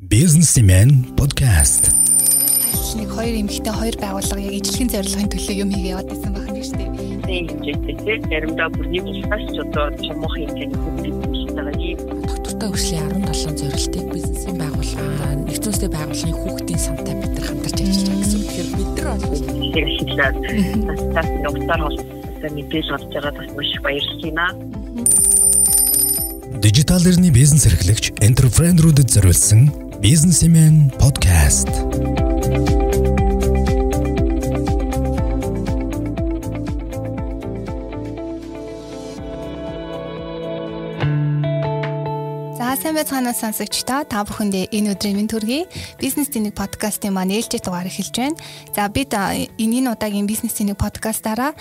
Businessman 0.00 1.12
podcast. 1.12 1.92
Нэг 2.96 3.12
хоёр 3.12 3.36
эмэгтэй 3.36 3.68
хоёр 3.68 3.96
байгууллага 4.00 4.40
яг 4.40 4.64
ижлэхэн 4.64 4.88
зорилгын 4.96 5.28
төлөө 5.28 5.56
юм 5.60 5.68
хийгээд 5.76 5.92
яваад 5.92 6.08
байсан 6.08 6.32
байх 6.32 6.48
нь 6.48 6.64
шүү 6.64 6.76
дээ. 6.80 6.88
Тийм 7.28 7.44
хэмжээтэй 7.52 8.16
заримдаа 8.32 8.72
бүрний 8.72 9.04
булгаас 9.04 9.44
ч 9.52 9.60
одоо 9.60 9.92
чамуух 10.00 10.32
хэмжээний 10.40 10.80
бүтээгдэхүүн 10.80 11.52
байгаа 11.52 11.76
юм. 11.84 12.00
Доктортой 12.24 12.68
хөгжлийн 12.72 13.12
17 13.28 13.60
зорилтыг 13.60 14.04
бизнесийн 14.08 14.56
байгууллага 14.56 15.36
нэгдсэн 15.36 15.68
үндэсний 15.68 15.92
байгууллагын 15.92 16.40
хүүхдийн 16.40 16.80
самтай 16.80 17.14
бид 17.20 17.32
нар 17.36 17.44
хамтарч 17.44 17.78
ажиллаж 17.84 18.08
байгаа 18.08 18.24
гэсэн. 18.24 18.40
Тэгэхээр 18.40 18.68
бид 18.80 18.90
нар 18.96 19.08
бол 19.20 19.36
Тэгэхээр 19.36 19.88
шийдлээ. 20.00 20.32
Бас 20.88 21.00
тас 21.12 21.28
нөхцөл 21.44 21.76
холбоотой 21.76 22.50
мэдээлэл 22.56 22.96
олж 22.96 23.04
байгаа 23.12 23.32
бас 23.36 23.48
маш 23.52 23.70
баярлалаа 23.84 24.32
юм 24.32 24.40
аа. 24.40 24.52
Дижитал 26.56 27.04
эрхний 27.04 27.32
бизнес 27.32 27.68
эрхлэгч 27.68 28.16
энтерпренерүүдэд 28.24 29.08
зориулсан 29.12 29.89
Businessman 30.00 30.88
podcast. 30.96 31.68
За 42.56 42.76
сайн 42.80 42.96
байцгаана 42.96 43.36
сонсогчдоо 43.36 44.08
та 44.08 44.24
бүхэндээ 44.24 44.72
энэ 44.72 44.96
өдрийн 44.96 45.20
мэнд 45.20 45.36
төргий 45.36 45.68
бизнес 46.00 46.32
тэнэг 46.32 46.56
подкастын 46.56 47.12
маань 47.12 47.36
ээлжид 47.36 47.68
дугаар 47.68 47.92
эхэлж 47.92 48.16
байна. 48.16 48.40
За 48.72 48.88
бид 48.88 49.12
а, 49.12 49.36
энэний 49.36 49.92
удаагийн 49.92 50.24
бизнес 50.24 50.56
тэнэг 50.56 50.80
подкастаараа 50.80 51.52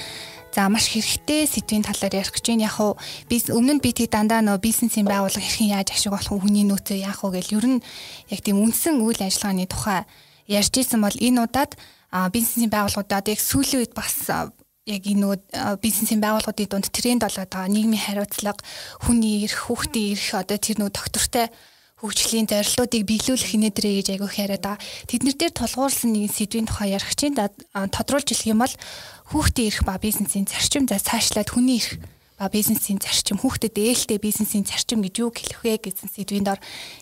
За 0.59 0.67
маш 0.67 0.91
хэрэгтэй 0.91 1.47
сэдвийн 1.47 1.87
талаар 1.87 2.19
ярих 2.19 2.35
гэж 2.35 2.51
байна. 2.51 2.67
Яг 2.67 2.83
уу 2.83 2.99
би 3.31 3.39
өмнө 3.39 3.79
нь 3.79 3.83
би 3.83 3.95
тэг 3.95 4.11
дандаа 4.11 4.43
нөө 4.43 4.59
бизнесийн 4.59 5.07
байгууллага 5.07 5.39
хэрхэн 5.39 5.71
яаж 5.71 5.95
ашиг 5.95 6.11
болох 6.11 6.35
вэ? 6.35 6.43
Хүний 6.43 6.67
нөөцөө 6.67 6.99
яах 6.99 7.23
вэ 7.23 7.39
гэл 7.39 7.63
ер 7.63 7.67
нь 7.79 7.83
яг 8.27 8.39
тийм 8.43 8.59
үндсэн 8.67 8.99
үйл 8.99 9.23
ажиллагааны 9.23 9.71
тухай 9.71 10.03
ярьж 10.51 10.73
исэн 10.75 10.99
бол 10.99 11.15
энэ 11.15 11.47
удаад 11.47 11.79
бизнесийн 12.35 12.67
байгууллагуудад 12.75 13.31
яг 13.31 13.39
сүүлийн 13.39 13.87
үед 13.87 13.95
бас 13.95 14.27
яг 14.83 15.03
энэ 15.07 15.39
бизнесийн 15.79 16.19
байгууллагуудын 16.19 16.67
дунд 16.67 16.91
тренд 16.91 17.23
болоод 17.23 17.47
байгаа 17.47 17.71
нийгмийн 17.71 18.03
хариуцлага, 18.03 18.59
хүний 18.99 19.47
эрх, 19.47 19.63
хүүхдийн 19.63 20.19
эрх 20.19 20.43
одоо 20.43 20.59
тэр 20.59 20.75
нөгөө 20.83 20.91
доктортой 20.91 21.47
хөгжлийн 21.99 22.47
зорилтуудыг 22.47 23.03
биелүүлэх 23.03 23.51
нэдрээ 23.59 23.93
гэж 23.99 24.07
айгүйх 24.15 24.35
яриад 24.39 24.63
байгаа. 24.63 24.83
Тэднэр 25.11 25.35
дээр 25.35 25.53
тулгуурласан 25.55 26.15
нэгэн 26.15 26.31
сэдвийн 26.31 26.67
тухай 26.67 26.95
ярих 26.95 27.11
чинь 27.19 27.35
тодруулж 27.35 28.27
хэлэх 28.31 28.51
юм 28.51 28.63
бол 28.63 28.75
хүүхдийн 29.35 29.67
эрх 29.67 29.81
ба 29.83 29.99
бизнесийн 29.99 30.47
зарчим 30.47 30.87
за 30.87 30.97
цаашлаад 31.03 31.51
хүний 31.51 31.83
эрх 31.83 31.99
ба 32.39 32.47
бизнесийн 32.47 33.03
зарчим 33.03 33.35
хүүхдэд 33.43 33.75
ээлтэй 33.75 34.15
бизнесийн 34.15 34.63
зарчим 34.63 35.03
гэж 35.03 35.15
юу 35.19 35.31
хэлэх 35.35 35.59
вэ 35.59 35.75
гэсэн 35.83 36.07
сэдвийн 36.07 36.47
дор 36.47 36.59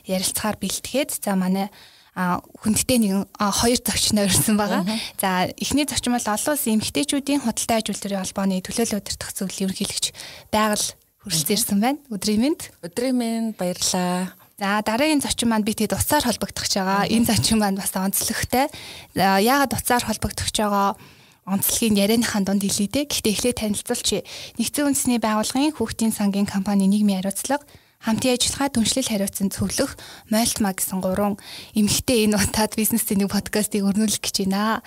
ярилцахаар 0.09 0.58
бэлтгээд 0.58 1.22
за 1.22 1.38
манай 1.38 1.70
а 2.18 2.42
хүндтэй 2.66 2.98
нэгэн 2.98 3.30
а, 3.38 3.53
хоёр 3.53 3.78
зочноо 3.78 4.25
ирсэн 4.25 4.58
байгаа. 4.58 4.81
За 5.22 5.53
эхний 5.53 5.86
зочин 5.86 6.18
бол 6.18 6.25
олон 6.25 6.58
улсын 6.58 6.81
эмэгтэйчүүдийн 6.81 7.45
худалдаа 7.45 7.78
ажилтны 7.78 8.18
холбооны 8.18 8.66
төлөөлөл 8.66 8.98
удирдах 8.98 9.31
зөвлөлийн 9.38 9.70
ерөнхийлөгч 9.70 10.06
байгаль 10.50 10.88
хүрэлцэн 11.22 11.53
ирсэн 11.53 11.78
байна. 11.78 12.02
Өдрийн 12.09 12.42
мэнд. 12.42 12.62
өдрийн 12.81 13.14
минь 13.22 13.53
баярлаа. 13.53 14.34
За 14.58 14.81
дараагийн 14.81 15.22
зочин 15.22 15.53
маань 15.53 15.61
би 15.61 15.77
тэгэд 15.77 15.94
уцаар 15.94 16.25
холбогдох 16.25 16.66
гэж 16.66 16.81
байгаа. 16.81 17.05
Энэ 17.13 17.30
зочин 17.30 17.61
маань 17.61 17.77
бас 17.77 17.94
онцлогтой. 17.94 18.73
Яагаад 19.13 19.77
уцаар 19.77 20.02
холбогдох 20.02 20.50
гэж 20.50 20.66
байгаа? 20.66 20.97
онцлогийг 21.45 21.94
ярианыхаа 21.94 22.41
дунд 22.41 22.66
хэлээ 22.66 22.89
дээ. 22.89 23.05
Гэхдээ 23.05 23.33
эхлээд 23.38 23.61
танилцуулчих. 23.61 24.25
Нэгдсэн 24.58 24.89
үндэсний 24.89 25.22
байгууллагын 25.22 25.78
хүүхдийн 25.78 26.09
сангийн 26.09 26.50
компани 26.50 26.89
нийгмийн 26.89 27.22
хариуцлага 27.22 27.69
хамтын 28.02 28.33
ажиллагаа 28.33 28.73
түншлэл 28.73 29.09
хариуцсан 29.13 29.53
цөглөх 29.53 29.94
Мольтма 30.33 30.73
гэсэн 30.73 31.05
гурван 31.05 31.38
эмэгтэй 31.78 32.25
энэ 32.25 32.41
удаад 32.41 32.73
бизнес 32.73 33.05
зэнийг 33.05 33.30
подкастыг 33.30 33.85
өрнүүлэх 33.85 34.22
гэж 34.22 34.50
байна. 34.50 34.81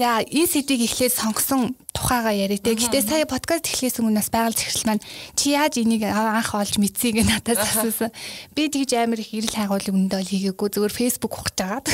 За 0.00 0.24
энэ 0.24 0.48
сэдвийг 0.48 0.88
эхлээд 0.88 1.12
сонгосон 1.12 1.76
тухайгаа 1.92 2.32
яриа 2.32 2.56
дээ. 2.56 2.72
Гэхдээ 2.72 3.04
сая 3.04 3.28
подкаст 3.28 3.68
эхлээс 3.68 4.00
өмнө 4.00 4.24
бас 4.24 4.32
байгаль 4.32 4.56
захирал 4.56 4.96
маань 4.96 5.04
чи 5.36 5.52
яаж 5.52 5.76
энийг 5.76 6.08
анх 6.08 6.56
олж 6.56 6.80
мэдсийг 6.80 7.20
надаас 7.20 7.60
асуусан. 7.68 8.08
Би 8.56 8.72
тэгж 8.72 8.96
амар 8.96 9.20
их 9.20 9.36
ирэл 9.36 9.52
хайгуул 9.52 9.92
өмнөд 9.92 10.16
бол 10.16 10.24
хийгээгүй 10.24 10.68
зөвхөн 10.72 10.96
Facebook 10.96 11.36
ухаж 11.36 11.58
агаад. 11.60 11.86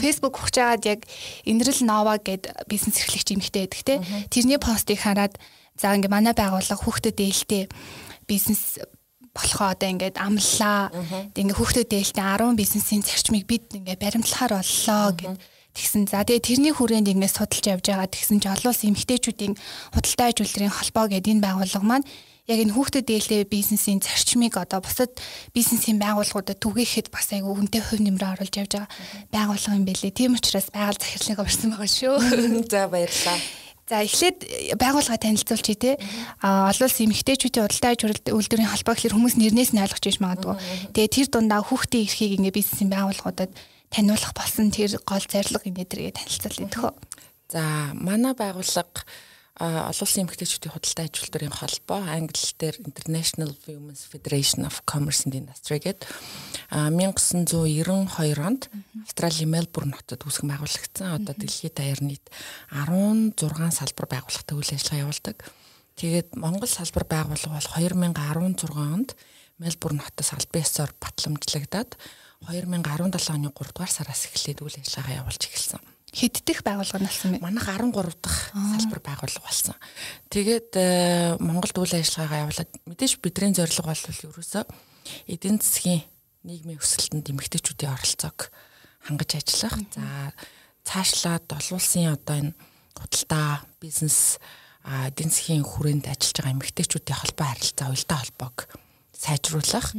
Facebook 0.00 0.34
ухаж 0.40 0.56
агаад 0.64 0.84
яг 0.88 1.00
Инрэл 1.44 1.84
Нова 1.84 2.16
гэд 2.16 2.48
бизнес 2.72 2.96
эрхлэгч 3.04 3.36
эмэгтэй 3.36 3.68
байдаг 3.68 3.82
те. 3.84 4.00
Тэрний 4.32 4.56
постыг 4.56 5.04
хараад 5.04 5.36
за 5.76 5.92
ингээ 5.92 6.08
манай 6.08 6.32
байгууллага 6.32 6.80
хүүхдэд 6.80 7.20
ээлтэй 7.20 7.68
бизнес 8.24 8.80
болохоо 9.36 9.76
одоо 9.76 9.92
ингээд 9.92 10.16
амллаа. 10.16 10.88
Ингээ 11.36 11.52
хүүхдэд 11.52 11.92
ээлтэй 11.92 12.24
10 12.24 12.56
бизнесийн 12.56 13.04
зарчмыг 13.04 13.44
бид 13.44 13.68
ингээ 13.76 14.00
баримтлахаар 14.00 14.64
боллоо 14.64 15.12
гэд 15.20 15.59
Тэгсэн 15.70 16.10
за 16.10 16.26
тэгээ 16.26 16.42
тэрний 16.42 16.74
хүрээнд 16.74 17.14
ингээд 17.14 17.36
судалж 17.36 17.64
явж 17.70 17.84
байгаа 17.86 18.10
тэгсэн 18.10 18.42
чи 18.42 18.48
олон 18.50 18.70
улсын 18.74 18.90
эмэгтэйчүүдийн 18.90 19.54
худалдаа 19.94 20.26
аж 20.34 20.38
үйлдвэрийн 20.42 20.74
холбоо 20.74 21.06
гэдэг 21.06 21.32
энэ 21.38 21.44
байгууллага 21.46 21.86
маань 21.86 22.06
яг 22.50 22.58
энэ 22.66 22.74
хүүхдэд 22.74 23.06
ээлтэй 23.06 23.46
бизнесийн 23.46 24.02
зарчмыг 24.02 24.58
одоо 24.58 24.82
бусад 24.82 25.14
бизнесийн 25.54 26.02
байгууллагуудад 26.02 26.58
түгээхэд 26.58 27.14
бас 27.14 27.30
айгүй 27.30 27.54
хүнтэй 27.54 27.82
хувь 27.86 28.02
нэмрээ 28.02 28.34
оруулж 28.34 28.54
явж 28.58 28.72
байгаа 28.74 28.90
байгууллага 29.30 29.78
юм 29.78 29.86
байлээ. 29.86 30.10
Тийм 30.10 30.34
учраас 30.34 30.66
байгаль 30.74 30.98
захирлыг 30.98 31.38
орсон 31.38 31.70
байгаа 31.70 31.86
шүү. 31.86 32.14
За 32.72 32.90
баярлаа. 32.90 33.38
За 33.86 34.02
эхлээд 34.02 34.38
байгууллага 34.78 35.22
танилцуулчих 35.22 35.78
тий. 35.78 35.94
А 36.42 36.70
олон 36.70 36.86
улсын 36.86 37.06
эмэгтэйчүүдийн 37.10 37.66
худалдаа 37.66 37.90
аж 37.94 38.00
үйлдвэрийн 38.26 38.70
холбоо 38.70 38.94
гэхэлэр 38.94 39.14
хүмүүс 39.14 39.34
нэрнээс 39.38 39.70
нь 39.74 39.82
ойлгож 39.82 40.04
иж 40.06 40.18
магадгүй. 40.22 40.54
Тэгээ 40.94 41.14
тэр 41.14 41.26
дундаа 41.30 41.62
хүүхдийн 41.62 42.06
эрхийг 42.06 42.38
ингээ 42.38 42.54
бизнесийн 42.54 42.90
байгууллагуудад 42.90 43.50
таниулах 43.90 44.32
болсон 44.34 44.70
тэр 44.70 44.96
гол 45.02 45.24
зорилго 45.26 45.66
инээдрээ 45.66 46.14
танилцуулъя 46.14 46.70
төхөө. 46.70 46.94
За 47.50 47.90
манай 47.98 48.34
байгууллага 48.38 49.02
олон 49.60 49.92
улсын 49.92 50.24
эмэгтэйчүүдийн 50.24 50.72
худалдаа 50.72 51.04
аж 51.04 51.16
үйлдвэрийн 51.20 51.52
холбоо 51.52 52.00
англиэр 52.00 52.80
International 52.80 53.52
Women's 53.68 54.08
Federation 54.08 54.64
of 54.64 54.80
Commerce 54.88 55.28
and 55.28 55.36
Industry 55.36 55.76
гэдэг 55.84 56.08
а, 56.72 56.88
1992 56.88 58.40
онд 58.40 58.72
Австралийн 59.04 59.52
Мельбурн 59.52 59.92
хотод 59.92 60.24
үүсгэн 60.24 60.48
байгуулагдсан. 60.48 61.12
Одоо 61.12 61.34
дэлхийд 61.36 61.76
даяар 61.76 62.00
нийт 62.00 62.24
16 62.72 63.36
салбар 63.36 64.08
байгууллагатай 64.08 64.56
үйл 64.56 64.72
ажиллагаа 64.72 65.04
явуулдаг. 65.04 65.36
Тэгээд 66.00 66.28
Монгол 66.40 66.70
салбар 66.70 67.04
байгууллага 67.04 67.60
бол 67.60 67.72
2016 67.76 68.64
онд 68.80 69.12
Мельбурн 69.60 70.00
хотоос 70.00 70.32
албан 70.32 70.64
ёсоор 70.64 70.96
батламжлагдаад 70.96 72.00
2017 72.46 73.36
оны 73.36 73.52
3 73.52 73.74
дугаар 73.74 73.92
сараас 73.92 74.24
эхлээд 74.26 74.64
үйл 74.64 74.76
ажиллагаа 74.80 75.20
явуулж 75.20 75.42
эхэлсэн. 75.44 75.80
Хэддэх 76.10 76.64
байгууллага 76.66 77.06
болсон 77.06 77.36
бэ? 77.36 77.44
Манайх 77.44 77.68
13 77.68 77.92
дахь 78.18 78.50
салбар 78.50 79.00
байгууллага 79.04 79.44
болсон. 79.46 79.76
Тэгээд 80.32 80.70
э, 80.74 81.36
Монголд 81.38 81.76
үйл 81.76 81.94
ажиллагаагаа 81.94 82.42
явуулаад 82.48 82.70
мэдээж 82.88 83.12
бидний 83.22 83.54
зорилго 83.54 83.92
бол 83.92 84.02
ерөөсөө 84.08 84.64
эдийн 85.30 85.62
засгийн 85.62 86.02
нийгмийн 86.42 86.80
өсөлтөнд 86.80 87.30
эмэгтэйчүүдийн 87.30 87.94
оролцоог 87.94 88.50
хангаж 89.06 89.30
ажиллах. 89.38 89.76
За 89.94 90.34
цаашлаад 90.82 91.46
олон 91.46 91.76
улсын 91.78 92.10
одоо 92.10 92.36
энэ 92.40 92.56
худалдаа, 92.96 93.62
бизнес, 93.78 94.40
эдийн 94.82 95.30
засгийн 95.30 95.62
хүрээнд 95.62 96.10
ажиллаж 96.10 96.36
байгаа 96.40 96.56
эмэгтэйчүүдийн 96.56 97.20
холбоо 97.20 97.46
харилцаа, 97.46 97.92
уялдаа 97.92 98.18
холбоог 98.18 98.58
сайжруулах. 99.20 99.92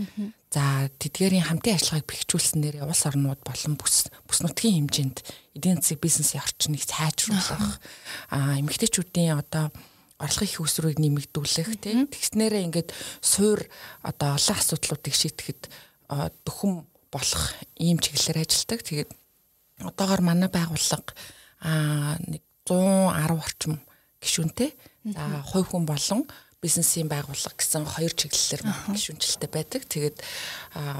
За 0.49 0.89
тэдгээрийн 0.97 1.45
хамтын 1.45 1.77
ажиллагааг 1.77 2.09
бэхжүүлснээр 2.09 2.81
улс 2.81 3.05
орнууд 3.05 3.41
болон 3.45 3.77
бүс 3.77 4.09
бүс 4.25 4.39
нутгийн 4.41 4.89
хэмжээнд 4.89 5.17
эдийн 5.55 5.77
засаг 5.79 6.01
бизнесийн 6.01 6.41
орчныг 6.41 6.81
сайжруулах. 6.81 7.77
Аа 8.33 8.57
эмэгтэйчүүдийн 8.57 9.37
одоо 9.37 9.69
орлогын 10.17 10.49
их 10.49 10.61
өсрүүг 10.61 10.97
нэмэгдүүлэх 10.97 11.69
тийм 11.81 12.09
тэгснээрээ 12.09 12.65
ингээд 12.67 12.89
суур 13.21 13.61
одоо 14.01 14.37
олон 14.37 14.57
асуудлуудыг 14.57 15.13
шийдэхэд 15.13 15.69
а, 16.09 16.29
дөхөм 16.45 16.85
болох 17.13 17.43
ийм 17.77 17.97
чиглэлээр 17.97 18.45
ажилладаг. 18.45 18.79
Тэгээд 18.85 19.11
одоогоор 19.81 20.21
манай 20.21 20.49
байгууллага 20.49 21.13
аа 21.61 22.17
нэг 22.25 22.41
110 22.65 23.37
орчим 23.37 23.73
гишүүнтэй. 24.21 24.73
За 25.13 25.41
хувь 25.45 25.73
хүн 25.73 25.85
болон 25.89 26.29
бизнесийн 26.61 27.09
байгууллага 27.09 27.57
гэсэн 27.57 27.89
хоёр 27.89 28.13
чиглэлээр 28.13 28.61
гишүүнчлэлтэй 28.93 29.49
байдаг. 29.49 29.81
Тэгээд 29.89 30.17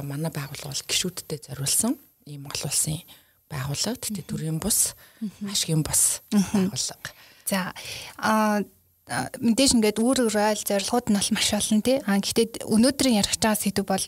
манай 0.03 0.33
байгууллага 0.33 0.73
бол 0.73 0.89
гишүүдтэй 0.89 1.39
зориулсан 1.45 2.01
ийм 2.25 2.49
олон 2.49 2.65
улсын 2.65 2.99
байгууллага. 3.45 4.01
Тэгтээ 4.01 4.25
төрийн 4.25 4.57
бус, 4.57 4.97
ашигын 5.45 5.85
бус 5.85 6.25
байгууллага. 6.33 7.13
За 7.45 7.73
а 8.17 8.65
мэдээж 9.11 9.75
ингээд 9.75 9.99
үүрэг 9.99 10.31
ройл 10.31 10.63
зорилгууд 10.63 11.07
нь 11.11 11.17
бол 11.19 11.31
маш 11.35 11.49
олон 11.51 11.81
тий. 11.83 11.99
А 12.07 12.15
гэхдээ 12.15 12.63
өнөөдрийн 12.63 13.19
ярих 13.19 13.35
байгаа 13.37 13.59
сэдв 13.59 13.83
бол 13.83 14.05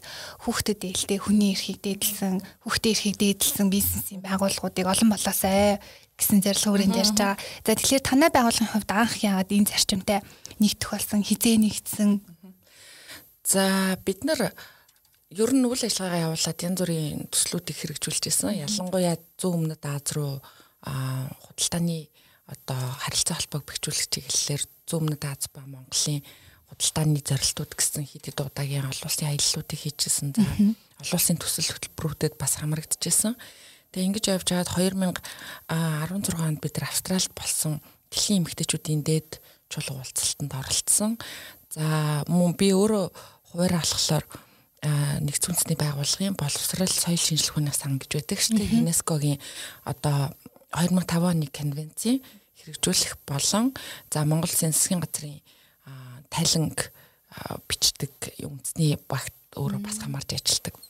хүүхдэд 0.47 0.79
ээлтэй 0.87 1.19
хүний 1.19 1.51
эрхийг 1.51 1.83
дээдлсэн, 1.83 2.39
хүүхдийн 2.63 2.93
эрхийг 2.95 3.17
дээдлсэн 3.19 3.67
бизнесийн 3.67 4.21
байгууллагуудыг 4.23 4.87
олон 4.87 5.09
болоосай 5.11 5.83
гэсэн 6.17 6.39
зорилго 6.45 6.69
хүрээнд 6.73 6.99
ярьж 6.99 7.17
байгаа. 7.17 7.37
За 7.65 7.71
тэгэхээр 7.73 8.03
танай 8.03 8.29
байгууллагын 8.29 8.71
хувьд 8.71 8.91
анх 8.93 9.15
яагаад 9.21 9.49
энэ 9.51 9.69
зарчимтай 9.71 10.19
нэгдэх 10.61 10.89
болсон, 10.93 11.21
хизээ 11.25 11.57
нэгдсэн. 11.57 12.11
За 13.43 13.97
бид 14.05 14.23
нар 14.23 14.53
ер 15.33 15.51
нь 15.51 15.65
үйл 15.65 15.83
ажиллагаа 15.83 16.29
явуулаад 16.29 16.59
янз 16.61 16.79
бүрийн 16.79 17.27
төслүүдийг 17.33 17.77
хэрэгжүүлж 17.77 18.23
байсан. 18.29 18.53
Ялангуяа 18.53 19.17
зүүн 19.41 19.73
өмнөд 19.73 19.83
Аз 19.83 20.07
руу 20.13 20.37
худалдааны 20.85 22.07
одоо 22.45 22.81
харилцаа 23.01 23.41
холбоог 23.41 23.65
бэхжүүлэх 23.65 24.07
чиглэлээр 24.13 24.63
зүүн 24.85 25.01
өмнөд 25.09 25.23
Аз 25.25 25.49
ба 25.49 25.65
Монголын 25.65 26.21
худалдааны 26.69 27.19
зорилтууд 27.25 27.73
гэсэн 27.73 28.05
хэд 28.05 28.29
хэд 28.29 28.39
удаагийн 28.45 28.85
олон 28.85 29.07
улсын 29.09 29.29
аяллуудыг 29.33 29.79
хийжсэн. 29.81 30.37
За 30.37 30.43
олон 30.45 31.17
улсын 31.17 31.37
төсөл 31.41 31.69
хөтөлбөрүүдэд 31.73 32.37
бас 32.37 32.61
хамрагдчихсэн. 32.61 33.33
Тэгээ 33.93 34.09
ингэж 34.09 34.25
явж 34.25 34.49
байгаад 34.49 34.73
2016 35.69 36.41
онд 36.41 36.57
бид 36.57 36.73
нар 36.81 36.89
Австралид 36.89 37.29
болсон 37.37 37.77
дэлхийн 38.09 38.41
эмэгтэйчүүдийн 38.41 39.05
дээд 39.05 39.37
чулуу 39.69 40.01
уулзалтанд 40.01 40.49
оролцсон. 40.49 41.11
За 41.69 42.25
мөн 42.25 42.57
би 42.57 42.73
өөрөө 42.73 43.05
хуваарь 43.53 43.77
алхахлаар 43.77 44.25
нэгдсэн 45.21 45.53
үндэсний 45.53 45.77
байгууллагын 45.77 46.33
боловсрал 46.33 46.89
соёл 46.89 47.21
шинжилгээний 47.21 47.69
сан 47.69 48.01
гэж 48.01 48.11
байдаг 48.17 48.39
шүү 48.41 48.57
дээ. 48.57 48.81
ЮНЕСКОгийн 48.81 49.37
одоо 49.85 50.33
2005 50.73 51.29
оны 51.29 51.47
конвенцийн 51.53 52.25
хэрэгжүүлэх 52.65 53.21
болон 53.29 53.77
за 54.09 54.25
Монгол 54.25 54.49
Улсын 54.49 54.73
засгийн 54.73 55.05
газрын 55.05 55.37
тайланг 56.33 56.89
бичдэг 57.69 58.41
үндэсний 58.41 58.97
багт 59.05 59.37
өөрөө 59.53 59.85
бас 59.85 60.01
хамаарч 60.01 60.33
ажилладаг. 60.33 60.81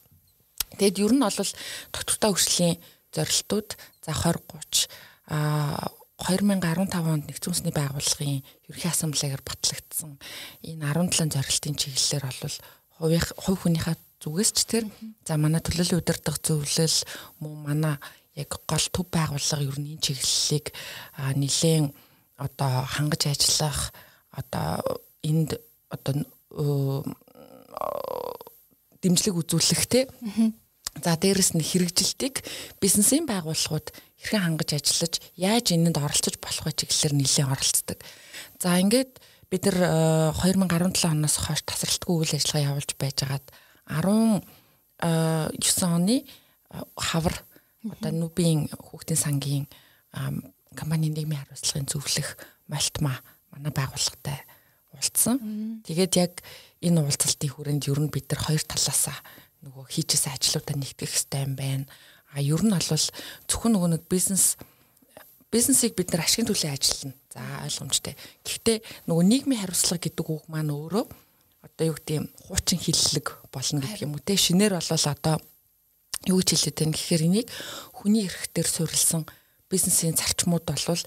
Тэгэд 0.79 1.03
ер 1.03 1.13
нь 1.13 1.21
бол 1.21 1.51
тогтвортой 1.93 2.31
хөгжлийн 2.33 2.77
зорилтууд 3.13 3.69
за 4.03 4.11
2030 4.11 4.89
а 5.29 5.87
2015 6.19 6.93
онд 7.03 7.25
нэгдсэн 7.27 7.51
үндэсний 7.51 7.73
байгууллагын 7.73 8.41
ерөнхий 8.69 8.91
ассамблегаар 8.91 9.43
батлагдсан. 9.43 10.19
Энэ 10.61 10.85
17 10.93 11.33
зорилтын 11.33 11.75
чиглэлээр 11.75 12.25
бол 12.27 12.57
хувийн 12.97 13.23
хувь 13.37 13.61
хүнийхээ 13.65 13.97
зүгээс 14.23 14.51
ч 14.55 14.59
тэр 14.69 14.85
за 15.27 15.35
манай 15.35 15.59
төлөөллийн 15.59 15.99
удирдах 15.99 16.37
зөвлөл 16.39 16.97
мөн 17.43 17.55
манай 17.65 17.95
яг 18.39 18.55
гол 18.63 18.85
төв 18.93 19.05
байгууллага 19.11 19.67
ер 19.67 19.77
нь 19.81 19.97
энэ 19.97 20.05
чиглэлийг 20.05 20.71
нэлээд 21.17 21.91
одоо 22.39 22.73
хангаж 22.87 23.27
ажиллах 23.27 23.91
одоо 24.31 24.79
энд 25.27 25.59
одоо 25.91 26.13
дэмжлэг 29.01 29.35
үзүүлэх 29.35 29.83
те 29.91 30.07
За 31.03 31.19
дээрэс 31.19 31.51
нь 31.51 31.59
хэрэгжилтийг 31.59 32.47
бизнесийн 32.79 33.27
байгууллагууд 33.27 33.91
хэрхэн 34.23 34.55
хангаж 34.55 34.79
ажиллаж 34.79 35.19
яаж 35.35 35.75
энэнд 35.75 35.99
оролцож 35.99 36.39
болох 36.39 36.63
вэ 36.63 36.71
чиглэлээр 36.79 37.13
нэлээд 37.19 37.51
оролцдог. 37.51 37.99
За 38.63 38.79
ингээд 38.79 39.19
бид 39.51 39.67
нар 39.67 40.31
2017 40.39 41.11
оноос 41.11 41.35
хойш 41.43 41.61
тасралтгүй 41.67 42.15
үйл 42.23 42.33
ажиллагаа 42.39 42.67
явуулж 42.71 42.91
байжгаад 42.95 43.45
19 43.91 44.47
оны 45.83 46.23
хавар 46.95 47.35
одоо 47.83 48.11
нүбийн 48.15 48.71
хүүхдийн 48.71 49.19
сангийн 49.19 49.65
компанийн 50.71 51.11
нийгмийн 51.11 51.43
хариуцлагын 51.43 51.91
зөвлөх 51.91 52.39
малтма 52.71 53.19
манай 53.51 53.75
байгууллагатай 53.75 54.39
уулзсан. 54.95 55.83
Тэгээд 55.83 56.13
яг 56.15 56.33
энэ 56.79 57.03
уулзалтын 57.03 57.51
хүрээнд 57.51 57.91
ер 57.91 57.99
нь 57.99 58.13
бид 58.13 58.31
нар 58.31 58.39
хоёр 58.39 58.63
талаасаа 58.63 59.19
нөгөө 59.63 59.85
хийчихсэн 59.87 60.35
ажлуудаа 60.35 60.75
нэгтгэх 60.75 61.09
хэрэгтэй 61.09 61.41
юм 61.47 61.53
байна. 61.55 61.85
А 62.35 62.43
ер 62.43 62.61
нь 62.61 62.71
бол 62.75 62.83
зөвхөн 63.47 63.71
нөгөө 63.73 63.89
нэг 63.95 64.03
бизнес 64.11 64.59
бизнесийг 65.53 65.95
бид 65.95 66.11
нар 66.11 66.25
ашигын 66.25 66.49
төлөө 66.49 66.71
ажиллана. 66.73 67.15
За 67.31 67.41
ойлгомжтой. 67.63 68.17
Гэхдээ 68.43 68.77
нөгөө 69.07 69.23
нийгмийн 69.23 69.61
хариуцлага 69.63 70.03
гэдэг 70.03 70.25
үг 70.27 70.43
маань 70.49 70.73
өөрөө 70.73 71.05
одоо 71.63 71.85
юу 71.87 71.95
гэдэг 71.95 72.15
юм 72.19 72.27
хуучин 72.49 72.79
хиллэг 72.81 73.27
болно 73.53 73.79
гэх 73.79 74.03
юм 74.03 74.17
уу 74.17 74.25
те 74.25 74.35
шинээр 74.35 74.75
болол 74.75 75.05
одоо 75.07 75.35
юу 76.27 76.37
гэж 76.41 76.49
хэлээд 76.57 76.77
байна 76.81 76.97
гэхээр 76.97 77.23
энийг 77.23 77.47
хүний 77.93 78.25
эрхтэр 78.27 78.67
суурилсан 78.67 79.23
бизнесийн 79.69 80.17
зарчмууд 80.17 80.65
болвол 80.65 81.03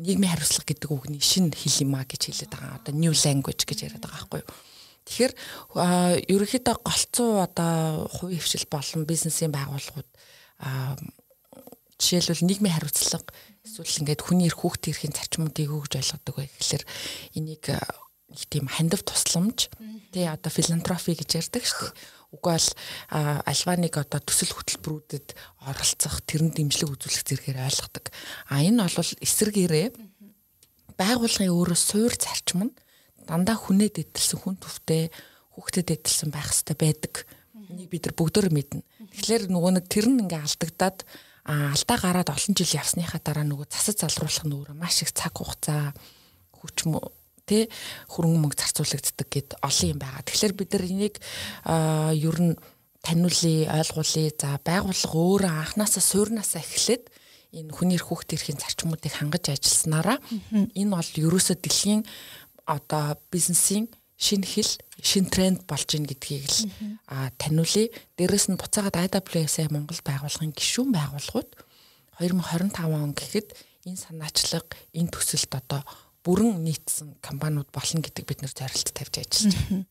нийгмийн 0.00 0.32
хариуцлага 0.32 0.68
гэдэг 0.72 0.88
үгний 0.90 1.22
шинэ 1.22 1.54
хэл 1.54 1.84
юм 1.84 1.94
а 1.94 2.08
гэж 2.08 2.22
хэлээд 2.32 2.52
байгаа. 2.54 2.78
Одоо 2.80 2.92
new 2.96 3.12
language 3.12 3.62
гэж 3.68 3.78
яриад 3.86 4.02
байгаа 4.02 4.26
байхгүй 4.26 4.40
юу? 4.42 4.50
Тэгэхээр 5.08 5.32
ерөнхийдөө 6.28 6.76
голцоо 6.84 7.48
одоо 7.48 8.06
хувийн 8.12 8.44
хвшил 8.44 8.68
болон 8.68 9.08
бизнесийн 9.08 9.52
байгууллагууд 9.56 10.10
жишээлбэл 11.96 12.44
нийгмийн 12.44 12.76
хариуцлага 12.76 13.24
эсвэл 13.64 14.04
ингээд 14.04 14.22
хүний 14.22 14.52
эрх 14.52 14.60
хүүхдийн 14.60 14.92
эрхийн 14.92 15.16
зарчмуудыг 15.16 15.68
гэж 15.72 15.92
ойлгодог 15.96 16.34
вэ 16.36 16.44
гэхэлэр 16.46 16.84
энийг 17.40 17.64
нэг 17.72 18.44
тийм 18.52 18.68
хандив 18.68 19.02
тусламж 19.02 19.72
тий 20.12 20.28
одоо 20.28 20.52
филантропи 20.52 21.16
гэж 21.16 21.30
ярьдаг 21.40 21.64
шүү 21.64 21.88
дээ. 21.88 22.16
Угүй 22.28 22.52
бол 22.52 22.68
альва 23.48 23.74
нэг 23.80 23.94
одоо 23.96 24.20
төсөл 24.20 24.52
хөтөлбөрүүдэд 24.52 25.32
оролцох 25.64 26.20
тэрэн 26.28 26.52
дэмжлэг 26.52 26.92
үзүүлэх 26.92 27.24
зэрэгээр 27.24 27.64
ойлгодог. 27.64 28.12
А 28.52 28.60
энэ 28.60 28.84
бол 28.84 29.12
эсэргээрээ 29.24 29.88
байгууллагын 31.00 31.52
өөрөө 31.56 31.78
суур 31.78 32.12
зарчим 32.12 32.68
нь 32.68 32.72
дандаа 33.28 33.56
хүнээд 33.60 34.08
идэлсэн 34.08 34.40
хүн 34.40 34.56
төвтэй 34.56 35.12
хүүхдэд 35.52 36.00
идэлсэн 36.00 36.32
байх 36.32 36.48
хэрэгтэй 36.48 36.76
байдаг. 36.80 37.14
Энийг 37.68 37.92
бид 37.92 38.08
нар 38.08 38.16
бүгдөө 38.16 38.48
мэднэ. 38.48 38.80
Тэгэхээр 39.12 39.52
нөгөө 39.52 39.72
нэг 39.76 39.86
тэр 39.92 40.08
нь 40.08 40.24
ингээ 40.24 40.40
алдагдаад 40.40 41.04
алдаа 41.48 41.98
гараад 42.00 42.28
олон 42.32 42.54
жил 42.56 42.72
явсныхаа 42.80 43.20
дараа 43.20 43.44
нөгөө 43.44 43.68
засаж 43.68 44.00
залруулах 44.04 44.48
өөрөө 44.48 44.76
маш 44.76 45.04
их 45.04 45.12
цаг 45.12 45.36
хугацаа 45.36 45.92
хүч 46.56 46.88
мө 46.88 47.12
тэ 47.48 47.72
хөрөнгө 48.12 48.40
мөнгө 48.44 48.60
зарцуулагддаг 48.60 49.28
гэд 49.32 49.48
олон 49.64 49.88
юм 49.92 49.98
байгаа. 50.00 50.24
Тэгэхээр 50.28 50.54
бид 50.56 50.70
нар 50.76 50.84
энийг 50.84 51.16
ер 52.20 52.38
нь 52.40 52.54
таниулъя, 53.00 53.80
ойлгуулъя. 53.80 54.32
За 54.36 54.60
байгууллага 54.60 55.16
өөрөө 55.16 55.52
анханасаа 55.56 56.04
суурнаасаа 56.04 56.60
эхлээд 56.60 57.08
энэ 57.56 57.72
хүний 57.72 57.96
эрх 57.96 58.12
хүүхд 58.12 58.36
эрхийн 58.36 58.60
зарчмуудыг 58.60 59.12
хангаж 59.16 59.48
ажилласнараа 59.48 60.20
энэ 60.52 60.92
бол 60.92 61.12
ерөөсөө 61.16 61.56
дэлхийн 61.56 62.04
одоо 62.68 63.16
бизнесийн 63.32 63.88
шинэ 64.20 64.44
хэл, 64.44 64.72
шинэ 65.00 65.32
тренд 65.32 65.60
болж 65.64 65.88
ийн 65.96 66.04
гэдгийг 66.04 66.44
л 66.44 66.68
таниулъя. 67.40 67.88
Дээрэс 68.20 68.52
нь 68.52 68.60
буцаагаад 68.60 69.08
IWS 69.08 69.72
Монгол 69.72 70.00
байгууллагын 70.04 70.52
гишүүн 70.52 70.92
байгууллагууд 70.92 71.50
2025 72.20 72.76
он 72.92 73.14
гэхэд 73.16 73.48
энэ 73.88 73.96
санаачлага, 73.96 74.74
энэ 74.92 75.12
төсөлд 75.14 75.52
одоо 75.54 75.80
бүрэн 76.26 76.60
нийцсэн 76.60 77.16
компаниуд 77.24 77.70
болно 77.72 78.04
гэдэг 78.04 78.24
бид 78.26 78.42
нэр 78.42 78.52
зорилт 78.52 78.90
тавьж 78.92 79.14
ажиллаж 79.22 79.54
байна. 79.54 79.86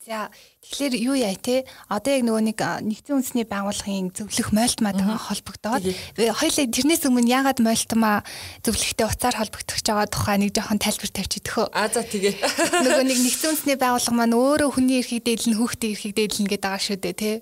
За 0.00 0.32
тэгэхээр 0.64 0.94
юу 0.96 1.12
яа 1.12 1.36
те? 1.36 1.68
Одоо 1.92 2.16
яг 2.16 2.24
нөгөө 2.24 2.44
нэг 2.48 2.56
нэгдсэн 2.56 3.20
үндэсний 3.20 3.44
байгууллагын 3.44 4.16
зөвлөх 4.16 4.48
мольтмаатайгаа 4.48 5.20
холбогдоод 5.28 5.84
хоёлаа 6.16 6.66
тэрнээс 6.72 7.04
өмнө 7.04 7.28
яагаад 7.28 7.60
мольтмаа 7.60 8.24
зөвлөхтэй 8.64 9.04
уцаар 9.04 9.36
холбогдох 9.36 9.76
байгаа 9.76 10.08
тухай 10.08 10.40
нэг 10.40 10.56
жоохон 10.56 10.80
тайлбар 10.80 11.12
тавьчих 11.12 11.52
үү? 11.52 11.68
А 11.76 11.92
за 11.92 12.00
тэгээ 12.00 12.32
нөгөө 12.88 13.04
нэг 13.12 13.18
нэгдсэн 13.28 13.48
үндэсний 13.52 13.76
байгууллага 13.76 14.16
маань 14.16 14.40
өөрөө 14.40 14.70
хүний 14.72 15.04
эрхийг 15.04 15.20
дээдлэн 15.20 15.60
хүүхдийн 15.60 15.92
эрхийг 15.92 16.14
дээдлэн 16.16 16.48
гэдэг 16.48 16.64
байгаа 16.64 16.80
шүү 16.80 16.96
дээ 16.96 17.16
те 17.20 17.32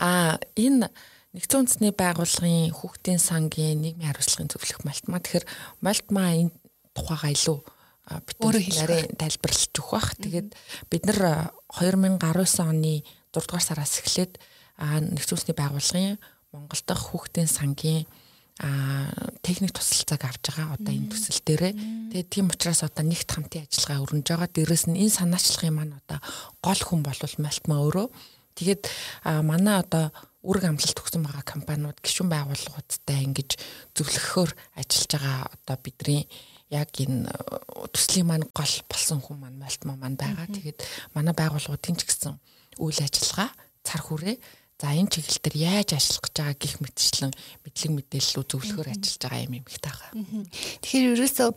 А 0.00 0.40
энэ 0.56 0.88
нэгдсэн 1.36 1.60
үндэсний 1.68 1.92
байгууллагын 1.92 2.72
хүүхдийн 2.80 3.20
сангийн 3.20 3.76
нийгмийн 3.84 4.08
хариуцлагын 4.08 4.48
зөвлөх 4.48 4.80
мольтмаа 4.88 5.20
тэгэхээр 5.20 5.46
мольтмаа 5.84 6.28
энэ 6.32 6.56
тухайгаа 6.96 7.36
илүү 7.36 7.58
нарийн 8.40 9.14
тайлбарлаж 9.14 9.70
өгөх 9.78 9.90
бах. 9.94 10.10
Тэгээд 10.18 10.48
бид 10.90 11.02
нар 11.06 11.54
2019 11.78 12.18
оны 12.66 13.02
6 13.30 13.46
дугаар 13.46 13.62
сараас 13.62 14.02
эхлээд 14.02 14.38
нэгдсэн 14.80 15.34
үндэсний 15.38 15.56
байгууллагын 15.56 16.18
Монгол 16.50 16.82
дахь 16.82 17.04
хүүхдийн 17.06 17.46
сангийн 17.46 18.06
техник 19.40 19.72
тусалцааг 19.72 20.22
авж 20.26 20.42
байгаа. 20.50 20.74
Одоо 20.76 20.92
энэ 20.92 21.14
төсөл 21.14 21.40
дээрээ 21.46 21.72
тэгээд 22.12 22.28
тийм 22.28 22.50
учраас 22.50 22.82
одоо 22.84 23.04
нэгт 23.06 23.30
хамтын 23.30 23.64
ажиллагаа 23.64 24.04
өрнөж 24.04 24.26
байгаа. 24.28 24.50
Дээрэс 24.50 24.84
нь 24.90 25.00
энэ 25.00 25.16
санаачлагын 25.16 25.76
маань 25.76 25.96
одоо 25.96 26.18
гол 26.60 26.80
хүн 26.82 27.00
болвол 27.06 27.36
малтмаа 27.40 27.78
өөрөө. 27.80 28.06
Тэгээд 28.58 28.82
манай 29.46 29.80
одоо 29.80 30.12
үрг 30.44 30.64
амлалт 30.64 30.96
өгсөн 31.00 31.24
байгаа 31.24 31.44
компаниуд 31.44 32.00
гишүүн 32.00 32.28
байгууллагуудтай 32.32 33.24
ингэж 33.28 33.50
зөвлөхөөр 33.96 34.50
ажиллаж 34.76 35.10
байгаа 35.12 35.38
одоо 35.52 35.76
бидний 35.80 36.24
яг 36.70 36.90
энэ 36.96 37.26
э, 37.26 37.34
төслийн 37.92 38.26
маань 38.30 38.46
гол 38.54 38.74
болсон 38.86 39.18
хүн 39.20 39.38
маань 39.42 39.58
малтмаа 39.58 39.96
маань 39.98 40.18
байгаа. 40.18 40.46
Тэгээд 40.46 40.78
манай 41.14 41.34
байгууллагуудын 41.34 41.98
ч 41.98 42.06
гэсэн 42.06 42.38
үйл 42.78 43.00
ажиллагаа 43.02 43.50
цар 43.82 44.00
хүрээ 44.00 44.38
За 44.80 44.96
энэ 44.96 45.12
чиглэл 45.12 45.44
дээр 45.44 45.56
яаж 45.60 45.92
ажиллах 45.92 46.24
гэж 46.24 46.34
байгаа 46.40 46.56
гих 46.56 46.80
мэтчлэн 46.80 47.32
мэдлэг 47.68 47.92
мэдээлэл 48.00 48.48
зөвлөхөр 48.48 48.88
ажиллаж 48.88 49.20
байгаа 49.20 49.44
юм 49.44 49.54
эмхтэй 49.60 49.92
байгаа. 49.92 50.10
Тэгэхээр 50.80 51.12
ерөөсөө 51.20 51.48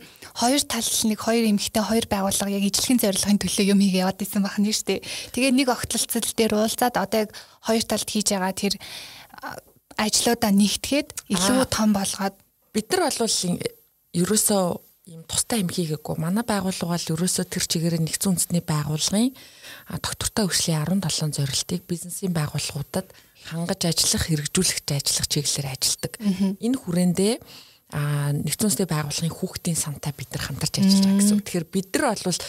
хоёр 0.44 0.62
тал 0.68 0.90
нэг 1.08 1.20
хоёр 1.24 1.44
эмхтэй 1.48 1.84
хоёр 1.88 2.04
байгууллага 2.04 2.52
яг 2.52 2.64
ижлэхэн 2.68 3.00
зорилгын 3.00 3.40
төлөө 3.40 3.64
юм 3.72 3.80
хийгээ 3.80 4.04
яваад 4.04 4.20
исэн 4.20 4.44
байх 4.44 4.60
нь 4.60 4.68
шүү 4.68 4.88
дээ. 4.92 5.00
Тэгээ 5.32 5.52
нэг 5.56 5.68
огтлцол 5.72 6.28
дээр 6.36 6.52
уулзаад 6.52 6.96
одоо 7.00 7.20
яг 7.24 7.30
хоёр 7.64 7.84
талд 7.88 8.08
хийж 8.12 8.28
байгаа 8.28 8.52
тэр 8.52 8.74
ажлуудаа 9.96 10.52
нэгтгэхэд 10.52 11.08
илүү 11.32 11.64
том 11.72 11.96
болгоод 11.96 12.36
бид 12.76 12.86
нар 12.92 13.08
бол 13.08 13.24
ерөөсөө 14.20 14.62
ийм 15.04 15.20
тустай 15.28 15.60
юм 15.60 15.68
хийгээгүй. 15.68 16.16
Манай 16.16 16.44
байгууллага 16.48 16.96
бол 16.96 17.12
ерөөсөө 17.12 17.44
тэр 17.44 17.64
чигээрээ 17.68 18.00
нэгдсэн 18.08 18.40
үндэсний 18.40 18.64
байгууллагын 18.64 19.36
доктортой 20.00 20.48
хөгжлийн 20.48 20.80
17 21.04 21.44
зорилтыг 21.44 21.84
бизнесийн 21.84 22.32
байгууллагуудад 22.32 23.12
хангаж 23.44 23.80
ажиллах, 23.84 24.24
хэрэгжүүлэх, 24.32 24.80
ажиллах 24.88 25.28
чиглэлээр 25.28 25.68
ажилладаг. 25.76 26.12
Энэ 26.56 26.80
хүрээндээ 26.80 27.34
а 27.92 28.32
нэгдсэн 28.32 28.64
үндэсний 28.64 28.88
байгууллагын 28.88 29.36
хүүхдийн 29.36 29.76
сантай 29.76 30.12
бид 30.16 30.32
нар 30.32 30.44
хамтарч 30.48 30.74
ажиллаж 30.80 31.04
байгаа 31.04 31.20
гэсэн. 31.20 31.40
Тэгэхээр 31.44 31.66
бид 31.68 31.88
нар 31.92 32.16
бол 32.24 32.40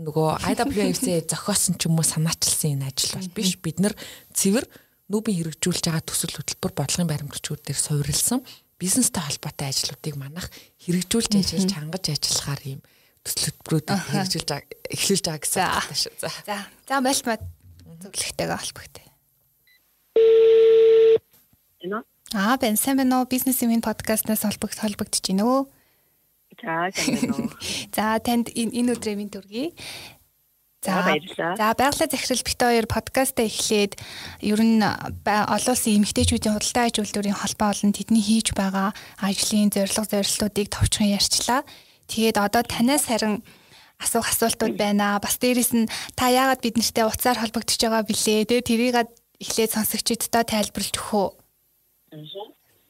нөгөө 0.00 0.28
IWFC 0.56 1.06
зохиосон 1.28 1.74
ч 1.76 1.84
юм 1.84 2.00
уу 2.00 2.06
санаачилсан 2.08 2.80
энэ 2.80 2.88
ажил 2.88 3.20
бол 3.20 3.36
биш. 3.36 3.60
Бид 3.60 3.76
нар 3.76 3.92
цэвэр 4.32 4.64
нүүбийн 5.12 5.36
хэрэгжүүлж 5.52 5.84
байгаа 5.84 6.04
төсөл 6.06 6.32
хөтөлбөр 6.32 6.72
бодлогын 6.72 7.10
баримтчүүд 7.12 7.60
дээр 7.60 7.76
суурилсан 7.76 8.40
бизнестэй 8.80 9.20
холбоотой 9.20 9.68
ажлуудыг 9.68 10.16
манах 10.16 10.48
хэрэгжүүлж 10.80 11.32
ажиллаж 11.36 11.72
хангаж 11.76 12.04
ажиллахаар 12.08 12.62
ийм 12.64 12.80
төсөл 13.20 13.52
хөтөлбөрүүдийг 13.52 14.00
хэрэгжүүлж 14.08 14.50
эхлүүлж 14.96 15.24
байгаа 15.28 15.42
гэсэн 15.44 15.60
байна 15.60 15.96
шүү. 16.00 16.14
За. 16.16 16.30
За. 16.48 16.56
За 16.88 16.94
байлмаа 17.04 17.36
зөвлөгтэйгээ 18.00 18.58
холбогдъё. 18.58 19.06
Энэ 21.84 22.00
Аа, 22.32 22.56
бэн 22.56 22.78
сайн 22.78 22.96
байна 22.96 23.20
уу? 23.20 23.28
Бизнес 23.28 23.58
юм 23.60 23.82
подкастнаас 23.82 24.46
холбогд 24.46 24.78
холбогдож 24.78 25.20
байна 25.20 25.44
уу? 25.44 25.62
За, 26.62 26.88
сайн 26.94 27.18
байна 27.20 27.34
уу? 27.36 27.50
За, 27.96 28.16
танд 28.22 28.48
энэ 28.54 28.70
энэ 28.70 28.94
өдрийн 28.94 29.18
минь 29.18 29.34
төргий. 29.34 29.74
За 30.80 31.04
баярлалаа. 31.04 31.56
За 31.60 31.74
байгалаа 31.76 32.08
захирал 32.08 32.40
бит 32.40 32.56
хоёр 32.56 32.86
подкастаа 32.88 33.44
эхлээд 33.44 34.00
ер 34.40 34.60
нь 34.64 34.80
олон 34.80 35.72
улсын 35.76 36.00
эмэгтэйчүүдийн 36.00 36.56
худалдаа 36.56 36.84
аж 36.88 36.96
үйлдвэрийн 37.04 37.36
холбоо 37.36 37.68
болон 37.68 37.92
тэдний 37.92 38.24
хийж 38.24 38.56
байгаа 38.56 38.96
ажлын 39.20 39.68
зорилго 39.68 40.08
зорилтуудыг 40.08 40.72
товчхон 40.72 41.12
ярьчлаа. 41.12 41.68
Тэгээд 42.08 42.40
одоо 42.40 42.64
танаас 42.64 43.12
харин 43.12 43.44
асуух 44.00 44.32
асуултууд 44.32 44.80
байна. 44.80 45.20
Бас 45.20 45.36
дээрэс 45.36 45.76
нь 45.76 45.90
та 46.16 46.32
яагаад 46.32 46.64
бид 46.64 46.80
нартэй 46.80 47.04
уцаар 47.04 47.36
холбогдож 47.36 47.76
байгаа 47.76 48.08
билээ? 48.08 48.48
Тэгээд 48.48 48.68
тэрийг 48.72 48.96
эхлээд 49.36 49.76
сонсогчдод 49.76 50.48
тайлбарлаж 50.48 50.96
өгөх 50.96 51.12
үү? 51.12 51.28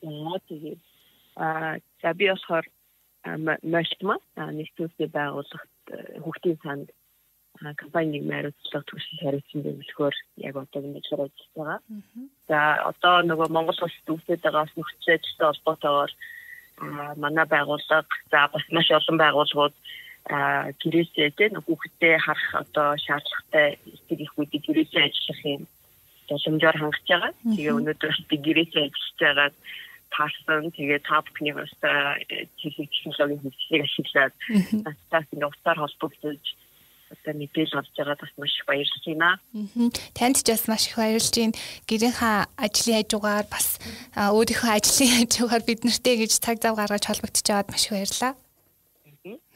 Аа 0.06 0.38
тэгээд 0.47 0.82
аа 1.42 1.82
за 1.99 2.11
би 2.14 2.30
болохоор 2.30 2.66
мэлтма 3.66 4.14
нэгтүүлсэн 4.38 5.11
байгууллагт 5.11 5.75
хүүхдийн 6.23 6.59
санд 6.62 6.88
компаниг 7.59 8.25
найруулах 8.25 8.85
түвшин 8.88 9.19
хариуцсан 9.21 9.62
зөвлөхөөр 9.64 10.16
яг 10.49 10.54
одоо 10.57 10.80
ингэж 10.83 11.07
хариуцж 11.11 11.40
байгаа. 11.57 11.78
За 12.49 12.59
одоо 12.90 13.14
нөгөө 13.26 13.49
Монгол 13.52 13.80
улсад 13.85 14.09
үүсэж 14.09 14.40
байгаа 14.40 14.64
бас 14.64 14.75
нөхцөлтэй 14.76 15.19
холбоотойгоор 15.38 16.12
манай 17.21 17.47
байгууллага 17.47 18.09
за 18.30 18.49
бас 18.52 18.64
маш 18.73 18.88
олон 18.90 19.19
байгууллагууд 19.21 19.76
гэрээсээ 20.80 21.28
тийм 21.37 21.61
хүүхдэд 21.61 22.21
харах 22.25 22.50
одоо 22.62 22.88
шаардлагатай 23.04 23.69
эцэг 23.95 24.19
эхүүдийг 24.25 24.62
гэрээсээ 24.64 25.04
ажиллах 25.09 25.40
юм 25.45 25.62
боломжоор 26.28 26.76
хангаж 26.78 27.07
байгаа. 27.09 27.33
Тэгээ 27.45 27.76
өнөөдөр 27.78 28.14
би 28.28 28.37
гэрээсээ 28.47 28.85
ажиллаж 28.88 29.16
байгаа 29.21 29.50
таасан 30.11 30.71
тэгээ 30.76 31.00
та 31.07 31.23
бүхний 31.23 31.54
бас 31.54 31.73
техник 32.61 32.90
технологийн 32.90 33.42
хөгжлийг 33.42 33.83
ашиглаад 33.87 34.35
тастаас 34.85 35.26
ингээ 35.33 35.52
уцаар 35.52 35.78
холбогдож 35.80 36.45
одоо 37.11 37.35
мэдээлэл 37.35 37.83
авч 37.83 37.90
байгаа 37.99 38.17
бас 38.23 38.33
маш 38.38 38.55
их 38.55 38.67
баярлж 38.71 38.95
байна. 39.02 39.31
Танд 40.14 40.37
ч 40.38 40.47
бас 40.47 40.64
маш 40.71 40.87
их 40.87 40.97
баярлж 40.97 41.35
байна. 41.35 41.59
Гэрийнхаа 41.90 42.47
ажлын 42.55 43.02
хажуугаар 43.02 43.47
бас 43.50 43.83
өөрийнхөө 44.14 44.71
ажлын 44.79 45.26
хажуугаар 45.26 45.64
бид 45.67 45.81
нартэй 45.83 46.17
гэж 46.23 46.33
цаг 46.38 46.62
зав 46.62 46.79
гаргаж 46.79 47.05
холбогдож 47.11 47.43
байгаад 47.43 47.71
маш 47.75 47.85
их 47.90 47.93
баярлалаа. 47.99 48.35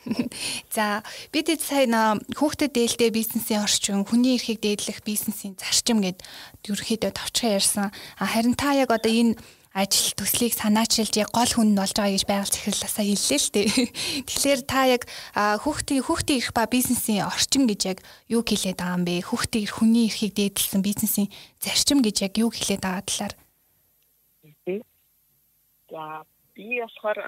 За 0.74 1.00
бид 1.32 1.48
сайн 1.62 2.20
хүүхдэд 2.36 2.76
дээлтэй 2.76 3.08
бизнесийн 3.08 3.64
орчин, 3.64 4.04
хүний 4.04 4.36
эрхийг 4.36 4.60
дээдлэх 4.60 5.00
бизнесийн 5.00 5.56
зарчим 5.56 6.04
гэд 6.04 6.20
ерөөхдөө 6.68 7.12
товчхон 7.16 7.56
ярьсан. 7.56 7.88
Харин 8.20 8.52
та 8.52 8.76
яг 8.76 8.92
одоо 8.92 9.08
энэ 9.08 9.40
ажил 9.74 10.14
төслийг 10.14 10.54
санаачилж 10.54 11.14
яг 11.18 11.34
гол 11.34 11.50
хүн 11.50 11.74
нь 11.74 11.78
болж 11.78 11.98
байгаа 11.98 12.14
гэж 12.14 12.24
байгаль 12.30 12.54
захирлаасаа 12.54 13.04
хэллээ 13.04 13.40
л 13.42 13.50
дээ. 13.50 13.66
Тэгэхээр 14.30 14.62
та 14.70 14.80
яг 14.86 15.02
хүүхдийн 15.34 16.06
хүүхдийн 16.06 16.38
эрх 16.38 16.54
ба 16.54 16.70
бизнесийн 16.70 17.26
орчин 17.26 17.66
гэж 17.66 17.80
яг 17.90 17.98
юу 18.30 18.46
хэлээд 18.46 18.78
байгаа 18.78 18.94
юм 18.94 19.04
бэ? 19.04 19.26
Хүүхдийн 19.26 19.64
эрх 19.66 19.74
хүний 19.74 20.06
эрхийг 20.06 20.32
дээдлсэн 20.38 20.78
бизнесийн 20.78 21.28
зарчим 21.58 22.06
гэж 22.06 22.16
яг 22.22 22.34
юу 22.38 22.54
хэлээд 22.54 22.86
байгаа 22.86 23.02
талаар. 23.02 23.34
За 25.90 26.22
би 26.54 26.78
болохоор 26.78 27.18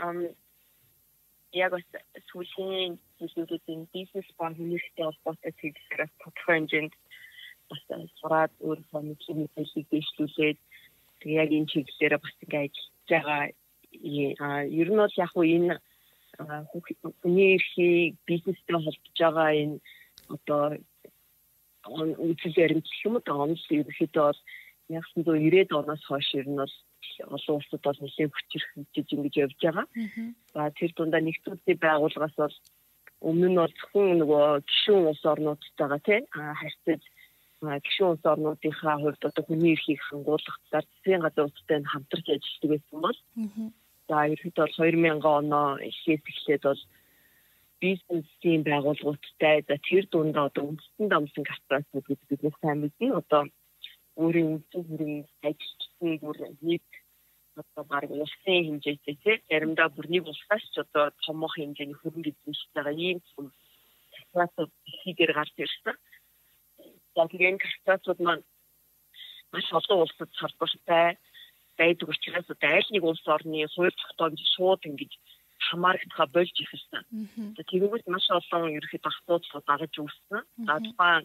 яг 1.50 1.70
бас 1.74 1.86
сүүлийн 2.30 2.94
зүйлүүдийн 3.18 3.90
бизнес 3.90 4.28
ба 4.38 4.54
хүний 4.54 4.78
эрхтэй 4.78 5.02
холбоотой 5.02 5.52
чиглэлээр 5.58 6.10
тодорхой 6.22 6.54
хэмжээнд 6.62 6.94
бас 7.70 7.82
сураад 8.22 8.52
өөрийнхөө 8.62 9.02
мэдлэг 9.02 9.86
дэвшлүүлээд 9.90 10.58
Тэгээ 11.20 11.40
яг 11.42 11.50
энэ 11.52 11.70
чиглэлээр 11.70 12.14
бас 12.22 12.34
ингээ 12.42 12.62
ажиллаж 12.66 13.08
байгаа. 13.10 13.42
Аа 14.44 14.62
ер 14.80 14.88
нь 14.90 15.00
бол 15.00 15.14
яг 15.24 15.32
уу 15.34 15.46
энэ 15.56 15.74
хүний 17.22 17.50
эрхийг 17.56 18.16
бизнестэй 18.28 18.76
холбож 18.76 19.16
байгаа 19.18 19.50
энэ 19.62 19.76
одоо 20.34 20.62
үйл 21.86 22.54
баримтлах 22.56 23.04
юм 23.06 23.14
уу 23.16 23.42
онц 23.44 23.62
ерөөхдөө 23.70 24.24
бол 24.28 24.40
1990-ад 24.90 25.70
оноос 25.72 26.02
хойш 26.06 26.28
ер 26.34 26.46
нь 26.48 26.60
бол 26.60 26.74
олон 27.34 27.56
улсад 27.58 27.82
бол 27.84 27.98
нэлээд 28.02 28.32
хүчирхэгдэж 28.34 29.08
ингэж 29.14 29.34
явж 29.44 29.58
байгаа. 29.62 29.86
За 30.54 30.70
тэр 30.78 30.90
дундаа 30.94 31.22
нэгдүүлсэн 31.24 31.78
байгууллагаас 31.82 32.36
бол 32.38 32.56
өмнө 33.28 33.48
нь 33.50 33.60
бол 33.60 33.72
зөвхөн 33.78 34.18
нөгөө 34.20 34.44
гишүүн 34.68 35.08
улс 35.10 35.24
орнуудтайгаа 35.32 36.00
тийм 36.06 36.24
харьцаж 36.60 37.02
гишүүн 37.84 38.10
улс 38.12 38.24
орнуудынхаа 38.32 38.96
хувьд 39.00 39.22
одоо 39.28 39.42
хүний 39.46 39.72
эрхийг 39.74 40.00
хангуулах 40.04 40.56
талаар 40.70 40.86
засгийн 40.86 41.22
газар 41.24 41.44
улстай 41.46 41.78
хамтарч 41.92 42.26
ажилладаг 42.30 42.70
байсан 42.72 42.98
бол 43.04 43.18
за 44.08 44.16
ерөөхдөө 44.32 44.64
бол 44.66 44.76
2000 44.78 45.38
оноо 45.40 45.68
эхлээд 45.88 46.22
эхлээд 46.30 46.62
бол 46.68 46.82
бизнесийн 47.82 48.62
байгууллагуудтай 48.68 49.56
за 49.68 49.76
тэр 49.88 50.04
дундаа 50.12 50.44
одоо 50.48 50.64
үндэстэн 50.70 51.06
дамсан 51.10 51.44
корпорац 51.46 51.86
гэдэг 51.92 52.40
бид 52.42 52.56
сайн 52.60 52.78
мэднэ. 52.80 53.06
Одоо 53.20 53.42
өөрийн 54.22 54.48
үндсэн 54.54 54.82
хэрэг 54.88 55.28
ажилчдын 55.48 56.12
бүр 56.22 56.38
нэг 56.68 56.84
одоо 57.60 57.84
баг 57.92 58.08
улсын 58.10 58.60
хэмжээтэй 58.66 59.16
тийм 59.22 59.40
заримдаа 59.48 59.88
бүр 59.92 60.06
нэг 60.08 60.24
улсаас 60.30 60.64
ч 60.72 60.74
одоо 60.84 61.04
томох 61.24 61.54
хэмжээний 61.56 61.96
хөрөнгө 61.98 62.32
эзэмшиж 62.32 62.68
байгаа 62.72 62.96
ийм 62.96 63.18
корпорац 64.32 64.54
хийгээр 65.02 65.32
гарч 65.36 65.54
ирсэн. 65.64 65.96
Энэ 67.16 67.58
картацууд 67.64 68.20
маань 68.20 68.44
маш 69.52 69.66
олон 69.72 69.98
улсад 70.04 70.30
салбартай 70.40 71.18
байдаг 71.78 72.08
учраас 72.08 72.48
аль 72.50 72.92
нэг 72.92 73.04
улс 73.04 73.24
орны 73.26 73.66
хууль 73.74 74.00
тогтоомж 74.02 74.40
шууд 74.54 74.82
ингэж 74.88 75.12
хамаарагдхаа 75.68 76.26
болж 76.36 76.54
ихсэн. 76.60 77.04
Тэгвэл 77.70 78.04
маш 78.06 78.26
олон 78.30 78.76
ерөөхдөө 78.76 79.10
асуудал 79.12 79.62
дагаж 79.66 79.94
үүссэн. 79.96 80.42
За 80.66 80.74
тухайн 80.84 81.24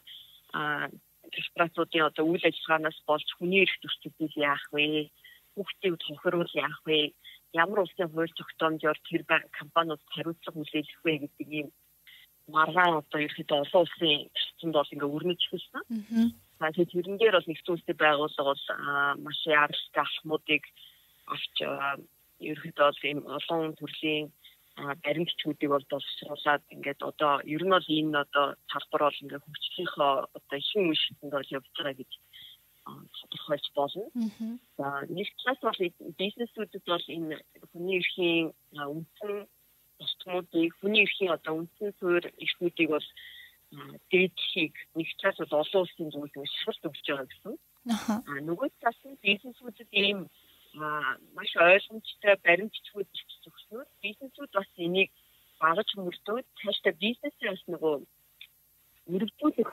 корпорациудын 1.35 2.07
одоо 2.09 2.25
үйл 2.27 2.43
ажиллагаанаас 2.47 2.99
болж 3.07 3.27
хүний 3.37 3.63
эрх 3.63 3.75
зөрчилдөг 3.81 4.31
яах 4.35 4.65
вэ? 4.71 5.11
Хүүхдийг 5.55 5.95
тохируул 5.99 6.51
яах 6.55 6.79
вэ? 6.87 7.11
Ямар 7.53 7.83
улсын 7.83 8.09
хууль 8.11 8.33
тогтоомжоор 8.39 8.99
тэр 9.07 9.23
компаниуд 9.59 10.01
хариуцлага 10.15 10.57
хүлээх 10.59 10.99
вэ 11.03 11.13
гэдэг 11.23 11.47
ийм 11.51 11.67
маргаан 12.47 13.01
одоо 13.01 13.19
ерөөхдөө 13.25 13.59
олон 13.63 13.81
улсын 13.85 14.09
эрчимд 14.33 14.75
бол 14.75 14.93
ингээ 14.93 15.13
өрнөж 15.15 15.41
эхэлсэн. 15.45 15.83
За 16.59 16.71
тэгээд 16.71 16.93
тэрэн 16.93 17.17
дээр 17.17 17.35
бол 17.37 17.49
улстай 17.49 17.95
байгууллага 17.97 18.49
бол 18.49 18.63
маш 19.25 19.39
яралтай 19.45 20.03
алхмуудыг 20.03 20.63
авч 21.33 21.55
ерөөхдөө 22.51 22.85
бол 22.89 23.01
ийм 23.09 23.19
олон 23.37 23.75
төрлийн 23.79 24.25
баримтчүүдийг 25.03 25.71
бол 25.71 25.85
боловсруулад 25.91 26.63
ингээд 26.73 27.01
одоо 27.09 27.33
ер 27.53 27.63
нь 27.63 27.73
бол 27.75 27.87
энэ 27.97 28.21
одоо 28.25 28.45
салбар 28.71 29.01
бол 29.05 29.21
ингээ 29.21 29.43
хөгжлийнхөө 29.43 30.11
одоо 30.37 30.57
ихэн 30.57 30.89
үеийнхэнд 30.89 31.33
бол 31.35 31.55
явж 31.57 31.67
байгаа 31.75 31.95
гэж 31.99 32.11
тодорхойлж 33.17 33.67
болно. 33.75 34.05
За 34.77 34.85
нэг 35.09 35.27
талаас 35.37 35.61
бол 35.61 35.79
бизнесүүдэд 36.21 36.85
бол 36.87 37.05
энэ 37.15 37.35
хүний 37.71 37.97
эрхийн 37.99 38.47
үндсэн 38.73 39.35
бусдуудыг 40.01 40.71
хүний 40.81 41.05
эрхийн 41.05 41.35
одоо 41.37 41.53
үндсэн 41.61 41.91
суурь 41.99 42.27
эрхүүдийг 42.43 42.89
бол 42.93 43.07
дээдлэхийг 44.11 44.75
нэг 44.97 45.07
цаас 45.21 45.37
бол 45.39 45.61
олон 45.61 45.81
улсын 45.85 46.09
зүйл 46.11 46.33
шалгалт 46.59 46.87
өгч 46.89 47.05
байгаа 47.07 47.27
гэсэн. 47.29 47.53
Аа 47.93 48.39
нөгөө 48.49 48.69
цаас 48.81 48.99
нь 49.07 49.21
бизнесүүдэд 49.25 49.91
ийм 49.93 50.19
маш 51.37 51.51
ойлгомжтой 51.55 52.35
баримтчгууд 52.45 53.09
зөвхөн 53.43 53.87
бизнесүүд 54.03 54.51
бас 54.57 54.69
энийг 54.85 55.11
багаж 55.63 55.89
мөрдөөд 55.95 56.45
цаашдаа 56.59 56.93
бизнесээ 57.03 57.49
бас 57.53 57.63
нөгөө 57.73 57.95
өргөдүүлэх 59.13 59.71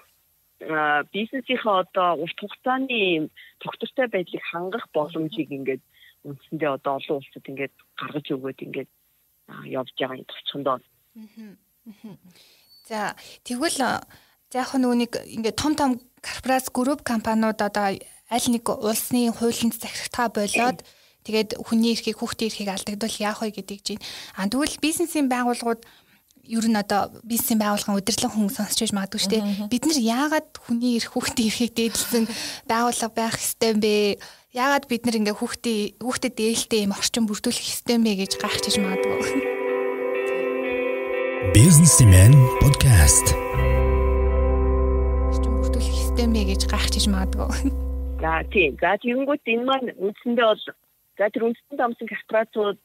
бизнесийнхээ 1.14 1.74
одоо 1.84 2.10
урт 2.24 2.38
хугацааны 2.40 3.30
тогтвортой 3.62 4.06
байдлыг 4.10 4.44
хангах 4.50 4.86
боломжийг 4.96 5.50
ингээд 5.58 5.82
үндсэндээ 6.26 6.70
одоо 6.76 6.92
олон 6.98 7.16
улсад 7.18 7.44
ингээд 7.50 7.74
гаргаж 8.00 8.26
өгөөд 8.34 8.58
ингээд 8.66 8.90
явж 9.64 9.90
байгаа 9.98 10.16
юм 10.20 10.28
товчхондоо 10.28 10.76
За 12.88 13.16
тэгвэл 13.44 13.76
за 13.76 14.00
яг 14.54 14.72
нөгөө 14.72 14.96
нэг 14.96 15.12
ингээд 15.16 15.60
том 15.60 15.72
том 15.76 15.90
корпорац 16.24 16.72
групп 16.72 17.04
компаниуд 17.04 17.60
одоо 17.60 17.92
аль 17.92 18.48
нэг 18.48 18.64
улсны 18.68 19.28
хуулинд 19.32 19.76
захирагтаа 19.76 20.28
болоод 20.32 20.84
тэгээд 21.24 21.60
хүний 21.60 21.92
эрхийг 21.92 22.16
хүүхдийн 22.20 22.48
эрхийг 22.48 22.70
алдагдвал 22.72 23.16
яах 23.20 23.40
вэ 23.44 23.52
гэдэг 23.52 23.78
чинь. 23.84 24.02
А 24.36 24.48
тэгвэл 24.48 24.80
бизнесийн 24.80 25.28
байгууллагууд 25.28 25.84
ер 26.48 26.64
нь 26.64 26.80
одоо 26.80 27.12
бизнесийн 27.24 27.60
байгууллагын 27.60 28.00
удирдлага 28.00 28.32
хүн 28.32 28.48
сонсч 28.48 28.80
байж 28.80 28.92
магадгүй 28.96 29.20
шүү 29.20 29.32
дээ. 29.36 29.44
Бид 29.68 29.84
нар 29.84 30.00
яагаад 30.00 30.48
хүний 30.64 30.96
эрх 30.96 31.12
хүүхдийн 31.12 31.48
эрхийг 31.52 31.72
дээдлсэн 31.76 32.24
байгууллага 32.64 33.12
байх 33.12 33.36
ёстой 33.36 33.76
юм 33.76 33.80
бэ? 33.84 34.16
Яагаад 34.48 34.88
бид 34.88 35.04
нар 35.04 35.20
ингээ 35.20 35.36
хүүхдийн 35.36 36.00
хүүхдэд 36.00 36.40
дээлтэй 36.40 36.88
юм 36.88 36.96
орчин 36.96 37.28
бүрдүүлэх 37.28 37.84
бэ 37.84 38.12
гэж 38.16 38.32
гайхчихж 38.40 38.80
магадгүй. 38.80 39.20
Businessman 41.52 42.32
podcast. 42.56 43.36
Орчин 45.28 45.52
бүрдүүлэх 45.52 46.16
бэ 46.16 46.42
гэж 46.48 46.64
гайхчихж 46.64 47.12
магадгүй. 47.12 47.76
За 48.24 48.40
тийм. 48.48 48.72
За 48.80 48.96
тэгэнгүүт 48.96 49.44
энэ 49.52 49.68
маань 49.68 49.92
үндсэндээ 50.00 50.46
бол 50.48 50.64
за 51.20 51.24
тэр 51.28 51.44
үндсэндээ 51.52 51.84
амсан 51.84 52.08
корпорацууд 52.08 52.80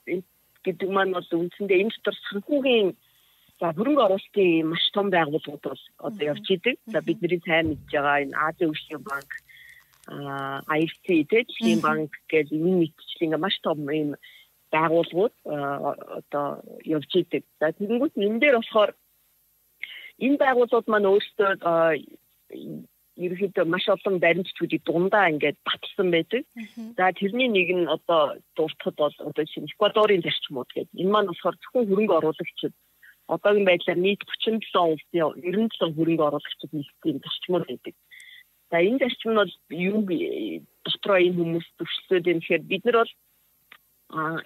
гэдэг 0.67 0.89
маань 0.91 1.15
бол 1.15 1.23
үндсэндээ 1.31 1.79
энэ 1.79 1.95
дотор 1.95 2.15
санхүүгийн 2.27 2.91
За 3.63 3.71
хөрөнгө 3.71 4.03
оруулалтын 4.03 4.67
маш 4.67 4.83
том 4.91 5.07
байгууллагууд 5.15 5.63
бол 5.63 5.83
одоо 6.11 6.23
явж 6.27 6.43
идэг. 6.43 6.75
За 6.91 6.99
бидний 6.99 7.39
сайн 7.47 7.71
мэдж 7.71 7.87
байгаа 7.87 8.19
энэ 8.27 8.35
Азийн 8.35 8.75
хөгжлийн 8.75 9.03
банк 9.07 9.31
IFC 10.07 11.07
дэлхийн 11.31 11.79
банк 11.79 12.11
гэдэг 12.27 12.51
энэ 12.59 12.79
мэтчил 12.83 13.23
ингээ 13.23 13.39
маш 13.39 13.55
том 13.63 13.79
юм 13.87 14.15
байгууллагууд 14.73 15.35
одоо 16.19 16.47
явж 16.83 17.11
идэг. 17.15 17.43
За 17.59 17.71
тэгэнгүүт 17.71 18.15
энэ 18.19 18.39
дээр 18.41 18.55
болохоор 18.59 18.91
энэ 20.19 20.37
байгууллагууд 20.43 20.87
маань 20.91 21.09
өөрсдөө 21.11 21.49
ерөнхийдөө 23.23 23.65
маш 23.69 23.85
олон 23.93 24.15
баримтчүүдийг 24.19 24.83
дундаа 24.83 25.29
ингээд 25.31 25.57
батлсан 25.67 26.07
байдаг. 26.11 26.43
За 26.97 27.13
тэрний 27.13 27.47
нэг 27.47 27.69
нь 27.71 27.87
одоо 27.95 28.41
дуртахад 28.57 28.95
бол 28.97 29.15
одоо 29.29 29.45
чинь 29.45 29.69
Эквадорын 29.69 30.25
зарчмууд 30.25 30.69
гэдэг. 30.73 30.97
Энэ 30.97 31.13
маань 31.13 31.29
болохоор 31.29 31.55
зөвхөн 31.61 31.87
хөрөнгө 31.87 32.17
оруулагчид 32.17 32.73
одоогийн 33.29 33.69
байдлаар 33.69 33.99
нийт 34.01 34.21
37 34.41 34.73
улсын 34.73 35.31
97 35.39 35.95
хөрөнгө 35.95 36.23
оруулагчид 36.27 36.71
нийтийн 36.73 37.21
зарчмууд 37.21 37.65
байдаг. 37.69 37.95
За 38.73 38.81
энэ 38.81 38.97
зарчим 38.97 39.31
нь 39.33 39.37
бол 39.37 39.53
юу 39.69 40.01
дотроо 40.81 41.17
энэ 41.21 41.37
хүмүүс 41.37 41.67
төвшлөөд 41.77 42.25
юм. 42.25 42.39
Гэхээр 42.41 42.63
бид 42.65 42.83
нар 42.85 42.97
бол 43.05 43.13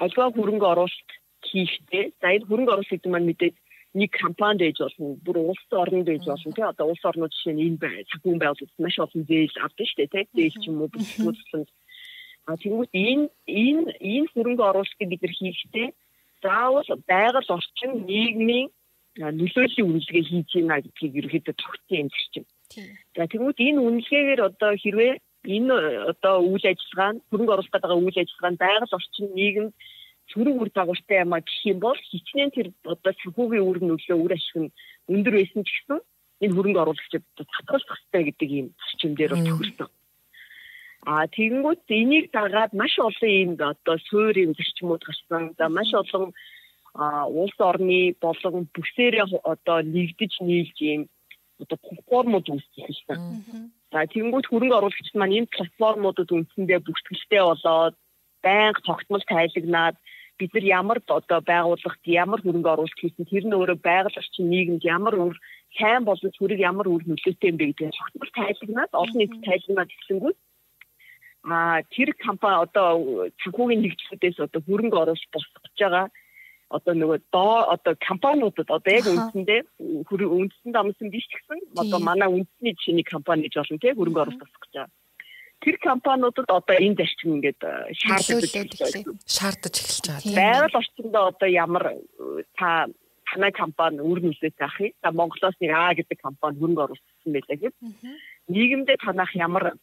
альва 0.03 0.25
хөрөнгө 0.35 0.67
оруулалт 0.67 1.09
хийхдээ 1.47 2.03
за 2.19 2.27
энэ 2.35 2.47
хөрөнгө 2.51 2.73
оруулалт 2.75 2.91
гэдэг 2.91 3.07
маань 3.07 3.29
мэдээд 3.31 3.55
нэг 3.95 4.11
компанид 4.11 4.59
байж 4.67 4.77
болно 4.83 5.15
бүр 5.23 5.37
улс 5.55 5.63
орнд 5.71 6.05
байж 6.11 6.23
болно 6.27 6.51
тий. 6.51 6.65
Одоо 6.67 6.85
улс 6.91 7.03
орнууд 7.07 7.31
жишээ 7.31 7.55
нь 7.55 7.63
энэ 7.71 7.79
бай 7.79 8.03
цагуун 8.11 8.39
байгууллагууд 8.43 8.83
маш 8.83 8.95
олон 8.99 9.23
зээл 9.31 9.63
авдаг 9.63 9.87
шүү 9.87 9.99
дээ 10.11 10.11
тий 10.11 10.25
зээл 10.35 10.59
ч 10.59 10.63
юм 10.67 10.81
уу 10.83 10.91
бүсгүүцлэн 10.91 11.63
а 12.51 12.59
тэгвэл 12.59 12.91
энэ 13.07 13.25
энэ 13.47 13.91
энэ 14.11 14.27
хөрөнгө 14.35 14.63
оруулалтыг 14.69 15.07
бид 15.07 15.23
нар 15.23 15.35
хийхдээ 15.39 15.87
заавал 16.43 16.89
байгаль 17.11 17.53
орчин 17.57 17.91
нийгмийн 18.11 18.67
нөлөөллийн 19.39 19.87
үнэлгээ 19.87 20.23
хийж 20.29 20.49
ийна 20.59 20.83
гэдгийг 20.83 21.13
ерөөхдөө 21.19 21.55
тогтсон 21.55 21.97
юм 22.03 22.09
чинь. 22.11 22.47
За 23.15 23.23
тэгвэл 23.31 23.57
энэ 23.67 23.79
үнэлгээгээр 23.87 24.41
одоо 24.49 24.71
хэрвээ 24.75 25.13
энэ 25.55 25.75
одоо 26.11 26.35
үйл 26.43 26.65
ажиллагаа 26.71 27.11
нь 27.15 27.23
хөрөнгө 27.29 27.53
оруулах 27.53 27.73
гэдэг 27.73 27.91
үйл 27.95 28.21
ажиллагаа 28.21 28.51
нь 28.51 28.61
байгаль 28.61 28.95
орчин 28.97 29.27
нийгэмд 29.37 29.73
сөрөг 30.31 30.55
үр 30.59 30.69
дагавартай 30.75 31.23
юм 31.23 31.33
а 31.33 31.39
гэх 31.39 31.59
юм 31.71 31.79
бол 31.79 31.99
хичнээн 32.09 32.51
тэр 32.51 32.67
одоо 32.83 33.13
санхүүгийн 33.15 33.67
үр 33.69 33.79
нөлөө 33.79 34.17
үр 34.19 34.33
ашиг 34.35 34.55
нь 34.59 34.73
өндөр 35.13 35.33
байсан 35.39 35.63
ч 35.63 35.69
гэсэн 35.71 35.99
энэ 36.43 36.55
хөрөнгө 36.55 36.81
оруулагчид 36.83 37.23
татгалзах 37.37 37.99
хэрэгтэй 38.11 38.23
гэдэг 38.27 38.49
ийм 38.51 38.67
зөрчмөөр 38.75 39.31
тохирсон. 39.47 39.89
А 41.07 41.23
тэгэнгүүт 41.35 41.87
энийг 41.87 42.25
дагаад 42.35 42.71
маш 42.75 42.93
олон 42.99 43.31
юм 43.43 43.51
одоо 43.55 43.95
суурийн 44.07 44.51
зөрчмүүд 44.57 45.03
гарсан. 45.07 45.43
За 45.57 45.65
маш 45.71 45.89
олон 45.95 46.35
улс 47.39 47.57
орны 47.69 47.99
болон 48.19 48.67
бүсээрээ 48.75 49.25
одоо 49.53 49.77
нэгдэж 49.95 50.33
нийлж 50.43 50.77
юм 50.93 51.01
одоо 51.61 51.77
платформуд 51.81 52.45
үүсчихсэн. 52.49 53.19
За 53.91 54.05
тэгэнгүүт 54.13 54.47
хөрөнгө 54.49 54.77
оруулагчид 54.77 55.17
маань 55.17 55.37
энэ 55.43 55.53
платформудад 55.55 56.29
үндсэндээ 56.29 56.79
бүртгэлтэй 56.85 57.43
болоод 57.43 57.95
байнга 58.45 58.81
тогтмол 58.85 59.23
тайлагнаад 59.25 59.95
бид 60.37 60.53
нар 60.53 60.65
ямар 60.81 60.99
одоо 61.07 61.39
байгууллагт 61.41 62.03
ямар 62.05 62.39
хөрөнгө 62.41 62.69
оруулалт 62.73 63.01
хийсэн 63.01 63.25
тэр 63.25 63.45
нь 63.47 63.57
өөрөө 63.57 63.77
байгаль 63.81 64.19
орчин 64.21 64.45
нийгэмд 64.53 64.83
ямар 64.85 65.15
үр 65.17 65.35
сайн 65.77 66.05
болон 66.05 66.31
төрөг 66.37 66.59
ямар 66.61 66.87
үр 66.87 67.03
нөлөөтэй 67.09 67.49
юм 67.49 67.57
бэ 67.57 67.65
гэдгийг 67.73 67.97
тогтмол 67.97 68.31
тайлагнаад 68.37 68.91
олон 69.01 69.17
нийт 69.17 69.33
тайлагнаад 69.47 69.89
гисэнгүүт 69.89 70.37
а 71.49 71.81
тэр 71.95 72.09
компани 72.25 72.61
одоо 72.65 72.89
санхүүгийн 73.41 73.81
нэгдлүүдээс 73.81 74.37
одоо 74.45 74.61
хөрөнгө 74.67 74.97
оруулалт 75.01 75.33
босгож 75.33 75.73
байгаа 75.79 76.05
одоо 76.69 76.93
нөгөө 76.93 77.19
доо 77.31 77.71
одоо 77.71 77.95
компаниудад 77.95 78.67
одоо 78.67 78.91
яг 78.91 79.07
үндсэндээ 79.07 79.61
үндсэнд 79.79 80.75
амсан 80.75 81.07
биш 81.09 81.27
гэсэн 81.31 81.59
одоо 81.79 81.99
манай 82.03 82.27
үндэсний 82.27 82.75
жишээний 82.75 83.07
компани 83.07 83.47
гэж 83.47 83.55
болно 83.55 83.79
тий 83.79 83.95
хөрөнгө 83.95 84.21
оруулалт 84.21 84.43
босгож 84.43 84.71
байгаа. 84.75 84.91
Тэр 85.63 85.75
компаниудад 85.79 86.49
одоо 86.51 86.75
энэ 86.75 86.99
зарчим 86.99 87.39
ингээд 87.39 87.61
э, 87.63 87.95
шаардаж 87.95 88.51
шаардаж 89.25 89.75
эхэлж 89.79 90.05
байгаа. 90.11 90.35
Байгаль 90.35 90.79
орчиндөө 90.79 91.23
одоо 91.31 91.49
ямар 91.49 91.83
э, 91.95 92.43
та 92.59 92.91
танай 93.31 93.51
компани 93.51 94.03
үр 94.03 94.19
нөлөөтэй 94.27 94.67
ах 94.67 94.79
юм. 94.83 94.91
За 95.03 95.11
Монголоос 95.11 95.55
нэг 95.63 95.71
А 95.71 95.95
гэдэг 95.95 96.19
компани 96.19 96.59
хөрөнгө 96.59 96.83
оруулсан 96.83 97.31
байлаа 97.31 97.57
гэд. 97.63 97.75
Нийгэмдээ 98.51 98.97
танах 99.03 99.31
ямар 99.35 99.79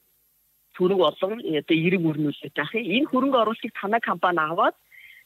төрөг 0.76 1.00
олон 1.00 1.40
одоо 1.40 1.76
эрэг 1.76 2.02
үр 2.04 2.18
нөлөөтэй 2.22 2.62
ах 2.64 2.74
юм. 2.76 2.84
Энэ 2.84 3.10
хөрөнгө 3.10 3.40
оруулалтыг 3.40 3.72
танай 3.72 4.00
компани 4.00 4.40
аваад 4.40 4.76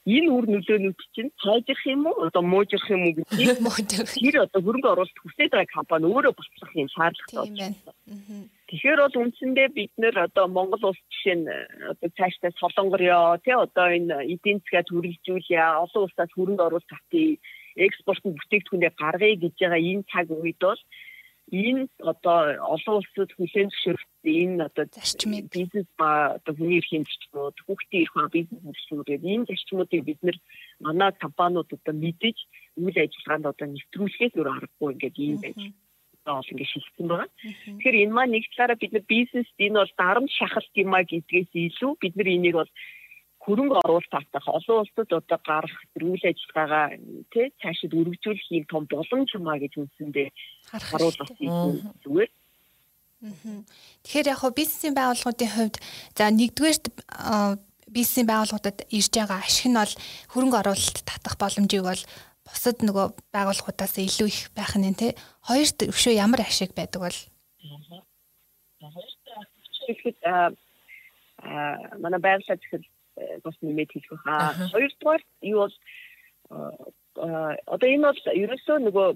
энэ 0.07 0.29
үр 0.31 0.45
нөлөөнүүд 0.47 0.99
чинь 1.15 1.31
сайжрах 1.43 1.83
юм 1.85 2.07
уу? 2.07 2.27
Одоо 2.27 2.43
муужрах 2.43 2.87
юм 2.87 3.03
уу 3.07 3.13
гэдгийг 3.19 3.59
тэр 4.23 4.35
одоо 4.47 4.59
хөрөнгө 4.63 4.89
оруулалт 4.93 5.19
хүсэж 5.19 5.49
байгаа 5.51 5.75
компани 5.75 6.05
өөрөө 6.07 6.33
бослох 6.39 6.71
юм 6.75 6.89
шаардлагатай 6.95 7.75
байна. 8.07 8.47
Тэгэхээр 8.69 8.99
бол 9.03 9.19
үндсэндээ 9.27 9.67
бид 9.75 9.93
нэр 9.97 10.15
одоо 10.29 10.45
Монгол 10.47 10.93
улс 10.93 11.01
жишээ 11.11 11.35
нь 11.35 11.47
одоо 11.91 12.09
цаашдаа 12.15 12.51
солонгорё 12.61 13.37
тий 13.43 13.55
одоо 13.57 13.87
энэ 13.91 14.15
эдийн 14.33 14.63
засгаа 14.63 14.83
төрөлжүүлье 14.87 15.59
олон 15.83 16.03
улсаас 16.07 16.31
хөрөнгө 16.33 16.63
оруулалт 16.63 16.89
татъя 16.89 17.35
экспортын 17.75 18.35
бүтээгдэхүүнээ 18.37 18.91
гаргая 18.95 19.35
гэж 19.35 19.53
байгаа 19.59 19.81
энэ 19.91 20.07
цаг 20.11 20.27
үед 20.31 20.59
бол 20.63 20.81
энэ 21.51 21.87
одоо 22.11 22.39
олон 22.75 22.95
улсад 23.01 23.31
хүлээн 23.33 23.69
зөвшөөрсөн 23.69 24.33
энэ 24.43 24.63
одоо 24.69 24.85
зарчмыг. 24.85 25.49
бизнес 25.49 25.87
ба 25.97 26.37
одоо 26.37 26.53
хүний 26.55 26.77
эрхийн 26.79 27.05
зарчмууд, 27.05 27.57
хүүхдийн 27.65 28.03
эрх 28.03 28.13
ба 28.13 28.29
бизнес 28.37 28.61
зарчмуудыг 28.63 29.21
энэ 29.23 29.47
зарчмуудыг 29.49 30.01
бид 30.05 30.19
нэр 30.21 30.37
манай 30.85 31.11
компаниуд 31.23 31.69
одоо 31.73 31.93
мэдэж 31.93 32.37
үйл 32.77 32.97
ажиллагаанд 33.03 33.45
одоо 33.51 33.67
нэвтрүүлэхээс 33.67 34.33
өөр 34.37 34.49
аргагүй 34.53 34.89
ингээд 34.93 35.17
ийм 35.17 35.37
байж 35.41 35.59
ол 36.29 36.51
ингээд 36.51 36.71
шилжсэн 36.71 37.07
байгаа. 37.09 37.29
Тэгэхээр 37.65 38.01
энэ 38.05 38.13
маань 38.13 38.33
нэг 38.37 38.45
талаараа 38.53 38.77
бид 38.77 38.93
нар 38.93 39.05
бизнес 39.09 39.49
энэ 39.57 39.79
бол 39.81 39.93
дарамт 39.97 40.31
шахалт 40.37 40.73
юм 40.77 40.93
а 40.93 41.01
гэдгээс 41.01 41.51
илүү 41.53 41.91
бид 42.01 42.13
нар 42.15 42.29
энийг 42.29 42.55
бол 42.61 42.71
хөрөнгө 43.49 43.81
оруулалт 43.81 44.11
татах 44.13 44.45
олон 44.45 44.85
улсад 44.85 45.09
одоо 45.09 45.39
гарах 45.49 45.75
үйл 45.97 46.23
ажиллагаагаа 46.29 46.85
тий 47.33 47.47
цаашид 47.61 47.97
өргөжүүлэх 47.97 48.47
юм 48.53 48.65
том 48.69 48.83
боломж 48.85 49.29
юм 49.33 49.49
а 49.49 49.57
гэж 49.57 49.73
үндсэндээ 49.81 50.29
харуулах 50.69 51.33
зүгээр. 52.05 52.31
Тэгэхээр 54.05 54.29
яг 54.29 54.39
хөө 54.39 54.53
бизнесийн 54.53 54.95
байгууллагуудын 54.95 55.53
хувьд 55.57 55.75
за 56.13 56.29
нэгдүгээрт 56.29 56.85
бизнесийн 57.89 58.29
байгууллагуудад 58.29 58.79
ирж 58.93 59.13
байгаа 59.17 59.41
ашиг 59.41 59.67
нь 59.73 59.79
бол 59.81 59.93
хөрөнгө 60.31 60.59
оруулалт 60.61 60.97
татах 61.09 61.35
боломжийг 61.41 61.83
бол 61.89 62.03
бусад 62.45 62.77
нөгөө 62.85 63.05
байгууллагуудаас 63.33 63.97
илүү 63.97 64.29
их 64.29 64.41
байх 64.53 64.77
нь 64.77 64.93
тий. 64.93 65.17
Хоёрт 65.49 65.89
өшөө 65.89 66.13
ямар 66.13 66.45
ашиг 66.45 66.71
байдаг 66.77 67.01
бол? 67.01 67.17
Хоёрт 68.77 70.17
а 70.23 70.53
манай 71.97 72.19
байгууллага 72.21 72.61
зөвхөн 72.61 72.83
бас 73.43 73.55
нэмээд 73.61 73.91
хэлэх 73.91 74.23
баха. 74.25 74.69
Хоёрдугаар 74.71 75.21
юу 75.41 75.59
бол 75.67 75.75
одоо 77.65 77.87
энэ 77.89 78.07
бол 78.07 78.21
ерөөсөө 78.43 78.77
нөгөө 78.85 79.07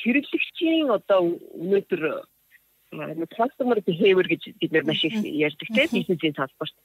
хэрэглэгчийн 0.00 0.88
одоо 0.90 1.20
өнөөдөр 1.60 2.02
customer 3.36 3.78
behavior 3.86 4.26
гэж 4.26 4.56
бид 4.58 4.72
нар 4.72 4.84
маш 4.84 5.04
их 5.04 5.14
ярьдаг 5.22 5.68
тийм 5.68 5.90
бизнесийн 5.92 6.34
салбарт. 6.34 6.76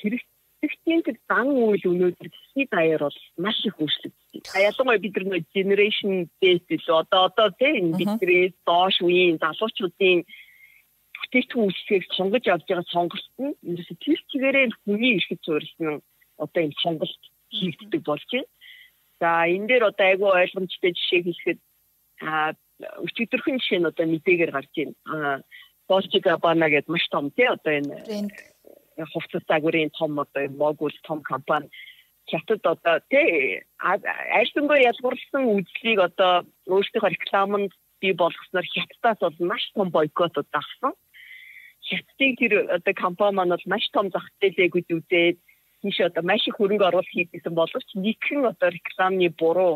Хэрэглэгчийн 0.00 1.02
тэр 1.06 1.16
дан 1.28 1.48
үйл 1.54 1.84
өнөөдөр 1.92 2.28
дэлхийд 2.30 2.70
даяар 2.72 3.02
бол 3.06 3.18
маш 3.38 3.58
их 3.62 3.76
өөрчлөгдсөн. 3.78 4.42
Ялангуяа 4.58 4.98
бид 4.98 5.14
нар 5.20 5.44
generation 5.54 6.26
based 6.42 6.70
л 6.70 7.02
одоо 7.02 7.30
одоо 7.30 7.48
тийм 7.60 7.94
бидний 7.94 8.54
доош 8.66 8.98
үеийн 9.04 9.38
залуучуудын 9.38 10.24
бүтээгдэхүүн 11.30 11.66
үйлчлэгийг 11.70 12.04
сонгож 12.18 12.44
авч 12.50 12.66
байгаа 12.66 12.88
сонголт 12.90 13.28
нь 13.38 13.54
ерөөсө 13.70 13.94
тэр 14.02 14.20
чигээрээ 14.30 14.66
хүний 14.82 15.14
эрхт 15.16 15.42
суурилсан 15.46 16.02
одоо 16.42 16.60
энэ 16.66 16.82
сонголт 16.82 17.22
хийгддэг 17.54 18.02
болж 18.02 18.26
байна. 18.34 18.50
За 19.20 19.46
энэ 19.46 19.68
дээр 19.70 19.84
одоо 19.90 20.06
айгүй 20.10 20.30
ойлгомжтой 20.30 20.92
жишээ 20.98 21.22
хэлэхэд 21.22 21.60
а 22.26 22.52
өчигдөрхөн 23.06 23.58
жишээ 23.62 23.78
нь 23.78 23.90
одоо 23.90 24.06
мэдээгээр 24.10 24.52
гарч 24.54 24.72
байна. 24.74 25.42
Dolce 25.88 26.18
Gabbana 26.18 26.66
гэдэг 26.70 26.90
маш 26.90 27.06
том 27.14 27.30
тий 27.30 27.46
одоо 27.46 27.72
энэ 27.78 27.94
хувцас 29.14 29.44
загварын 29.46 29.90
том 29.94 30.18
одоо 30.18 30.42
могул 30.50 30.94
том 31.06 31.22
компани 31.22 31.70
хятад 32.30 32.62
одоо 32.74 32.96
тий 33.10 33.62
айлтангуй 33.78 34.82
ялгуурласан 34.90 35.44
үзлийг 35.56 35.98
одоо 36.08 36.46
өөрсдийнхөө 36.66 37.10
рекламанд 37.14 37.72
бий 38.00 38.12
болгосноор 38.14 38.66
хятадаас 38.74 39.18
бол 39.20 39.48
маш 39.50 39.62
том 39.74 39.90
бойкотууд 39.90 40.50
авсан. 40.52 40.92
Хятадын 41.90 42.36
тэр 42.40 42.52
одоо 42.76 42.94
компани 42.94 43.34
маань 43.36 43.54
бол 43.54 43.66
маш 43.72 43.84
том 43.92 44.06
зах 44.14 44.26
зээлээгүүд 44.40 44.88
үзээд 44.96 45.36
тийш 45.82 45.98
одоо 46.08 46.22
маш 46.22 46.42
их 46.46 46.56
хөрөнгө 46.56 46.86
оруулалт 46.86 47.10
хийсэн 47.10 47.54
боловч 47.54 47.88
нэгэн 47.94 48.40
одоо 48.52 48.68
рекламны 48.70 49.28
буруу 49.42 49.74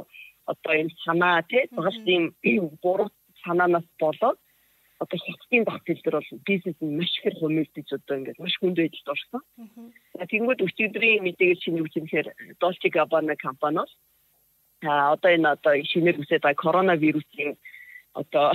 одоо 0.52 0.72
энэ 0.80 0.94
санаа 1.04 1.42
тий 1.50 1.66
ийм 2.50 2.64
буруу 2.84 3.08
санаанаас 3.44 3.86
болоод 4.02 4.38
одоо 5.02 5.18
хятадын 5.18 5.64
зах 5.66 5.80
зээл 5.84 6.02
дээр 6.04 6.16
бол 6.18 6.30
бизнес 6.48 6.78
нь 6.80 6.96
маш 6.98 7.12
их 7.18 7.36
хөнөөлдөж 7.40 7.88
одоо 7.98 8.14
ингээд 8.18 8.42
маш 8.44 8.54
хүнд 8.58 8.78
байдалд 8.78 9.12
орсон. 9.14 9.42
Тэгэнгүүт 10.30 10.64
өчигдрийн 10.66 11.24
мэдээгээр 11.24 11.62
шинэ 11.62 11.80
үг 11.82 11.90
хэлэхээр 11.92 12.28
Dolce 12.60 12.88
Gabbana 12.94 13.34
компаниос 13.46 13.92
а 14.86 15.12
одоо 15.14 15.30
энэ 15.34 15.48
одоо 15.56 15.72
шинээр 15.90 16.20
үсээд 16.20 16.44
байгаа 16.44 16.62
коронавирусын 16.64 17.50
одоо 18.20 18.46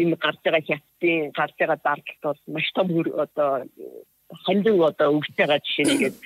энэ 0.00 0.16
гарч 0.16 0.38
байгаа 0.42 0.62
хятадын 0.68 1.30
гарч 1.38 1.54
байгаа 1.58 1.78
дардлт 1.84 2.20
бол 2.22 2.40
маш 2.54 2.68
том 2.74 2.88
одоо 3.24 3.50
хандив 4.44 4.76
одоо 4.90 5.08
өгч 5.16 5.30
байгаа 5.38 5.58
жишээ 5.62 5.86
нэгээд 5.88 6.16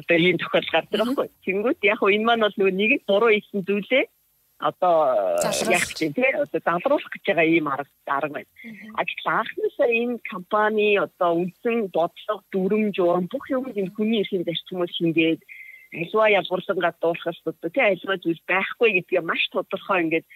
одоо 0.00 0.16
ийм 0.16 0.38
тохиолдол 0.38 0.74
гарч 0.74 0.88
байгаа 0.90 1.06
байхгүй. 1.06 1.28
Тэнгүүт 1.46 1.80
яг 1.86 1.98
хөө 2.00 2.14
энэ 2.14 2.26
маань 2.26 2.44
бол 2.44 2.56
нөгөө 2.58 2.74
нэг 2.74 2.92
буруу 3.06 3.30
ийсэн 3.30 3.62
зүйлээ 3.68 4.04
одоо 4.58 4.96
яг 5.68 5.84
тийм 5.92 6.12
тий 6.16 6.32
одоо 6.32 6.60
залруулах 6.64 7.12
гэж 7.12 7.24
байгаа 7.28 7.46
ийм 7.46 7.68
арга 7.68 7.92
арга 8.06 8.40
байна. 8.40 8.50
А 8.96 9.04
гэтэл 9.04 9.28
анхнаасаа 9.28 9.90
энэ 9.92 10.16
компани 10.24 10.96
одоо 10.96 11.30
үндсэн 11.44 11.92
бодлого 11.92 12.42
дүрм 12.52 12.84
журам 12.96 13.28
бүх 13.28 13.44
юм 13.52 13.68
энэ 13.68 13.92
хүний 13.92 14.24
эрхийн 14.24 14.48
зарчмыг 14.48 14.90
шингээд 14.96 15.40
альва 15.92 16.24
язгуурлангаа 16.40 16.94
дуурахаас 16.96 17.40
одоо 17.44 17.70
тий 17.70 17.84
альва 17.84 18.16
зүйл 18.16 18.40
байхгүй 18.48 18.90
гэдгээ 18.96 19.22
маш 19.22 19.42
тодорхой 19.52 19.98
ингээд 20.02 20.26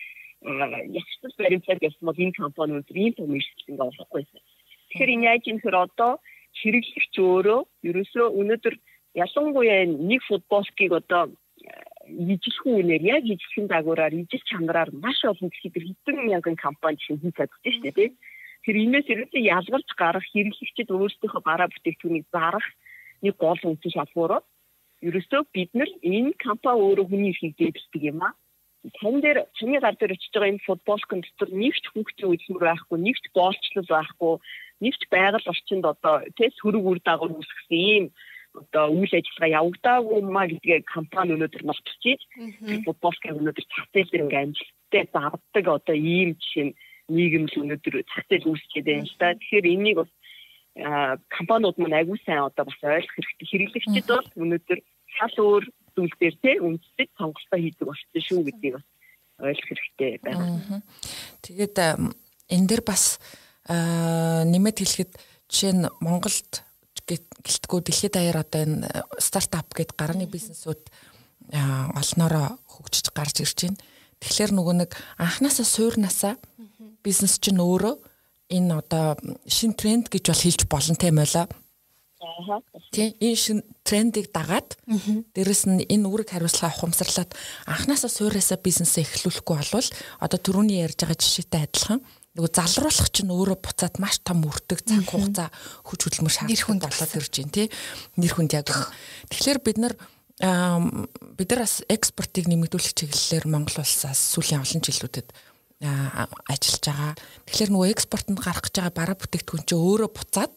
ягчтал 0.43 1.35
баримтаар 1.39 1.79
гэсэн 1.79 2.05
бол 2.05 2.17
энэ 2.17 2.33
компани 2.33 2.83
том 3.13 3.35
ирсэн 3.37 3.69
ингээ 3.69 3.89
болохгүйсэн. 3.89 4.41
Тэгэхээр 4.89 5.15
энэ 5.15 5.27
яаж 5.31 5.45
юм 5.53 5.59
хэр 5.61 5.77
одоо 5.77 6.13
хэрэглэгч 6.61 7.15
өөрөө 7.21 7.61
ерөөсөө 7.89 8.27
өнөөдөр 8.41 8.75
ялангуяа 9.15 9.85
нэг 9.87 10.21
футболкийг 10.25 10.93
одоо 11.01 11.23
ижлэхэн 12.09 12.75
үнээр 12.81 13.03
яг 13.15 13.25
ижлэхэн 13.29 13.67
дагуураар 13.69 14.15
ижил 14.17 14.43
чанараар 14.49 14.91
маш 14.97 15.21
олон 15.29 15.49
дэлхийд 15.53 15.77
хэдэн 15.77 16.17
мянган 16.27 16.57
компани 16.57 16.99
шиг 17.05 17.21
хийж 17.21 17.37
чаддаг 17.37 17.61
шүү 17.65 17.93
дээ. 17.93 18.11
Тэр 18.65 18.77
инээс 18.77 19.07
ерөөсөө 19.13 19.41
ялгарч 19.45 19.89
гарах 19.97 20.27
хэрэглэгчид 20.33 20.89
өөрсдийнхөө 20.89 21.43
бараа 21.45 21.69
бүтээгдэхүүнийг 21.71 22.27
зарах 22.33 22.67
нэг 23.23 23.35
гол 23.37 23.61
үндэс 23.61 23.93
шалгуураа 23.93 24.41
ерөөсөө 25.05 25.41
бид 25.53 25.71
нар 25.77 25.91
энэ 26.03 26.33
компани 26.45 26.81
өөрөө 26.81 27.07
хүний 27.09 27.31
эрхийг 27.33 27.55
дээдэлдэг 27.57 28.03
юм 28.13 28.21
аа. 28.25 28.33
Тан 29.01 29.21
дээр 29.21 29.45
чиний 29.57 29.81
гар 29.81 29.97
дээр 29.97 30.17
очиж 30.17 30.33
байгаа 30.33 30.53
энэ 30.57 30.67
футболкын 30.67 31.21
дотор 31.21 31.51
нэгч 31.53 31.85
хүүхдийн 31.93 32.33
үзмэр 32.33 32.65
байхгүй, 32.65 32.99
нэгч 32.99 33.25
боолчлол 33.37 33.89
байхгүй, 33.93 34.33
нэгч 34.81 35.01
байгаль 35.13 35.51
орчинд 35.53 35.85
одоо 35.85 36.15
тийм 36.37 36.51
сөрөг 36.57 36.85
үр 36.89 37.01
дагавар 37.05 37.37
үүсгэсэн 37.37 37.77
ийм 37.77 38.05
одоо 38.57 38.85
үйл 38.99 39.13
ажиллагаа 39.15 39.57
явагдаагүй 39.61 40.21
маа 40.27 40.47
гэдгээ 40.49 40.81
компани 40.95 41.37
өнөөдөр 41.37 41.65
мартчихийд 41.69 42.23
футболкийг 42.85 43.39
өнөөдөр 43.39 43.67
цах 43.71 43.87
зээл 43.93 44.11
дээр 44.11 44.25
ингээм 44.27 44.45
амжилттай 44.51 45.05
зардаг 45.13 45.67
одоо 45.77 45.97
ийм 45.97 46.31
жишээ 46.41 46.75
нийгэм 47.15 47.45
л 47.47 47.61
өнөөдөр 47.63 47.95
цах 48.11 48.25
зээл 48.27 48.51
үүсчихэд 48.51 48.87
байна 48.89 49.07
л 49.07 49.17
да. 49.21 49.39
Тэгэхээр 49.39 49.67
энийг 49.71 49.97
бас 50.03 50.13
компаниуд 51.37 51.77
маань 51.79 52.01
агүй 52.01 52.19
сайн 52.25 52.49
одоо 52.49 52.65
бас 52.67 52.79
ойлгох 52.83 53.15
хэрэгтэй. 53.15 53.47
Хэрэглэгчид 53.51 54.07
бол 54.09 54.29
өнөөдөр 54.43 54.79
шал 55.19 55.37
өөр 55.39 55.65
зүйл 56.01 56.17
дээр 56.17 56.37
те 56.41 56.53
үндэслэж 56.65 57.11
сонголтоо 57.21 57.59
хийдэг 57.61 57.85
болчихсон 57.85 58.25
шүү 58.25 58.41
гэдгийг 58.49 58.75
бас 58.81 58.87
ойлгох 59.45 59.69
хэрэгтэй 59.69 60.13
байна. 60.25 60.81
Тэгээд 61.45 61.77
энэ 61.77 62.69
дээр 62.69 62.83
бас 62.85 63.21
нэмэт 63.69 64.77
хэлэхэд 64.81 65.13
жишээ 65.53 65.73
нь 65.77 65.85
Монголд 66.01 66.65
гэлтгүү 67.05 67.81
дэлхийд 67.85 68.15
даяар 68.17 68.41
одоо 68.41 68.61
энэ 68.65 68.89
стартап 69.21 69.69
гэд 69.77 69.93
гарааны 69.99 70.27
бизнесүүд 70.31 70.89
олноороо 71.53 72.59
хөгжиж 72.71 73.11
гарч 73.13 73.43
ирж 73.43 73.59
байна. 73.67 73.81
Тэгэхээр 74.21 74.53
нөгөө 74.55 74.75
нэг 74.85 74.91
анханасаа 75.19 75.67
суурнасаа 75.67 76.35
бизнес 77.03 77.41
чинь 77.41 77.59
өөрөө 77.59 77.95
энэ 78.53 78.73
одоо 78.77 79.17
шин 79.49 79.73
тренд 79.75 80.13
гэж 80.13 80.25
бол 80.31 80.45
хэлж 80.45 80.61
болно 80.69 80.97
тийм 80.97 81.17
байлаа. 81.19 81.47
Тийм 82.93 83.17
энэ 83.17 83.37
шин 83.41 83.59
трендийг 83.81 84.29
дагаад 84.29 84.77
дээрэс 85.33 85.65
нь 85.73 85.89
энэ 85.89 86.05
үүрэг 86.05 86.37
хариуцлага 86.37 86.77
ухамсарлаад 86.77 87.33
анханасаа 87.65 88.13
суурьасаа 88.13 88.61
бизнесээ 88.61 89.09
эхлүүлэхгүй 89.09 89.57
болвол 89.57 89.89
одоо 90.21 90.39
түрүүний 90.39 90.85
ярьж 90.85 91.01
байгаа 91.01 91.17
жишээтэй 91.17 91.65
адилхан 91.65 92.01
нөгөө 92.37 92.53
залруулах 92.55 93.09
чинь 93.09 93.33
өөрөө 93.33 93.59
буцаад 93.65 93.97
маш 93.99 94.21
том 94.21 94.45
өртөг 94.45 94.85
цаг 94.85 95.03
хугацаа 95.09 95.49
хүч 95.83 96.01
хөдөлмөр 96.07 96.35
шаардлагатай 96.37 97.09
болоод 97.09 97.19
ирж 97.19 97.35
байна 97.41 97.55
тий. 97.57 97.67
Нэр 98.21 98.33
хүнд 98.37 98.53
яг 98.55 98.69
тэгэхээр 99.33 99.59
бид 99.65 99.79
нар 99.81 99.95
бид 101.41 101.49
нар 101.51 101.61
бас 101.65 101.83
экспортыг 101.91 102.47
нэмэгдүүлэх 102.47 102.95
чиглэлээр 102.95 103.51
Монгол 103.51 103.83
улсаас 103.83 104.21
сүүлийн 104.37 104.63
олон 104.63 104.81
жилүүдэд 104.85 105.29
ажиллаж 105.81 106.85
байгаа. 106.85 107.13
Тэгэхээр 107.49 107.71
нөгөө 107.73 107.93
экспортод 107.97 108.39
гарах 108.39 108.65
гэж 108.69 108.75
байгаа 108.79 108.95
бараа 108.95 109.17
бүтээгдэхүүн 109.19 109.65
чинь 109.67 109.81
өөрөө 109.81 110.11
буцаад 110.13 110.55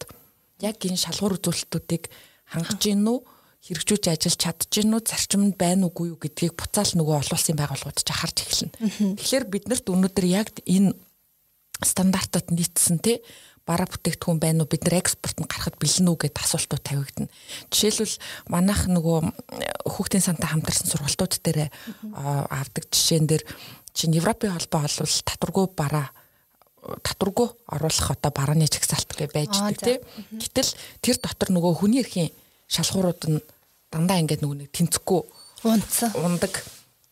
яг 0.64 0.80
энэ 0.80 0.98
шалгуур 0.98 1.38
үзүүлэлтүүдийг 1.38 2.08
хангаж 2.48 2.80
гин 2.80 3.04
үү 3.04 3.20
хэрэгжүүлж 3.68 4.06
ажиллаж 4.12 4.40
чадж 4.40 4.62
гин 4.72 4.96
үү 4.96 5.02
зарчимд 5.04 5.56
байна 5.60 5.88
уугүй 5.88 6.16
юу 6.16 6.20
гэдгийг 6.20 6.56
буцаал 6.56 6.92
нөгөө 6.96 7.16
олон 7.20 7.36
улсын 7.36 7.60
байгууллагууд 7.60 8.00
ч 8.00 8.10
харж 8.12 8.38
эхэлнэ. 8.44 8.76
Тэгэхээр 9.20 9.46
биднэрт 9.52 9.88
өнөөдөр 9.88 10.26
яг 10.28 10.52
энэ 10.68 10.96
стандартад 11.84 12.52
нийцсэн 12.52 13.00
тий 13.00 13.24
бараа 13.64 13.88
бүтээгдэхүүн 13.88 14.40
байна 14.44 14.64
уу 14.64 14.72
бид 14.72 14.84
нар 14.84 15.00
экспортод 15.00 15.48
гарахад 15.48 15.80
бэлэн 15.80 16.12
үү 16.12 16.18
гэдэг 16.28 16.44
асуултууд 16.44 16.84
тавигдана. 16.84 17.32
Жишээлбэл 17.72 18.20
манайх 18.52 18.82
нөгөө 18.92 19.18
хүүхдийн 19.88 20.24
сантай 20.24 20.52
хамтарсан 20.52 20.92
сургалтууд 20.92 21.40
дээр 21.40 21.72
авдаг 22.52 22.84
жишээн 22.92 23.28
дээр 23.32 23.44
чинь 23.96 24.20
Европын 24.20 24.52
холбоо 24.52 24.84
бол 24.84 25.24
татваргүй 25.24 25.66
бараа 25.72 26.12
татваргүй 27.04 27.48
оруулах 27.72 28.10
одоо 28.12 28.32
барааны 28.36 28.68
чагсаалт 28.68 29.12
гэж 29.16 29.32
байж 29.32 29.52
байгаа 29.54 29.80
тий. 29.80 29.98
Гэтэл 30.40 30.72
тэр 31.02 31.18
дотор 31.24 31.50
нөгөө 31.56 31.74
хүний 31.80 32.04
эрхийн 32.04 32.32
шалгуурууд 32.68 33.22
нь 33.30 33.40
дандаа 33.92 34.20
ингээд 34.20 34.44
нөгөө 34.44 34.58
нэг 34.66 34.70
тэнцэхгүй 34.74 35.22
унтсан 35.64 36.12
ундаг 36.20 36.54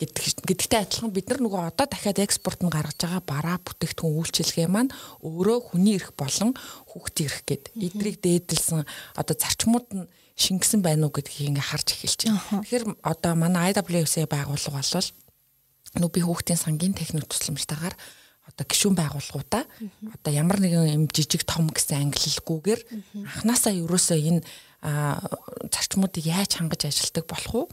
гэдэгтэй 0.01 0.81
адилхан 0.81 1.13
бид 1.13 1.29
нар 1.29 1.39
нөгөө 1.45 1.61
одоо 1.69 1.85
дахиад 1.85 2.17
экспорт 2.25 2.65
нь 2.65 2.73
гаргаж 2.73 2.97
байгаа 3.05 3.21
бараа 3.21 3.57
бүтээгдэхүүн 3.61 4.17
үйлчилгээ 4.17 4.67
маань 4.67 4.89
өөрөө 5.21 5.57
хүний 5.71 6.01
эрх 6.01 6.17
болон 6.17 6.57
хүүхдийн 6.89 7.29
эрх 7.29 7.39
гэд 7.45 7.63
эдрийг 7.77 8.17
дээдэлсэн 8.25 8.81
одоо 9.13 9.35
зарчмууд 9.37 9.87
нь 9.93 10.09
шингэсэн 10.41 10.81
байна 10.81 11.05
уу 11.05 11.13
гэдгийг 11.13 11.53
ингээ 11.53 11.69
харж 11.69 11.87
эхэлж 11.93 12.19
байна. 12.25 12.65
Тэгэхээр 12.65 12.85
одоо 13.05 13.33
манай 13.37 13.69
IWS 13.77 14.25
байгууллага 14.25 14.81
болвол 14.81 15.09
нөө 16.01 16.09
би 16.09 16.21
хүүхдийн 16.25 16.57
сангийн 16.57 16.97
техник 16.97 17.29
тусламжтайгаар 17.29 17.93
одоо 18.61 18.69
гишүүн 18.69 18.95
байгууллагуудаа 18.95 19.63
одоо 20.21 20.31
ямар 20.31 20.61
нэгэн 20.61 20.93
юм 20.93 21.03
жижиг 21.09 21.49
том 21.49 21.73
гэсэн 21.73 22.13
ангиллалгүйгээр 22.13 22.81
анханасаа 23.25 23.73
ерөөсөө 23.73 24.19
энэ 24.21 24.41
зарчмуудыг 24.81 26.25
яаж 26.29 26.61
хангаж 26.61 26.85
ажилтдаг 26.85 27.25
болох 27.25 27.53
уу? 27.53 27.65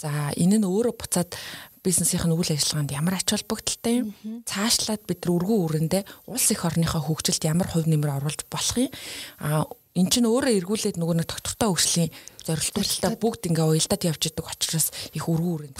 За 0.00 0.32
энэ 0.32 0.56
нь 0.56 0.64
өөрөө 0.64 0.96
буцаад 0.96 1.36
бизнесийн 1.84 2.32
үйл 2.32 2.56
ажиллагаанд 2.56 2.92
ямар 2.92 3.20
ач 3.20 3.28
холбогдолтой 3.28 3.94
юм? 4.00 4.08
Цаашлаад 4.48 5.04
бид 5.04 5.28
өргөн 5.28 5.60
үүрэндээ 5.60 6.02
улс 6.32 6.48
их 6.52 6.64
орныхоо 6.64 7.04
хөгжилд 7.04 7.44
ямар 7.44 7.68
хувь 7.68 7.84
нэмэр 7.84 8.16
оруулж 8.16 8.48
болох 8.48 8.76
юм? 8.80 8.92
А 9.44 9.68
эн 9.96 10.08
чинь 10.08 10.28
өөрөө 10.28 10.56
эргүүлээд 10.56 10.96
нөгөө 10.96 11.16
нэг 11.20 11.28
доктортой 11.28 11.68
хөгжлийн 11.72 12.10
зорилтуудтай 12.48 13.16
бүгд 13.20 13.48
ингээ 13.52 13.66
уялдаад 13.68 14.08
явж 14.08 14.22
идэг 14.28 14.46
учраас 14.48 14.88
их 15.12 15.24
өргөн 15.28 15.68
үүрэнд 15.68 15.76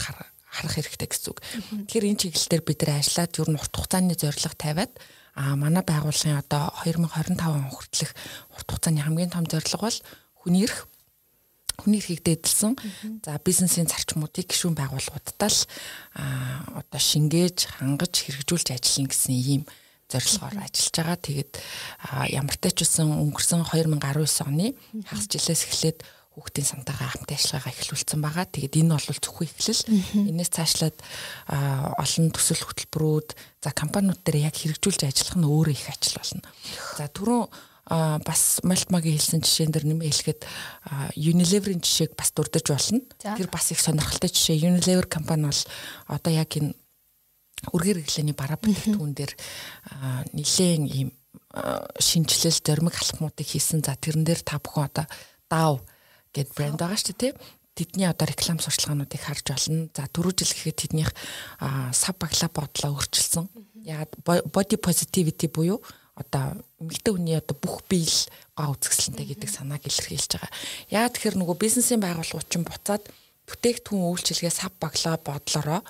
харах 0.50 0.74
хэрэгтэй 0.74 1.08
гэсэн 1.08 1.30
үг. 1.30 1.38
Тэгэхээр 1.86 2.08
энэ 2.10 2.20
чиглэлээр 2.26 2.62
бид 2.66 2.80
нар 2.82 2.92
ажиллаад 2.98 3.32
ер 3.38 3.48
нь 3.54 3.60
урт 3.62 3.74
хугацааны 3.74 4.14
зорилго 4.18 4.56
тавиад 4.58 4.92
а 5.38 5.54
манай 5.54 5.86
байгууллагын 5.86 6.42
одоо 6.42 6.74
2025 6.82 7.38
он 7.46 7.70
хүртэлх 7.70 8.12
урт 8.58 8.68
хугацааны 8.68 9.00
хамгийн 9.00 9.30
том 9.30 9.46
зорилго 9.46 9.86
бол 9.86 9.98
хүний 10.42 10.66
эрх 10.66 10.90
хүний 11.80 12.00
эрхийг 12.02 12.20
дээдэлсэн. 12.26 12.76
За 13.24 13.40
бизнесийн 13.40 13.88
зарчмуудыг 13.88 14.52
гишүүн 14.52 14.76
байгууллагуудад 14.76 15.40
л 15.48 15.60
одоо 16.76 17.00
шингээж, 17.00 17.80
хангаж, 17.80 18.14
хэрэгжүүлж 18.20 18.76
ажиллана 18.76 19.08
гэсэн 19.08 19.32
ийм 19.32 19.62
зорилгоор 20.10 20.56
ажиллаж 20.60 20.94
байгаа. 20.98 21.18
Тэгээд 21.24 21.52
ямар 22.36 22.56
ч 22.58 22.64
ч 22.74 22.78
үсэн 22.84 23.08
өнгөрсөн 23.08 23.64
2019 23.64 24.44
оны 24.44 24.76
хагас 25.08 25.26
жилээс 25.30 25.62
эхлээд 25.70 25.98
хүүхдийн 26.30 26.66
сантайгаа 26.66 27.10
хамт 27.10 27.30
ажиллагаагаа 27.34 27.74
эхлүүлсэн 27.74 28.20
байгаа. 28.22 28.46
Тэгээд 28.46 28.78
энэ 28.86 28.94
бол 28.94 29.18
зөвхөн 29.18 29.50
эхлэл. 29.50 29.82
Энээс 30.30 30.50
цаашлаад 30.54 30.96
олон 31.98 32.26
төсөл 32.30 32.62
хөтөлбөрүүд 32.70 33.28
за 33.66 33.70
компаниуд 33.74 34.22
дээр 34.22 34.46
яг 34.46 34.54
хэрэгжүүлж 34.54 35.10
ажиллах 35.10 35.36
нь 35.36 35.50
өөрөө 35.50 35.74
их 35.74 35.90
ажил 35.90 36.22
болно. 36.22 36.46
За 36.94 37.10
түрүүн 37.10 37.50
а 37.90 38.22
бас 38.22 38.62
малтмагийн 38.62 39.18
хэлсэн 39.18 39.42
жишээн 39.42 39.74
дээр 39.74 39.86
нэмээ 39.90 40.14
хэлэхэд 40.14 40.40
Unilever-ийн 41.18 41.82
жишээг 41.82 42.14
бас 42.14 42.30
дурдж 42.30 42.70
болно. 42.70 43.02
Тэр 43.18 43.50
бас 43.50 43.74
их 43.74 43.82
сонирхолтой 43.82 44.30
жишээ. 44.30 44.70
Unilever 44.70 45.10
компани 45.10 45.50
бол 45.50 45.62
одоо 46.06 46.30
яг 46.30 46.54
энэ 46.54 46.78
үргээр 47.74 48.06
хэрэглээний 48.06 48.36
бараа 48.38 48.62
бүтээгдэхүүн 48.62 49.14
дээр 49.18 49.32
нэлээд 50.38 50.86
ийм 50.86 51.10
шинжилэл 51.98 52.62
зоримог 52.62 52.94
халахмуудыг 52.94 53.46
хийсэн. 53.50 53.82
За 53.82 53.98
тэрэн 53.98 54.22
дээр 54.22 54.46
та 54.46 54.62
бүхэн 54.62 54.86
одоо 54.86 55.06
DAW 55.50 55.82
гэд 56.34 56.48
брэнд 56.54 56.80
байгаа 56.80 56.98
шүү 56.98 57.16
дээ 57.18 57.32
тэдний 57.74 58.08
одоо 58.08 58.26
реклам 58.28 58.58
сурчлагынуудыг 58.60 59.22
харж 59.22 59.46
болно. 59.50 59.88
За 59.96 60.04
дөрөв 60.10 60.36
жил 60.36 60.52
гэхэд 60.52 60.80
тэднийх 60.90 61.10
сав 61.94 62.14
баглаа 62.18 62.50
бодлоо 62.52 62.98
өөрчилсөн. 62.98 63.46
Ягаад 63.86 64.12
body 64.52 64.76
positivity 64.76 65.48
буюу 65.48 65.80
одоо 66.12 66.60
эмэгтэй 66.76 67.12
хүний 67.14 67.36
одоо 67.38 67.56
бүх 67.56 67.80
биел 67.88 68.28
га 68.52 68.68
үзэсгэлэнтэй 68.74 69.26
гэдэг 69.32 69.48
санааг 69.48 69.82
илэрхийлж 69.88 70.30
байгаа. 70.36 70.52
Яа 70.92 71.08
тэгэхээр 71.08 71.40
нөгөө 71.40 71.56
бизнесийн 71.56 72.04
байгууллагууд 72.04 72.48
чинь 72.52 72.68
буцаад 72.68 73.04
бүтээгдэхүүн 73.48 74.04
үйлчилгээ 74.12 74.52
сав 74.52 74.72
баглаа 74.76 75.16
бодлороо 75.16 75.80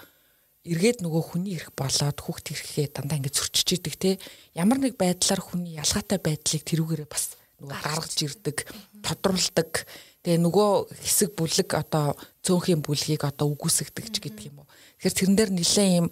эргээд 0.62 1.02
нөгөө 1.02 1.22
хүний 1.24 1.56
ирэх 1.56 1.72
болоод 1.74 2.18
хүүхд 2.20 2.52
ирэхээ 2.52 2.86
дандаа 2.94 3.18
ингэ 3.18 3.32
зөрчиж 3.32 3.80
идэг 3.80 3.94
те 3.96 4.10
ямар 4.52 4.78
нэг 4.78 5.00
байдлаар 5.00 5.40
хүний 5.40 5.80
ялгаатай 5.80 6.20
байдлыг 6.20 6.62
тэрүүгээрээ 6.68 7.08
бас 7.08 7.40
нөгөө 7.58 7.80
гаргаж 7.80 8.16
ирдэг 8.20 8.56
тодруулдаг 9.00 9.88
тэгээ 10.24 10.40
нөгөө 10.44 10.70
хэсэг 11.00 11.30
бүлэг 11.36 11.68
одоо 11.76 12.16
цөөнхийн 12.44 12.84
бүлгийг 12.84 13.24
одоо 13.24 13.52
үгүйсгдэг 13.56 14.06
ч 14.12 14.16
гэдэг 14.20 14.52
юм 14.52 14.64
уу 14.64 14.68
тэгэхээр 15.00 15.16
тэрэн 15.16 15.36
дээр 15.36 15.50
нэлээд 15.56 15.96
юм 16.00 16.06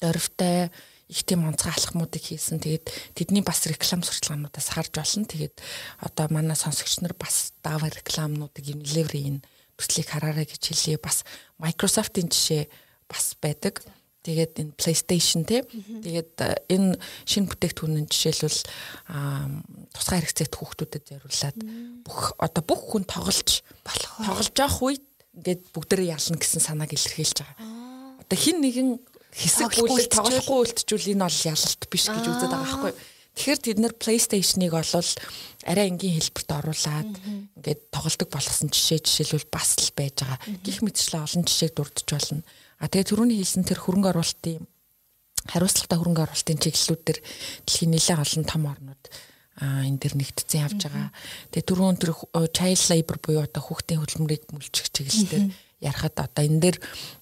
дөрвтэй 0.00 0.70
их 1.10 1.26
тийм 1.26 1.44
онцгой 1.44 1.74
алхмуудыг 1.74 2.22
хийсэн. 2.22 2.62
Тэгээд 2.62 2.86
тэдний 3.18 3.42
бас 3.42 3.66
реклам 3.66 4.06
сурчлагынуудаас 4.06 4.70
харж 4.70 4.94
олно. 4.94 5.26
Тэгээд 5.26 5.58
одоо 5.98 6.30
манай 6.30 6.54
сонсогч 6.54 7.02
нар 7.02 7.18
бас 7.18 7.50
дава 7.66 7.90
рекламнуудыг 7.90 8.62
Unilever-ийн 8.62 9.42
төслийг 9.74 10.06
хараарай 10.06 10.46
гэж 10.46 10.62
хэлье. 10.70 11.02
Бас 11.02 11.26
Microsoft-ийн 11.58 12.30
жишээ 12.30 12.70
бас 13.10 13.34
байдаг. 13.42 13.82
Тэгээд 14.20 14.52
энэ 14.60 14.76
PlayStation 14.76 15.48
тий. 15.48 15.64
Тэгээд 15.64 16.68
энэ 16.68 17.00
шинэ 17.24 17.48
бүтээгдэхүүнийн 17.48 18.08
жишээлбэл 18.12 18.60
тусгай 19.96 20.18
хэрэгцээт 20.20 20.54
хүүхдүүдэд 20.60 21.04
зориулаад 21.08 21.58
бүх 22.04 22.36
одоо 22.36 22.62
бүх 22.68 22.82
хүн 22.92 23.08
тоглож 23.08 23.64
болох 23.80 24.12
тоглож 24.20 24.56
явах 24.60 24.80
үед 24.84 25.04
ингээд 25.40 25.62
бүгдээрээ 25.72 26.12
ялна 26.12 26.36
гэсэн 26.36 26.60
санааг 26.60 26.92
илэрхийлж 26.92 27.38
байгаа. 27.40 27.56
Одоо 28.20 28.36
хин 28.36 28.60
нэгэн 28.60 28.90
хэсэг 29.32 29.72
бүлэг 29.78 30.12
тоглохгүй 30.12 30.58
үлдчихвэл 30.68 31.12
энэ 31.16 31.24
бол 31.24 31.40
ялалт 31.48 31.82
биш 31.88 32.04
гэж 32.12 32.24
үздэг 32.28 32.50
байгаа 32.50 32.66
байхгүй. 32.66 32.92
Тэгэхээр 33.30 33.60
тэд 33.62 33.78
нэр 33.78 33.94
PlayStation-ыг 33.94 34.74
олвол 34.74 35.12
арай 35.64 35.86
энгийн 35.86 36.18
хэлбэрт 36.18 36.50
оруулаад 36.50 37.12
ингээд 37.56 37.80
тоглолдог 37.94 38.28
болгосон 38.28 38.68
жишээ 38.74 39.00
жишээлбэл 39.06 39.54
бас 39.54 39.78
л 39.78 39.94
байж 39.94 40.16
байгаа. 40.18 40.38
Гэх 40.66 40.82
мэтчлээ 40.82 41.24
олон 41.24 41.44
жишээг 41.46 41.72
дурдж 41.78 42.08
болно. 42.10 42.42
А 42.80 42.88
тэгээ 42.88 43.08
түрүүний 43.12 43.38
хэлсэн 43.44 43.68
тэр 43.68 43.78
хөрөнгө 43.84 44.10
оруулалтын 44.16 44.64
хариуцлагатай 45.52 45.98
хөрөнгө 46.00 46.24
оруулалтын 46.24 46.60
чиглэлүүд 46.64 47.02
төр 47.04 47.18
дэлхийн 47.68 47.92
нэлээд 47.92 48.24
олон 48.24 48.44
том 48.48 48.62
орнууд 48.68 49.04
а 49.60 49.84
энэ 49.84 50.00
дэр 50.00 50.14
нэгтцэн 50.16 50.64
явж 50.64 50.88
байгаа. 50.88 51.12
Тэгээ 51.52 51.68
түрүүн 51.68 52.00
тэр 52.00 52.16
child 52.56 52.82
labor 52.88 53.16
буюу 53.20 53.44
одоо 53.44 53.60
хүүхдийн 53.60 54.00
хөдөлмөрийг 54.00 54.48
мүлчих 54.56 54.88
чиглэлээр 54.88 55.52
ярахад 55.84 56.16
одоо 56.16 56.42
энэ 56.48 56.60
дээр 56.64 56.76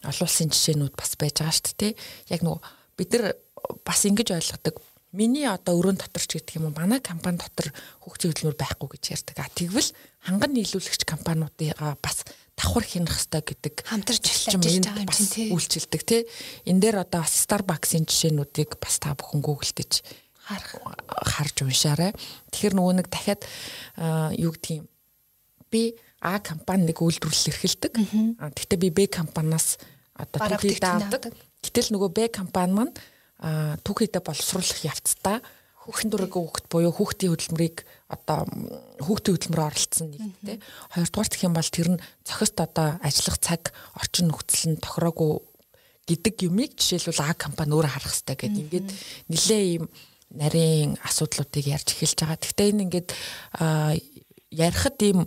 олон 0.06 0.26
улсын 0.26 0.54
жишээнүүд 0.54 0.94
бас 0.94 1.18
байж 1.18 1.42
байгаа 1.42 1.58
шүү 1.58 1.74
дээ. 1.82 1.92
Яг 2.30 2.40
нөгөө 2.46 2.62
бид 2.94 3.10
нар 3.18 3.34
бас 3.82 4.00
ингэж 4.06 4.28
ойлгодог. 4.38 4.78
Миний 5.10 5.50
одоо 5.50 5.74
өрөөнд 5.82 6.04
дотор 6.04 6.22
ч 6.22 6.38
гэдэг 6.38 6.62
юм 6.62 6.70
уу 6.70 6.78
манай 6.78 7.02
компани 7.02 7.42
дотор 7.42 7.74
хөгжлийн 8.06 8.30
хөдөлмөр 8.34 8.58
байхгүй 8.60 8.88
гэж 8.94 9.04
ярьдаг. 9.18 9.36
А 9.40 9.50
тэгвэл 9.50 9.90
ханган 10.22 10.52
нийлүүлэгч 10.54 11.02
компаниудаа 11.08 11.96
бас 11.98 12.22
давхар 12.58 12.84
хянах 12.84 13.14
хэрэгтэй 13.14 13.42
гэдэг 13.46 13.74
хамтарч 13.86 14.24
ажиллаж 14.26 14.54
байгаа 14.82 15.06
юм 15.06 15.14
чинь 15.14 15.30
тий 15.30 15.46
үйлчилдэг 15.54 16.02
тий. 16.02 16.22
Энэ 16.66 16.82
дээр 16.82 16.96
одоо 17.06 17.22
Starbucks-ийн 17.22 18.04
жишээнүүдийг 18.04 18.82
бас 18.82 18.98
та 18.98 19.14
бүхэн 19.14 19.40
гуглдэж 19.40 20.02
харах 20.42 20.74
харж 21.22 21.56
уншаарай. 21.62 22.12
Тэгэхээр 22.50 22.74
нөгөө 22.74 22.94
нэг 22.98 23.06
дахиад 23.06 23.46
юу 24.34 24.52
гэдгийг 24.58 24.90
би 25.70 25.94
А 26.18 26.42
компани 26.42 26.90
нэг 26.90 26.98
үйлдвэрлэл 26.98 27.54
эрхэлдэг. 27.54 27.94
Гэхдээ 28.42 28.78
би 28.82 28.90
Б 28.90 29.06
компаниас 29.06 29.78
одоо 30.18 30.50
түүхийд 30.58 30.82
авдаг. 30.82 31.30
Гэтэл 31.62 31.94
нөгөө 31.94 32.10
Б 32.10 32.18
компани 32.26 32.74
маань 32.74 32.94
түүхийдээ 33.86 34.22
боловсруулах 34.26 34.82
явцдаа 34.82 35.38
хүүхэн 35.88 36.10
дураг 36.12 36.36
хүүхэд 36.36 36.66
буюу 36.68 36.92
хүүхдийн 36.92 37.32
хөдөлмөрийг 37.32 37.88
одоо 38.12 38.44
хүүхдийн 39.00 39.34
хөдөлмөр 39.40 39.62
оролцсон 39.72 40.12
нэг 40.12 40.20
тий. 40.44 40.60
Хоёрдугаар 40.92 41.28
гэх 41.32 41.46
юм 41.48 41.56
бол 41.56 41.70
тэр 41.72 41.88
нь 41.96 42.02
цохист 42.28 42.60
одоо 42.60 43.00
ажиллах 43.00 43.40
цаг 43.40 43.72
орчин 43.96 44.28
нөхцөл 44.28 44.76
нь 44.76 44.82
тохироогүй 44.84 45.32
гэдэг 46.12 46.34
юмыг 46.44 46.76
жишээлбэл 46.76 47.24
А 47.24 47.32
компани 47.32 47.72
өөрөө 47.72 47.88
харах 47.88 48.12
хэрэгтэй 48.12 48.36
гэдэг. 48.36 48.64
Ингээд 48.68 48.88
нилээ 49.32 49.62
ийм 49.64 49.84
нарийн 50.28 51.00
асуудлуудыг 51.00 51.64
ярьж 51.64 51.88
эхэлж 51.96 52.20
байгаа. 52.20 52.36
Гэхдээ 52.36 52.68
энэ 52.68 52.84
ингээд 52.84 53.08
ярихад 54.52 54.98
ийм 55.00 55.24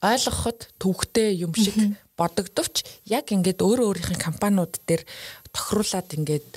ойлгоход 0.00 0.72
төвхтэй 0.80 1.36
юм 1.42 1.52
шиг 1.52 1.76
бодогдовч 2.16 2.86
яг 3.06 3.30
ингээд 3.34 3.62
өөрөө 3.62 3.86
өөрийнх 3.92 4.12
нь 4.14 4.24
компаниуд 4.24 4.78
дээр 4.86 5.02
тохируулаад 5.52 6.08
ингээд 6.14 6.48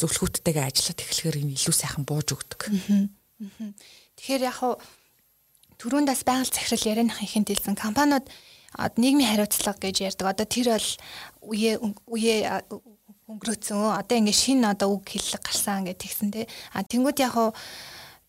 зөвлөхүүдтэйгээ 0.00 0.64
ажиллаад 0.66 1.00
эхлэхээр 1.04 1.40
энэ 1.44 1.54
илүү 1.54 1.74
сайхан 1.76 2.04
бууж 2.08 2.28
өгдөг. 2.32 2.60
Тэгэхээр 4.16 4.42
яг 4.48 4.56
хуу 4.60 4.74
түрүүндээс 5.80 6.22
байгаль 6.28 6.52
захирал 6.52 6.88
ярианых 6.92 7.20
ихэнд 7.24 7.48
хэлсэн 7.52 7.76
компаниуд 7.76 8.26
нийгмийн 8.96 9.30
хариуцлага 9.32 9.80
гэж 9.80 9.96
ярьдаг. 10.12 10.32
Одоо 10.32 10.46
тэр 10.46 10.68
бол 10.76 10.88
үе 11.52 11.80
үе 12.08 12.34
өнгөрөөцөн. 13.30 13.96
Одоо 13.96 14.16
ингээд 14.18 14.42
шинэ 14.42 14.74
одоо 14.74 14.98
үг 14.98 15.08
хэллэг 15.08 15.42
гарсан 15.42 15.86
гэж 15.86 15.96
тэгсэн 16.02 16.28
тий. 16.34 16.46
А 16.74 16.84
тэнгууд 16.84 17.18
яг 17.22 17.32
хуу 17.32 17.50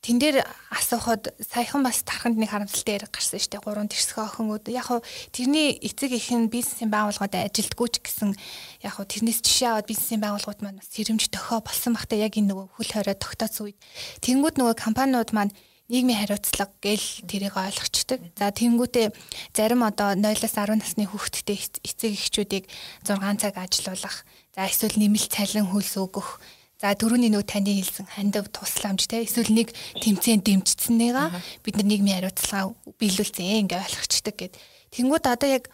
тэн 0.02 0.18
дээр 0.18 0.42
асуухад 0.74 1.30
саяхан 1.38 1.86
бас 1.86 2.02
тарханд 2.02 2.42
нэг 2.42 2.50
харамсалтай 2.50 2.98
яриг 2.98 3.14
гарсан 3.14 3.38
шүү 3.38 3.54
дээ. 3.54 3.62
Гурван 3.62 3.86
тэрсгэн 3.86 4.26
охинууд. 4.26 4.66
Яг 4.74 4.90
хуу 4.90 5.06
тэрний 5.30 5.78
эцэг 5.78 6.18
их 6.18 6.34
нь 6.34 6.50
бизнесийн 6.50 6.90
байгууллагад 6.90 7.38
ажилтгүй 7.38 7.88
ч 7.94 8.02
гэсэн 8.02 8.34
яг 8.82 8.98
хуу 8.98 9.06
тэрнээс 9.06 9.46
жишээ 9.46 9.78
аваад 9.78 9.86
бизнесийн 9.86 10.26
байгууллагууд 10.26 10.62
маань 10.66 10.82
сэрэмж 10.82 11.30
тохио 11.30 11.62
болсон 11.62 11.94
бахта 11.94 12.18
яг 12.18 12.34
энэ 12.34 12.50
нөгөө 12.50 12.68
хөл 12.82 12.92
хорой 12.98 13.14
тогтоосон 13.14 13.70
үед 13.70 13.78
тэнгууд 14.26 14.58
нөгөө 14.58 14.76
компаниуд 14.82 15.30
маань 15.38 15.54
нийгмийн 15.92 16.24
хариуцлага 16.24 16.74
гэл 16.82 17.08
тэрийг 17.30 17.54
ойлгочдөг. 17.54 18.20
За 18.40 18.50
тэнгүүтээ 18.50 19.14
зарим 19.54 19.86
одоо 19.86 20.18
0-аас 20.18 20.56
10 20.58 20.82
насны 20.82 21.06
хүүхэдтэй 21.06 21.62
эцэг 21.86 22.16
эхчүүдийг 22.16 22.66
6 23.06 23.22
цаг 23.38 23.54
ажилуулах. 23.60 24.26
За 24.56 24.66
эсвэл 24.66 24.98
нэмэлт 24.98 25.30
цалин 25.30 25.68
хөлс 25.68 26.00
өгөх 26.00 26.40
За 26.82 26.98
дөрөвний 26.98 27.30
нөгөө 27.30 27.46
таны 27.46 27.78
хэлсэн 27.78 28.10
хандив 28.10 28.50
тусламж 28.50 29.06
те 29.06 29.22
эсвэл 29.22 29.54
нэг 29.54 29.70
тэмцээн 30.02 30.42
дэмжсэн 30.42 30.98
нэга 30.98 31.30
бид 31.62 31.78
нар 31.78 31.86
нийгмийн 31.86 32.18
хариуцлага 32.26 32.74
биелүүлсэн 32.98 33.70
ингээ 33.70 33.86
ойлгочдөг 33.86 34.34
гэд. 34.34 34.58
Тэнгүүд 34.90 35.26
одоо 35.30 35.62
яг 35.62 35.70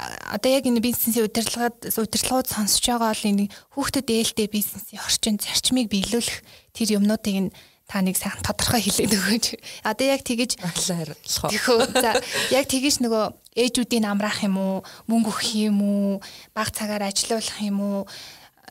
одоо 0.00 0.48
яг 0.48 0.64
энэ 0.64 0.80
бизнесийн 0.80 1.28
удирдлагад 1.28 1.76
удирдлагууд 1.92 2.48
сонсож 2.48 2.80
байгаа 2.88 3.12
бол 3.12 3.28
энэ 3.28 3.52
хүүхдэд 3.76 4.08
ээлтэй 4.08 4.48
бизнесийн 4.48 5.04
орчин 5.04 5.36
зарчмыг 5.36 5.92
биелүүлэх 5.92 6.40
тэр 6.72 6.88
юмнуудыг 6.96 7.36
нь 7.36 7.52
та 7.90 8.00
нэг 8.00 8.16
сайхан 8.16 8.40
тодорхой 8.40 8.80
хэлээд 8.80 9.18
өгөөч. 9.18 9.46
Одоо 9.82 10.06
яг 10.08 10.22
тэгэж. 10.22 10.62
Тэхөө. 11.50 11.90
За 12.00 12.16
яг 12.54 12.70
тэгэж 12.70 13.02
нөгөө 13.02 13.24
ээжүүдийн 13.58 14.06
амраах 14.06 14.46
юм 14.46 14.56
уу, 14.62 14.86
мөнгө 15.10 15.34
өгөх 15.34 15.58
юм 15.58 15.82
уу, 15.82 16.22
баг 16.54 16.70
цагаар 16.70 17.10
ажилуулах 17.10 17.58
юм 17.58 17.82
уу, 17.82 18.00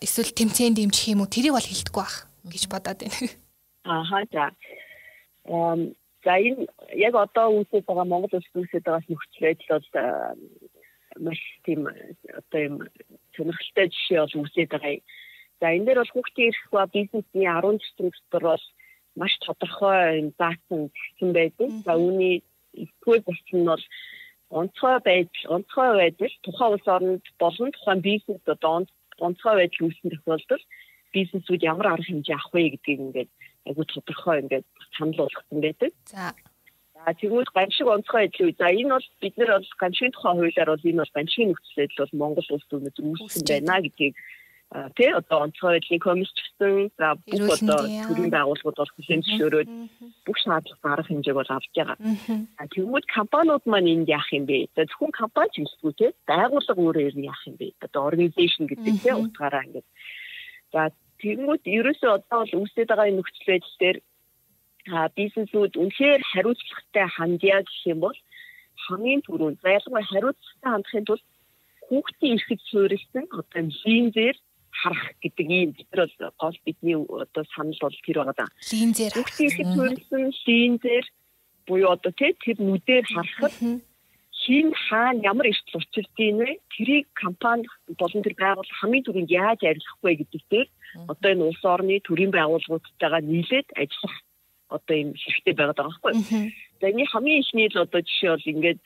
эсвэл 0.05 0.31
тэмцээнд 0.35 0.77
дэмжих 0.77 1.12
юм 1.13 1.21
уу 1.21 1.29
тэрийг 1.29 1.53
бол 1.55 1.69
хэлдэггүй 1.69 2.03
байх 2.03 2.17
гэж 2.47 2.63
бодоод 2.71 2.99
байна. 3.03 3.29
Ааха 3.83 4.19
за. 4.31 4.45
Эм 5.45 5.95
за 6.23 6.33
энэ 6.39 6.67
яг 6.95 7.13
одоо 7.15 7.47
үүсэж 7.59 7.83
байгаа 7.85 8.07
Монгол 8.07 8.33
улсад 8.35 8.55
үүсэж 8.59 8.83
байгаа 8.83 9.03
нөхцөл 9.07 9.45
байдал 9.45 9.71
бол 9.75 9.88
маш 11.25 11.39
тийм 11.65 11.81
одоо 12.39 12.59
юм 12.67 12.75
сонирхолтой 13.35 13.88
жишээ 13.91 14.19
бол 14.23 14.38
үүсэж 14.43 14.67
байгаа. 14.71 14.95
За 15.59 15.67
энэ 15.75 15.85
дээр 15.85 15.99
бол 16.01 16.13
хүүхдийн 16.13 16.49
эрх 16.51 16.63
ба 16.71 16.83
бизнесийн 16.88 17.51
10 17.51 17.79
зэвсэг 17.79 18.15
дотор 18.31 18.43
бол 18.51 18.65
маш 19.19 19.33
тодорхой 19.43 19.99
юм 20.21 20.29
заасан 20.39 20.81
зэвсэг 20.91 21.29
байдаг. 21.35 21.69
За 21.85 21.93
үүний 21.99 22.35
нэгдүгээр 22.75 23.23
зэвсэг 23.25 23.55
нь 23.59 23.69
бол 23.71 23.85
онцгой 24.59 24.97
байж 25.07 25.31
онцгой 25.55 25.89
байдал 25.99 26.35
тухайн 26.43 26.73
улс 26.73 26.88
орнд 26.95 27.25
болон 27.39 27.69
тухайн 27.71 28.01
бизнес 28.01 28.43
одоо 28.45 28.71
онцгой 29.21 29.55
байдал 29.60 29.86
үүссэн 29.88 30.10
тохиолдолд 30.12 30.65
бизнесүүд 31.13 31.62
ямар 31.65 31.88
арга 31.93 32.08
хэмжээ 32.08 32.36
авах 32.38 32.53
вэ 32.53 32.62
гэдгийг 32.77 32.99
ингээд 33.05 33.32
айгүй 33.67 33.86
тодорхой 33.89 34.38
ингээд 34.43 34.65
санал 34.97 35.19
болгосон 35.25 35.60
байдаг. 35.62 35.91
За. 36.05 36.34
За 36.93 37.13
тэгвэл 37.15 37.49
гамшиг 37.55 37.88
онцгой 37.88 38.27
адил 38.27 38.51
үү. 38.51 38.60
За 38.60 38.67
энэ 38.69 38.93
бол 38.93 39.08
бид 39.21 39.36
нар 39.38 39.51
бол 39.58 39.69
гамшигын 39.82 40.13
тухай 40.13 40.34
хуулиар 40.36 40.69
бол 40.69 40.88
энэ 40.89 41.01
бол 41.01 41.15
гамшигын 41.17 41.49
нөхцөл 41.49 41.79
байдал 41.79 42.01
бол 42.03 42.19
Монгол 42.21 42.49
улсад 42.53 42.75
өнөөдөр 42.77 43.05
үүссэн 43.10 43.45
байна 43.47 43.75
гэдгийг 43.82 44.15
тий 44.69 45.10
одоо 45.10 45.49
онцгой 45.49 45.82
байдлын 45.82 45.99
комиссчсэн 45.99 46.91
за 46.97 47.17
бүх 47.25 47.58
одоо 47.58 47.89
төрийн 48.05 48.29
байгууллагууд 48.29 48.77
бол 48.77 48.93
хүлээн 48.93 49.25
зөвшөөрөөд 49.25 49.69
бүх 50.25 50.38
шаардлага 50.45 50.86
гарах 50.86 51.08
хэмжээг 51.10 51.38
бол 51.38 51.49
авч 51.49 51.73
байгаа. 51.73 51.97
Тэгмүүд 52.73 53.05
компаниуд 53.10 53.65
маань 53.65 53.89
энд 53.93 54.08
яах 54.13 54.29
юм 54.29 54.45
бэ? 54.45 54.69
Зөвхөн 54.77 55.10
компани 55.10 55.49
ч 55.53 55.65
гэсгүй 55.65 55.93
тий 55.97 56.12
байгууллага 56.29 56.82
өөрөө 56.86 57.08
ер 57.10 57.15
нь 57.17 57.25
яах 57.25 57.41
юм 57.49 57.58
бэ? 57.58 57.73
Одоо 57.82 58.01
organization 58.13 58.69
гэдэг 58.69 58.93
тий 59.01 59.13
утгаараа 59.17 59.65
ингээд. 59.65 59.88
За 60.73 60.82
тэгмүүд 61.17 61.63
ерөөсөө 61.65 62.12
одоо 62.21 62.38
бол 62.45 62.58
үүсэж 62.62 62.86
байгаа 62.86 63.10
нөхцөл 63.10 63.49
байдал 63.49 63.77
дээр 63.82 63.97
бизнесүүд 65.17 65.73
үнэхээр 65.82 66.21
хариуцлагатай 66.29 67.08
хандъя 67.17 67.58
гэх 67.65 67.82
юм 67.89 67.99
бол 68.05 68.17
хамгийн 68.86 69.21
түрүүнд 69.25 69.65
ялангуяа 69.65 70.05
хариуцлагатай 70.13 70.69
хандахын 70.71 71.05
тулд 71.10 71.25
хүүхдийн 71.89 72.38
эрхийг 72.38 72.62
суурилсан 72.69 73.25
одоо 73.34 73.62
линзээр 73.65 74.38
харах 74.82 75.06
гэдэг 75.24 75.48
ийм 75.50 75.70
нар 75.92 76.08
бол 76.08 76.32
гол 76.39 76.58
бидний 76.65 76.96
одоо 76.96 77.44
санал 77.56 77.80
бол 77.82 77.98
тэр 78.06 78.18
байгаа 78.20 78.38
да. 78.38 78.48
Линзээр 78.72 79.13
хүүхдийн 79.15 79.50
эрхийг 79.50 79.70
суурилсан 79.76 80.24
линзээр 80.48 81.06
буюу 81.68 81.89
одоо 81.96 82.12
тэр 82.15 82.58
нүдээр 82.58 83.06
харахад 83.13 83.56
хин 84.50 84.74
хаана 84.88 85.22
ямар 85.32 85.48
эрсдэл 85.52 85.80
учирдгийг 85.82 86.36
вэ? 86.42 86.50
Тэрийг 86.74 87.06
компани 87.13 87.68
болон 88.02 88.24
тэр 88.24 88.36
байгууллага 88.39 88.80
хамгийн 88.82 89.06
түрүүнд 89.06 89.32
яаж 89.32 89.60
арилгах 89.68 90.00
вэ 90.02 90.12
гэдэг 90.20 90.44
дээр 90.50 90.68
одоо 91.12 91.30
энэ 91.32 91.48
улс 91.50 91.63
орны 91.74 92.00
төрийн 92.08 92.32
байгууллагуудтайгаа 92.34 93.22
нийлээд 93.22 93.68
ажиллах 93.82 94.15
одоо 94.76 94.96
юм 95.04 95.12
хэрэгтэй 95.13 95.54
байгаад 95.54 95.78
байгаа 95.78 96.02
байхгүй. 96.02 96.13
За 96.80 96.86
энэ 96.89 97.12
хамгийн 97.12 97.42
ихний 97.44 97.68
л 97.70 97.84
одоо 97.86 98.02
жишээ 98.02 98.32
бол 98.34 98.52
ингээд 98.54 98.80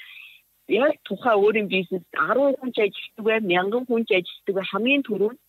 яг 0.68 0.94
тухайн 1.08 1.40
өөрийн 1.40 1.68
бизнес 1.68 2.04
10 2.12 2.60
хүн 2.60 2.72
ажилладаг 2.74 3.24
бай, 3.28 3.40
1000 3.40 3.88
хүн 3.88 4.04
ажилладаг 4.04 4.56
бай 4.58 4.66
хамгийн 4.72 5.04
түрүүнд 5.08 5.40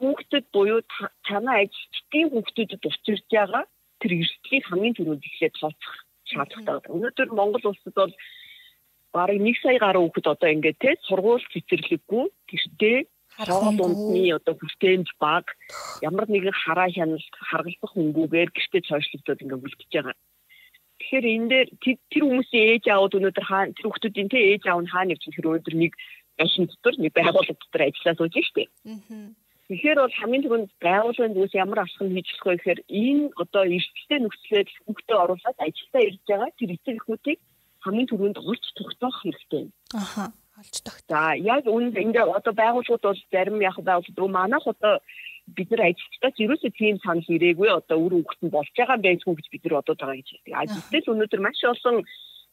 хүүхдэд 0.00 0.46
буюу 0.54 0.80
танаа 1.28 1.56
ажилчдын 1.62 2.26
хүүхдүүдэд 2.32 2.82
учирч 2.88 3.24
байгаа 3.30 3.64
тэр 4.00 4.12
эрсдлийг 4.16 4.64
хамгийн 4.66 4.96
түрүүнд 4.96 5.26
ихлээр 5.28 5.54
тооцох 5.60 5.94
шаардлагатай 6.30 6.74
байна. 6.80 6.94
Өнөөдөр 6.96 7.28
Монгол 7.36 7.64
улсад 7.68 7.94
бол 8.00 8.12
бараг 9.12 9.38
1 9.38 9.60
сая 9.62 9.78
гаруй 9.78 10.02
хүүхэд 10.08 10.26
одоо 10.32 10.48
ингээд 10.50 10.78
те 10.80 10.90
сургууль 11.04 11.44
цэцэрлэггүй 11.52 12.24
гэртээ 12.48 12.98
хоол 13.36 13.78
ундны 13.86 14.22
одоо 14.38 14.54
бүтээмж 14.60 15.08
баг 15.20 15.46
ямар 16.02 16.26
нэгэн 16.30 16.56
хараа 16.62 16.88
хяналт 16.90 17.34
харгалзах 17.50 17.92
хөнгүүгээр 17.94 18.50
гэртээ 18.56 18.82
цойшлогдоод 18.88 19.42
ингээд 19.42 19.64
үлдчихэж 19.64 19.92
байгаа. 19.94 20.16
Тэгэхээр 21.00 21.26
энэ 21.34 21.48
дээр 21.50 21.68
тэр 22.12 22.22
хүмүүсийн 22.28 22.66
ээж 22.76 22.84
аауд 22.92 23.16
өнөөдөр 23.18 23.46
хаа 23.48 23.62
тэр 23.72 23.86
хүмүүсийн 23.88 24.28
тэ 24.30 24.38
ээж 24.52 24.64
аав 24.68 24.80
нь 24.84 24.92
хаа 24.92 25.04
нэг 25.08 25.18
чинь 25.20 25.34
тэр 25.34 25.48
өнөөдөр 25.48 25.76
нэг 25.80 25.92
гашин 26.38 26.68
дотор 26.68 26.94
нэг 27.00 27.12
байгууллага 27.16 27.56
дотор 27.56 27.82
ажиллаа 27.88 28.14
сууж 28.16 28.34
штеп. 28.44 28.70
Тэгэхээр 29.70 29.98
бол 30.02 30.18
хамгийн 30.18 30.44
түрүүнд 30.44 30.70
байгууллагын 30.82 31.34
зүйлс 31.38 31.54
ямар 31.54 31.78
алхам 31.86 32.10
хийжлэх 32.10 32.42
вэ 32.42 32.54
гэхээр 32.58 32.80
энэ 32.90 33.24
одоо 33.38 33.62
эрсдэлтэй 33.70 34.18
нөхцөлөд 34.18 34.68
хүүхдээ 34.82 35.18
оруулаад 35.22 35.58
ажилдаа 35.62 36.02
ирж 36.10 36.20
байгаа 36.26 36.50
тэр 36.58 36.70
эцэг 36.74 36.96
эхүүдийг 36.98 37.38
хамгийн 37.86 38.10
түрүүнд 38.10 38.38
олж 38.50 38.64
тогтоох 38.74 39.16
хэрэгтэй. 39.22 39.64
Аха 39.94 40.34
олж 40.58 40.76
тогтоо. 40.82 41.14
За 41.14 41.38
яг 41.38 41.64
үүнд 41.70 41.94
ингээ 41.96 42.26
одоо 42.38 42.54
байгууллагууд 42.62 43.04
бол 43.06 43.22
зарим 43.30 43.58
яг 43.62 43.76
байгууллагууд 43.78 44.34
манайх 44.34 44.66
одоо 44.66 44.94
бид 45.56 45.68
нар 45.70 45.82
ажилтдаа 45.86 46.30
ерөөсөө 46.34 46.72
тийм 46.74 46.96
санал 47.00 47.30
ирээгүй 47.30 47.70
одоо 47.70 47.98
үр 48.02 48.14
нь 48.20 48.54
болж 48.54 48.70
байгаа 48.76 48.98
байх 48.98 49.22
гэж 49.22 49.46
бид 49.54 49.62
нар 49.64 49.74
бодоод 49.78 50.00
байгаа 50.02 50.18
гэж 50.18 50.28
хэлдэг. 50.30 50.54
А 50.58 50.66
гэтэл 50.66 51.12
өнөөдөр 51.14 51.40
маш 51.46 51.62
олон 51.62 51.96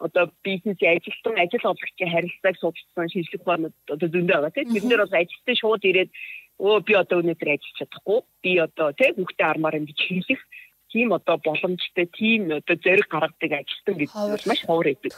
одоо 0.05 0.23
бизнесийн 0.45 0.97
ажилтан 0.97 1.35
ажил 1.41 1.65
олгогчийн 1.65 2.13
харилцааг 2.13 2.55
судалсан 2.61 3.09
шинжлэх 3.09 3.41
ухаанууд 3.41 3.75
одоо 3.93 4.07
зөндөө 4.13 4.37
байгаа 4.37 4.53
тийм. 4.55 4.73
Бид 4.73 4.85
нэр 4.85 5.01
бол 5.03 5.17
ажилтны 5.17 5.53
шууд 5.57 5.83
ирээд 5.89 6.11
өө 6.57 6.77
би 6.87 6.93
одоо 6.97 7.21
өнөөдөр 7.21 7.49
ажиллаж 7.53 7.77
чадахгүй. 7.77 8.19
Би 8.43 8.51
одоо 8.57 8.87
тийм 8.97 9.13
хүүхдээ 9.17 9.47
армаар 9.47 9.77
юм 9.79 9.85
гэж 9.85 9.99
хэлэх 10.09 10.41
тийм 10.91 11.13
одоо 11.13 11.37
боломжтой 11.37 12.07
тийм 12.17 12.41
одоо 12.59 12.75
зэрэг 12.75 13.07
гаргадаг 13.11 13.51
ажилтан 13.61 13.95
гэж 14.01 14.11
маш 14.49 14.61
ховор 14.65 14.87
байдаг. 14.89 15.13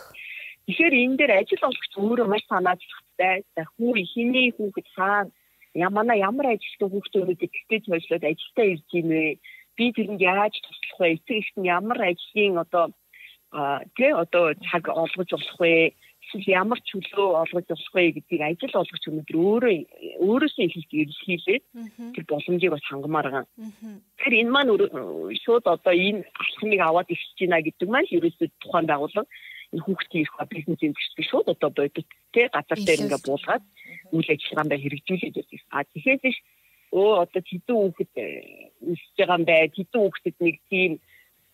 Тэгэхээр 0.67 0.95
энэ 1.02 1.17
дээр 1.17 1.32
ажил 1.39 1.63
олгогч 1.65 1.93
өөрөө 1.97 2.28
маш 2.30 2.43
санаачлагтай. 2.52 3.36
За 3.56 3.63
хүү 3.73 3.91
ихний 4.04 4.52
хүүхэд 4.54 4.88
хаана 4.95 5.32
ямана 5.73 6.13
ямар 6.13 6.54
ажилтан 6.54 6.89
хүүхдүүдийг 6.91 7.52
гэртээ 7.54 7.80
цойжлоод 7.86 8.23
ажилдаа 8.28 8.65
ирж 8.73 8.89
ийм 8.93 9.08
вэ? 9.10 9.25
Би 9.78 9.86
тэрэнд 9.95 10.21
яаж 10.21 10.54
туслах 10.62 10.99
вэ? 10.99 11.08
Эцэг 11.15 11.38
эхт 11.41 11.56
нь 11.58 11.69
ямар 11.69 11.99
ажлын 12.04 12.56
одоо 12.63 12.86
тэгээ 13.95 14.13
одоо 14.13 14.45
цаг 14.67 14.84
олгож 14.89 15.30
болох 15.34 15.58
вэ? 15.62 15.93
Эсвэл 16.29 16.53
ямар 16.53 16.79
чөлөө 16.85 17.27
олгож 17.41 17.65
болох 17.65 17.93
вэ 17.93 18.13
гэдгийг 18.13 18.41
ажил 18.45 18.77
олгогч 18.77 19.03
өнөдр 19.09 19.35
өөрөө 19.35 19.73
өөрөөсөө 20.21 20.63
их 20.69 20.75
илэрхийлээд 20.77 21.63
тэр 22.13 22.25
боломжийг 22.29 22.71
бас 22.71 22.85
хангамаар 22.85 23.27
байгаа. 23.33 23.45
Тэгэхээр 24.21 24.39
энэ 24.45 24.53
маань 24.53 24.71
шууд 25.41 25.65
одоо 25.65 25.93
энэ 25.93 26.21
алхмыг 26.37 26.81
аваад 26.85 27.09
ирж 27.09 27.25
байна 27.41 27.65
гэдэг 27.65 27.87
маань 27.89 28.13
ерөөсөө 28.13 28.47
тухайн 28.61 28.85
байгууллага 28.85 29.25
энэ 29.73 29.83
хүүхдийн 29.85 30.23
их 30.25 30.33
бизнесийн 30.53 30.93
төсвийг 30.93 31.27
шууд 31.29 31.47
одоо 31.49 31.69
бодит 31.73 32.07
те 32.33 32.49
газар 32.53 32.79
дээр 32.85 33.03
ингээ 33.09 33.21
буулгаад 33.25 33.63
үйл 34.13 34.29
ажиллагаандаа 34.29 34.79
хэрэгжүүлээд 34.81 35.35
байдаг. 35.37 35.61
А 35.73 35.81
тэгэхээр 35.89 36.37
өө 36.93 37.11
одоо 37.23 37.41
хэдэн 37.45 37.77
хүүхэд 37.77 38.13
өсөж 38.91 39.13
байгаа 39.17 39.37
юм 39.37 39.45
бай, 39.45 39.69
хэдэн 39.69 40.01
хүүхдэд 40.01 40.37
нэг 40.41 40.55
тийм 40.69 40.91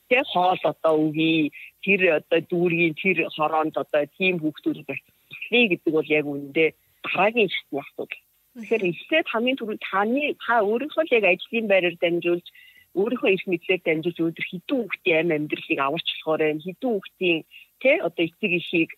тэ 0.10 0.22
хоол 0.32 0.62
одоо 0.64 0.94
үгүй 1.06 1.52
тэр 1.86 2.02
одоо 2.20 2.40
дүүргийн 2.52 2.96
тэр 3.02 3.18
хороонд 3.36 3.76
одоо 3.78 4.04
тийм 4.18 4.40
хүүхдүүд 4.40 4.80
байна 4.86 5.70
гэдэг 5.70 5.92
бол 5.94 6.10
яг 6.20 6.26
үүндээ 6.26 6.70
дараагийн 7.06 7.50
шатны 7.54 7.80
асуудал. 7.82 8.22
Тэгэхээр 8.56 8.84
эхлээд 8.90 9.28
хамгийн 9.30 9.60
түрүү 9.60 9.78
таны 9.90 10.24
та 10.46 10.64
өөрийнхөө 10.64 11.06
яг 11.18 11.26
ажлын 11.28 11.68
байраар 11.68 11.98
дамжуулж 12.00 12.48
өөрийнхөө 12.96 13.30
эрх 13.36 13.46
мэдлээр 13.52 13.82
дамжуулж 13.84 14.20
өдөр 14.24 14.46
хэдэн 14.48 14.78
хүүхдийн 14.80 15.20
амь 15.22 15.36
амьдралыг 15.36 15.80
аварч 15.84 16.08
болохоор 16.12 16.42
юм 16.54 16.62
хэдэн 16.64 16.92
хүүхдийн 16.96 17.40
тий 17.84 17.96
одоо 18.08 18.24
эцэг 18.26 18.52
эхийг 18.60 18.92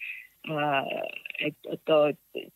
одоо 1.75 2.01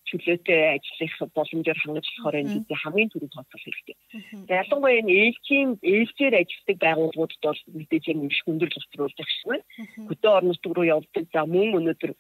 чөлөөтэй 0.10 0.62
ажиллах 0.76 1.32
боломжоор 1.38 1.80
хангаж 1.82 2.06
болохоор 2.10 2.40
энэ 2.40 2.54
бидний 2.54 2.80
хамгийн 2.82 3.12
түрүү 3.12 3.30
тооцоол 3.32 3.66
хэрэгтэй. 3.66 3.98
Ялангуяа 4.50 5.00
энэ 5.02 5.14
ээлжийн 5.22 5.70
ээлжээр 5.82 6.36
ажилладаг 6.42 6.78
байгууллагуудад 6.82 7.42
бол 7.46 7.62
мэдээж 7.78 8.06
юм 8.12 8.20
их 8.28 8.42
хүндрэл 8.46 8.80
учруулдаг 8.80 9.28
шиг 9.30 9.46
байна. 9.50 9.66
Хөдөө 10.10 10.32
орнууд 10.38 10.64
руу 10.76 10.88
явдаг. 10.96 11.24
За 11.34 11.42
мөн 11.46 11.78
өнөөдөр 11.80 12.12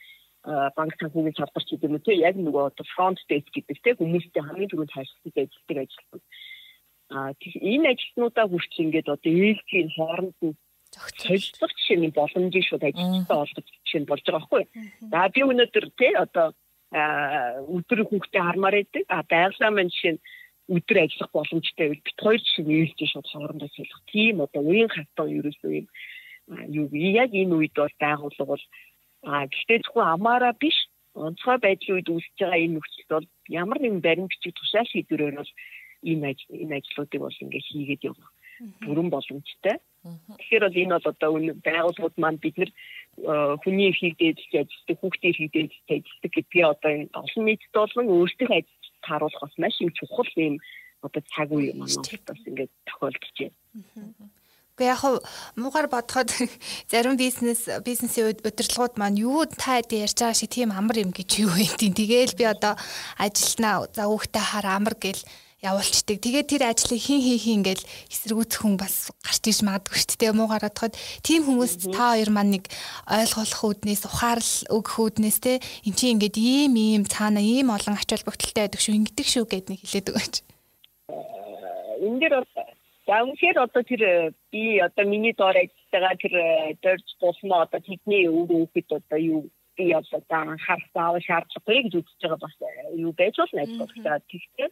банк 0.78 0.93
санхүүгийн 0.97 1.38
салбарч 1.38 1.67
гэдэг 1.69 1.89
юм 1.89 2.02
те 2.02 2.13
яг 2.17 2.36
нөгөө 2.38 2.63
одоо 2.74 2.86
фронт 2.95 3.19
дэск 3.30 3.54
гэдэг 3.54 3.78
те 3.84 3.91
хүмүүстэй 3.93 4.41
хамгийн 4.41 4.71
түрүүнд 4.74 4.95
харилцаж 4.95 5.36
ажилладаг 5.38 5.78
ажилтнууд. 5.86 6.24
А 7.13 7.19
энэ 7.69 7.89
ажилтнуудаа 7.93 8.45
хүртэл 8.50 8.84
ингээд 8.86 9.13
одоо 9.13 9.32
ээлжийн 9.32 9.89
хооронд 9.93 10.38
нь 10.41 10.58
жишээ 11.77 11.97
нь 11.97 12.15
боломжийг 12.15 12.65
шууд 12.67 12.84
ажилтнаа 12.84 13.45
жишээ 13.86 14.01
нь 14.01 14.10
болж 14.10 14.23
байгаа 14.25 14.39
байхгүй. 14.39 14.63
За 15.12 15.30
би 15.34 15.41
өнөөдөр 15.47 15.86
тий 15.95 16.13
одоо 16.15 16.47
өдөр 16.91 17.99
хүүхдээ 18.08 18.43
хармаар 18.43 18.75
байдаг. 18.80 19.04
А 19.08 19.23
байгалаа 19.23 19.71
маань 19.71 19.91
жишээ 19.93 20.13
нь 20.15 20.23
өдөр 20.75 20.97
ажиллах 21.04 21.32
боломжтой 21.32 21.86
байвал 21.88 22.06
бит 22.06 22.19
хоёр 22.19 22.41
жишээ 22.43 22.65
нээлж 22.67 22.99
шууд 23.12 23.27
хоорондоо 23.32 23.69
солих. 23.71 23.99
Тийм 24.12 24.36
одоо 24.45 24.62
уян 24.63 24.91
хатан 24.91 25.27
ерөөсөө 25.39 25.71
юм 25.80 25.88
юу 26.67 26.88
яг 26.91 27.32
энэ 27.32 27.56
үед 27.56 27.75
бол 27.75 27.95
байгууллага 27.99 28.51
бол 28.51 28.65
а 29.23 29.47
гэхдээ 29.47 29.80
зөвхөн 29.86 30.08
амаараа 30.15 30.54
биш 30.60 30.77
онцгой 31.15 31.58
байдлын 31.62 31.95
үед 31.95 32.10
үүсэж 32.10 32.36
байгаа 32.39 32.60
энэ 32.63 32.75
нөхцөлд 32.75 33.12
бол 33.12 33.27
ямар 33.47 33.80
нэгэн 33.80 34.01
баримтчиг 34.04 34.54
тушаал 34.56 34.88
шийдвэрээр 34.91 35.36
бол 35.39 35.51
энэ 36.12 36.27
энэ 36.63 36.75
ажлуудыг 36.80 37.21
бол 37.21 37.41
ингээд 37.43 37.69
хийгээд 37.69 38.08
явах 38.10 38.32
бүрэн 38.86 39.10
боломжтой. 39.12 39.75
Тэгэхээр 40.01 40.63
бол 40.65 40.81
энэ 40.81 40.95
бол 40.97 41.11
одоо 41.13 41.29
байгууллагууд 41.61 42.15
маань 42.17 42.41
бид 42.41 42.55
нар 42.57 42.71
хүний 43.61 43.93
эрхийг 43.93 44.17
дээдлж 44.17 44.51
ажилладаг, 44.57 44.97
хүүхдийн 44.97 45.31
эрхийг 45.31 45.51
дээдлж 45.53 45.87
ажилладаг 45.93 46.31
гэдгээ 46.33 46.65
одоо 46.73 46.91
олон 47.21 47.43
нийтэд 47.45 47.73
болон 47.75 48.07
өөрсдөө 48.09 48.49
ажиллаж 48.49 48.85
тааруулах 49.05 49.41
бас 49.45 49.55
маш 49.61 49.75
их 49.77 49.93
чухал 49.93 50.31
юм 50.41 50.55
одоо 51.05 51.21
цаг 51.33 51.49
үе 51.53 51.73
маань 51.77 52.01
бас 52.25 52.41
ингээд 52.49 52.71
тохиолдож 52.89 53.35
байна. 53.37 53.57
Гэхдээ 54.71 54.89
яг 54.89 55.03
муугар 55.59 55.88
бодоход 55.91 56.30
зарим 56.91 57.17
бизнес 57.17 57.69
бизнесийн 57.86 58.34
удирдлагууд 58.34 58.97
маань 58.97 59.21
юу 59.21 59.45
та 59.45 59.78
ярьж 59.86 60.17
байгаа 60.17 60.34
шиг 60.34 60.49
тийм 60.49 60.73
амар 60.73 60.97
юм 60.97 61.11
гэж 61.13 61.30
юу 61.45 61.53
юм. 61.53 61.78
Тэгээл 61.78 62.39
би 62.39 62.45
одоо 62.49 62.73
ажилтнаа 63.21 63.86
за 63.93 64.09
хүүхдээ 64.09 64.45
хар 64.49 64.65
амар 64.65 64.95
гэл 64.97 65.21
явуулчдаг. 65.62 66.18
Тэгээд 66.18 66.49
тэр 66.49 66.64
ажлыг 66.74 66.97
хин 66.97 67.22
хин 67.22 67.38
хин 67.38 67.55
ингээл 67.62 67.86
эсэргүүцэх 68.09 68.66
хүн 68.66 68.82
бас 68.82 69.14
гарч 69.22 69.45
иж 69.45 69.62
магадгүй 69.62 69.93
шүү 69.93 70.18
дээ. 70.18 70.34
Муугаар 70.34 70.66
бодоход 70.66 70.97
тийм 71.22 71.45
хүмүүс 71.45 71.93
та 71.93 72.18
хоёр 72.18 72.34
маань 72.34 72.57
нэг 72.57 72.66
ойлгох 73.05 73.62
үүднээс 73.70 74.09
ухаарл 74.09 74.51
өгөх 74.74 74.95
үүднээс 74.97 75.38
те 75.38 75.62
эн 75.86 75.93
чинь 75.93 76.18
ингээд 76.18 76.38
ийм 76.41 76.74
ийм 76.74 77.03
цаана 77.05 77.45
ийм 77.45 77.70
олон 77.70 77.93
ач 77.93 78.09
холбогдолтой 78.09 78.66
байдаг 78.66 78.82
шүү 78.82 78.97
ингэдэг 78.97 79.28
шүү 79.30 79.45
гэд 79.45 79.70
нэг 79.70 79.80
хэлээд 79.86 80.09
өгөөч. 80.09 80.36
Энд 82.09 82.20
дээр 82.26 82.36
бол 82.41 82.49
үнэхээр 83.30 83.57
одоо 83.62 83.84
тэр 83.86 84.34
би 84.49 84.82
одоо 84.82 85.05
миний 85.05 85.38
доор 85.38 85.62
ажиллагаа 85.62 86.18
тэр 86.18 86.34
дөрж 86.82 87.07
болсноо 87.22 87.70
одоо 87.70 87.82
тэдний 87.86 88.26
өөр 88.26 88.49
хүүхэд 88.49 88.89
одоо 88.97 89.20
юу 89.22 89.41
би 89.78 89.93
одоо 89.93 90.26
анхаарах 90.26 90.89
заавал 90.89 91.22
шаардлагагүй 91.22 91.86
гэж 91.86 91.93
үзэж 92.01 92.20
байгаа 92.26 92.41
бас 92.41 92.55
юу 92.97 93.14
байж 93.14 93.36
болно 93.38 93.62
ажиглагдаад 93.62 94.26
тэгтээ 94.26 94.70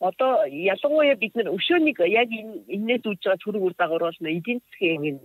одоо 0.00 0.46
ялангуяа 0.46 1.16
бид 1.18 1.34
нар 1.34 1.50
өшөөнийг 1.56 1.98
яг 2.06 2.30
энэс 2.30 3.02
үүж 3.02 3.20
байгаа 3.22 3.42
төрөг 3.42 3.62
үр 3.66 3.74
дагавар 3.78 4.04
бол 4.06 4.30
эдийн 4.30 4.60
засгийн 4.62 5.18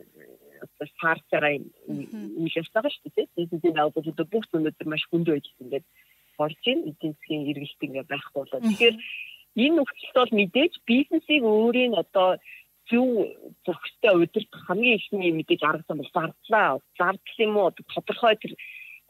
одоо 0.66 0.88
саарцаараа 1.02 1.54
үйл 1.54 2.58
явцгаа 2.58 2.90
шүү 2.90 3.12
дээ. 3.16 3.28
Бизнесийн 3.38 3.78
аваад 3.78 4.08
одоо 4.10 4.26
бүх 4.26 4.46
өнөөдөр 4.50 4.88
маш 4.90 5.04
хүнд 5.08 5.28
байж 5.30 5.46
ингээд 5.62 5.86
болж 6.38 6.62
ийн 6.66 6.80
эдийн 6.90 7.14
засгийн 7.14 7.50
эргэлт 7.52 7.86
ингээд 7.86 8.12
байхгүй 8.12 8.40
болоо. 8.42 8.60
Тэгэхээр 8.66 8.96
энэ 9.64 9.76
нөхцөлд 9.78 10.18
бол 10.18 10.34
мэдээж 10.40 10.74
бизнесийг 10.90 11.44
өөрийн 11.46 11.94
одоо 11.94 12.30
зөв 12.90 13.08
зохистой 13.66 14.14
удирдах 14.24 14.64
хамгийн 14.68 14.98
ихний 14.98 15.32
мэдээж 15.38 15.62
арга 15.64 15.86
зам 15.88 16.02
бол 16.02 16.16
зардлаа. 16.16 16.80
Зардал 16.98 17.40
юм 17.46 17.58
уу 17.58 17.70
тодорхой 17.94 18.36
тэр 18.42 18.54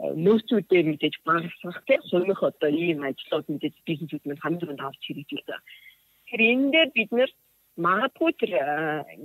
нөөцүүдээр 0.03 0.85
мэдээж 0.91 1.15
багасгах 1.23 1.79
тийм 1.87 2.01
сумих 2.11 2.43
одоо 2.43 2.69
ийм 2.69 3.03
ажлууд 3.07 3.47
мэдээж 3.47 3.75
бизнесүүд 3.87 4.23
мань 4.27 4.41
хамгийн 4.43 4.61
түрүүнд 4.61 4.83
авч 4.83 5.01
хэрэгжүүлдэг. 5.07 5.59
Тэгэхээр 6.27 6.43
энэ 6.51 6.71
дээр 6.73 6.89
бид 6.97 7.11
нэр 7.15 7.31
магадгүй 7.85 8.31
тэр 8.39 8.51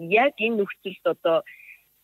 яг 0.06 0.34
энэ 0.38 0.58
нөхцөлд 0.62 1.04
одоо 1.14 1.38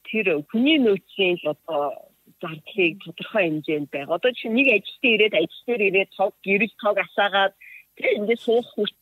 тэр 0.09 0.27
хүний 0.51 0.79
нөөцийн 0.83 1.39
одоо 1.47 2.11
зардлыг 2.41 2.99
тодорхой 3.05 3.43
хэмжээнд 3.47 3.89
байг. 3.95 4.09
Одоо 4.11 4.33
чи 4.35 4.49
нэг 4.49 4.68
ажилтан 4.75 5.12
ирээд 5.14 5.35
ажил 5.39 5.64
дээр 5.66 5.83
ирээд 5.89 6.11
тог 6.18 6.33
гэрэл 6.43 6.75
тог 6.83 6.97
асаагаад 6.99 7.55
тэр 7.97 8.12
ингээд 8.18 8.43
суух 8.43 8.66
хүрт 8.75 8.97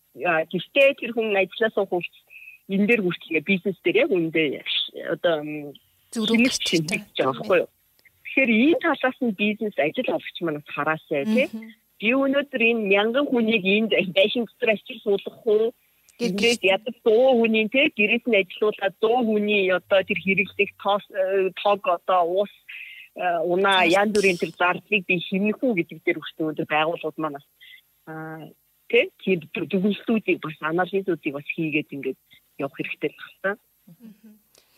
гэртээ 0.52 0.88
тэр 1.00 1.10
хүн 1.16 1.32
ажиллаа 1.32 1.70
суух 1.74 1.90
хүрт 1.90 2.14
энэ 2.68 2.86
дээр 2.86 3.02
хүртэл 3.02 3.40
бизнес 3.40 3.78
дээр 3.82 3.96
яг 4.04 4.10
үндэ 4.12 4.42
одоо 5.14 5.36
зүрх 6.12 6.58
чинь 6.60 6.86
байгаа 6.86 7.32
байхгүй 7.32 7.58
юу? 7.64 7.70
Тэгэхээр 8.32 8.48
энэ 8.48 8.80
талаас 8.80 9.18
нь 9.20 9.36
бизнес 9.36 9.76
ажил 9.76 10.08
олгогч 10.08 10.36
манаас 10.40 10.64
хараасай 10.72 11.24
тий. 11.28 11.48
Би 12.00 12.08
өнөөдөр 12.16 12.62
энэ 12.64 12.88
мянган 12.88 13.28
хүнийг 13.28 13.60
энд 13.60 13.92
байшин 14.16 14.48
дотор 14.48 14.72
ажил 14.72 15.00
суулгах 15.04 15.44
уу? 15.44 15.76
Ингээд 16.16 16.64
ядаж 16.64 16.96
100 17.04 17.12
хүний 17.12 17.68
тий 17.68 17.92
гэрээс 17.92 18.24
нь 18.24 18.40
ажилуулаад 18.40 18.94
100 19.04 19.28
хүний 19.28 19.68
одоо 19.68 20.00
тэр 20.00 20.18
хэрэглэх 20.24 20.70
тоос 20.80 21.04
тог 21.60 21.80
одоо 21.84 22.22
уус 22.24 22.52
унаа 23.52 23.84
янз 23.84 24.16
бүрийн 24.16 24.40
тэр 24.40 24.56
зардлыг 24.56 25.04
би 25.04 25.20
хэмнэх 25.20 25.60
үү 25.60 25.72
гэдэг 25.76 25.98
дээр 26.00 26.18
өнөөдөр 26.24 26.68
байгууллагууд 26.72 27.18
манаас 27.20 27.46
аа 28.08 28.48
тий 28.88 29.36
дүгнэлтүүдийг 29.72 30.40
бас 30.40 30.56
анализуудыг 30.72 31.32
бас 31.36 31.48
хийгээд 31.52 31.92
ингээд 31.92 32.18
явах 32.64 32.76
хэрэгтэй 32.80 33.12
байна. 33.44 33.60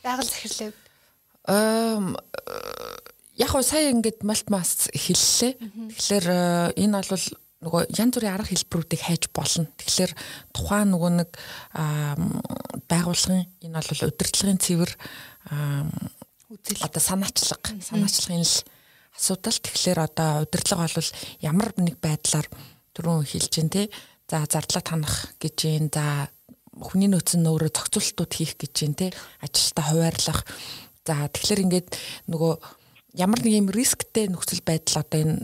Байгаль 0.02 0.26
захирлаа 0.26 0.74
Эм 1.46 2.16
яг 3.36 3.50
уу 3.54 3.62
сая 3.62 3.90
ингээд 3.90 4.22
малт 4.22 4.48
мас 4.50 4.90
хэллээ. 4.92 5.58
Тэгэхээр 5.90 6.26
энэ 6.78 7.02
бол 7.02 7.26
нөгөө 7.64 7.82
янз 7.96 8.12
бүрийн 8.14 8.34
арга 8.36 8.52
хэлбэрүүдийг 8.52 9.02
хайж 9.02 9.24
болно. 9.32 9.66
Тэгэхээр 9.80 10.12
тухайн 10.52 10.88
нөгөө 10.92 11.10
нэг 11.24 11.30
байгууллагын 12.86 13.48
энэ 13.64 13.80
бол 13.80 14.08
удирдлагын 14.12 14.60
цэвэр 14.60 14.92
одоо 16.84 17.02
санаачлаг 17.02 17.62
санаачлагын 17.80 18.44
л 18.44 18.56
асуудал. 19.16 19.58
Тэгэхээр 19.58 19.98
одоо 20.04 20.44
удирдлага 20.44 20.92
бол 20.92 21.10
ямар 21.40 21.68
нэг 21.80 21.96
байдлаар 21.98 22.46
түрүүн 22.94 23.24
хэлж 23.24 23.50
гин 23.50 23.70
те. 23.72 23.88
За 24.28 24.44
зардлаа 24.44 24.82
танах 24.84 25.34
гэж 25.40 25.56
юм. 25.72 25.88
За 25.90 26.28
хүний 26.74 27.08
нөөц 27.08 27.38
нь 27.38 27.48
өөрөө 27.48 27.70
зохицуултууд 27.72 28.32
хийх 28.34 28.54
гэж 28.60 28.74
юм 28.84 28.94
те. 28.94 29.10
Ажилтаа 29.40 29.84
хуваарлах. 29.90 30.44
За 31.06 31.28
тэгэхээр 31.28 31.64
ингээд 31.64 31.88
нөгөө 32.28 32.52
ямар 33.14 33.40
нэг 33.40 33.54
юм 33.54 33.68
рисктэй 33.70 34.28
нөхцөл 34.28 34.62
байдал 34.66 35.02
одоо 35.06 35.20
энэ 35.22 35.38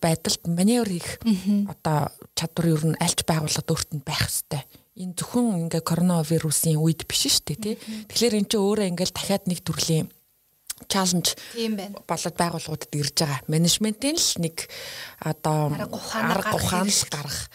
байдалд 0.00 0.42
маневр 0.46 0.88
хийх 0.88 1.18
одоо 1.66 2.10
чадвар 2.38 2.66
ер 2.72 2.82
нь 2.94 3.00
альч 3.02 3.26
байгууллагад 3.26 3.70
өөрт 3.70 3.90
нь 3.98 4.06
байх 4.06 4.30
хэвээр. 4.30 4.66
Энэ 4.96 5.16
зөвхөн 5.18 5.68
ингээ 5.68 5.82
коронавирусын 5.84 6.80
үед 6.80 7.04
биш 7.04 7.28
шүү 7.28 7.44
дээ 7.52 7.58
тий. 7.60 7.76
Тэгэхээр 8.08 8.38
эн 8.40 8.46
чинь 8.48 8.64
өөрөө 8.64 8.86
ингээл 8.94 9.12
дахиад 9.12 9.44
нэг 9.44 9.60
төрлийн 9.60 10.08
чаленж 10.88 11.36
болоод 12.08 12.36
байгууллагуудад 12.36 12.92
ирж 12.96 13.16
байгаа. 13.20 13.40
Менежментийн 13.48 14.16
л 14.16 14.32
нэг 14.40 14.68
одоо 15.20 15.72
арга 15.72 16.56
ухаан 16.56 16.88
л 16.88 17.04
гарах 17.12 17.48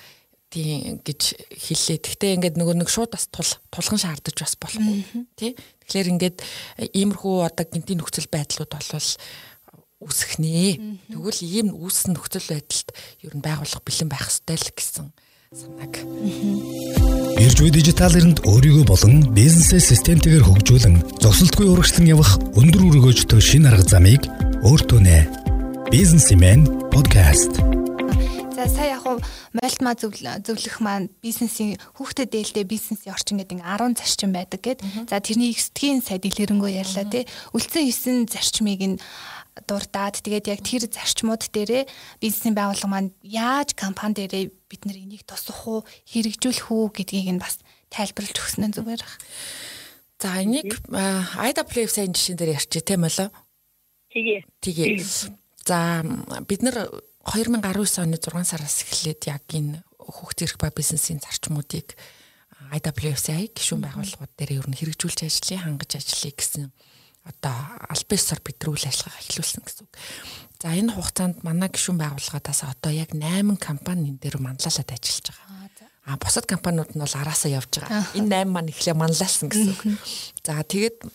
тийм 0.52 1.00
гэж 1.06 1.22
хэллээ. 1.50 1.98
Гэхдээ 2.02 2.36
ингээд 2.36 2.60
нөгөө 2.60 2.76
нэг 2.82 2.90
шууд 2.92 3.14
бас 3.16 3.30
тулган 3.32 4.02
шаардаж 4.02 4.36
бас 4.36 4.54
болохгүй 4.60 5.06
тий. 5.40 5.56
Тэгэхээр 5.88 6.12
ингээд 6.18 6.38
иймэрхүү 6.92 7.36
одоо 7.48 7.66
гинтийн 7.66 8.04
нөхцөл 8.04 8.28
байдлууд 8.28 8.68
болвол 8.68 9.10
үүсэх 10.02 10.42
нэ. 10.42 10.82
Тэгвэл 11.14 11.42
ийм 11.46 11.68
үүссэн 11.78 12.18
нөхцөл 12.18 12.50
байдалд 12.50 12.90
ер 13.22 13.34
нь 13.38 13.46
байгуулах 13.46 13.82
бэлэн 13.86 14.10
байх 14.10 14.28
ёстой 14.34 14.58
л 14.58 14.74
гэсэн 14.74 15.08
санааг. 15.54 15.94
Ирж 17.38 17.58
буй 17.60 17.70
дижитал 17.70 18.16
эринд 18.16 18.42
өөрийгөө 18.48 18.86
болон 18.88 19.36
бизнесээ 19.36 19.84
системтэйгээр 19.84 20.48
хөгжүүлэн 20.48 20.96
зогсолтгүй 21.22 21.68
урагшлан 21.68 22.08
явах 22.08 22.40
өндөр 22.56 22.88
өргөөжтэй 22.88 23.42
шин 23.44 23.68
арга 23.68 23.84
замыг 23.84 24.26
өөртөө 24.64 25.00
нэ. 25.04 25.28
Бизнесмен 25.92 26.66
подкаст. 26.88 27.60
За 28.56 28.70
сая 28.70 28.96
яг 28.96 29.04
мольтма 29.58 29.98
зөвлөх 29.98 30.78
маань 30.80 31.10
бизнесийн 31.20 31.82
хүүхдэд 31.98 32.30
дээлтэй 32.30 32.64
бизнесийн 32.64 33.12
орчин 33.12 33.42
гэдэг 33.42 33.60
10 33.60 33.98
зарчим 33.98 34.32
байдаг 34.32 34.62
гэд. 34.62 34.80
За 35.10 35.18
тэрний 35.20 35.52
экстгийн 35.52 36.06
сая 36.06 36.22
дэлгэрэнгүй 36.22 36.78
ярьлаа 36.78 37.10
тий. 37.10 37.26
Үлдсэн 37.58 38.30
9 38.30 38.32
зарчмыг 38.32 38.82
нь 38.86 39.02
дурдаад 39.68 40.22
тэгээд 40.22 40.46
яг 40.52 40.62
тэр 40.66 40.88
зарчмууд 40.88 41.50
дээрээ 41.52 41.84
бизнесийн 42.22 42.56
байгууллага 42.56 42.90
маань 42.92 43.12
яаж 43.24 43.74
компани 43.78 44.18
дээрээ 44.18 44.52
бид 44.70 44.82
нар 44.86 44.98
энийг 44.98 45.24
тусах 45.28 45.62
уу 45.68 45.86
хэрэгжүүлэх 46.10 46.68
үү 46.72 46.86
гэдгийг 46.96 47.30
нь 47.36 47.44
бас 47.44 47.60
тайлбарлаж 47.92 48.38
өгсөн 48.38 48.72
нь 48.72 48.76
зүгээр 48.76 49.02
баг. 49.04 49.16
За 50.22 50.38
энийг 50.42 50.78
IWF 50.88 51.92
сайн 51.92 52.14
жишээн 52.14 52.38
дээр 52.38 52.56
ярьчих 52.56 52.86
тийм 52.86 53.04
болоо. 53.04 53.30
Тэгээ. 54.14 54.42
Тэгээ. 54.62 55.02
За 55.66 56.06
бид 56.46 56.62
нар 56.62 56.90
2019 57.26 58.02
оны 58.02 58.18
6 58.18 58.46
сараас 58.46 58.86
эхлээд 58.86 59.22
яг 59.30 59.46
энэ 59.50 59.82
хүүхд 59.98 60.38
зэрэг 60.42 60.58
ба 60.58 60.74
бизнесийн 60.74 61.22
зарчмуудыг 61.22 61.94
IWF-ийн 62.72 63.52
гишүүн 63.52 63.84
байгууллагууд 63.84 64.34
дээр 64.40 64.64
ер 64.64 64.68
нь 64.70 64.78
хэрэгжүүлж 64.78 65.28
ажлын 65.28 65.64
хангаж 65.66 65.92
ажиллая 66.00 66.34
гэсэн 66.34 66.64
одоо 67.24 67.56
аль 67.90 68.06
бисаар 68.10 68.42
бид 68.42 68.58
нар 68.62 68.74
үйл 68.74 68.88
ажиллагаа 68.90 69.22
эхлүүлсэн 69.22 69.62
гэсэн 69.62 69.86
үг. 69.86 69.94
За 70.62 70.74
энэ 70.74 70.94
хугацаанд 70.94 71.42
манай 71.46 71.70
гишүүн 71.70 72.02
байгууллагаатаас 72.02 72.66
одоо 72.66 72.92
яг 72.94 73.14
8 73.14 73.58
компани 73.62 74.10
энэ 74.14 74.22
дээр 74.22 74.38
манлайлаад 74.42 74.90
ажиллаж 74.90 75.28
байгаа. 75.30 75.90
А 76.06 76.18
бусад 76.18 76.50
компаниуд 76.50 76.98
нь 76.98 77.02
бол 77.02 77.18
араасаа 77.18 77.54
явж 77.54 77.78
байгаа. 77.78 78.10
Энэ 78.18 78.46
8 78.46 78.50
маань 78.50 78.72
эхлээ 78.74 78.98
манлайлсан 78.98 79.50
гэсэн 79.50 79.70
үг. 79.70 79.82
За 80.42 80.62
тэгээд 80.66 81.06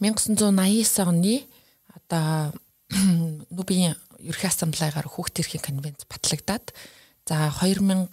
1989 0.00 1.04
оны 1.04 1.44
одоо 1.92 2.56
нүбийн 3.52 3.96
ерхий 4.20 4.48
ассамблегаар 4.48 5.08
хүүхд 5.08 5.36
төрхийн 5.36 5.64
конвенц 5.64 6.08
батлагдаад 6.08 6.72
за 7.28 7.52
2000 7.60 8.08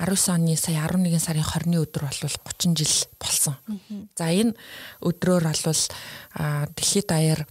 19 0.00 0.32
оны 0.32 0.56
сая 0.56 0.88
11 0.88 1.20
сарын 1.20 1.44
20-ны 1.44 1.76
өдөр 1.84 2.08
бол 2.08 2.36
30 2.48 2.72
жил 2.80 2.94
болсон. 3.20 3.56
За 4.16 4.32
энэ 4.32 4.56
өдрөөр 5.04 5.44
бол 5.44 5.82
дэлхийд 6.72 7.06
даяар 7.06 7.44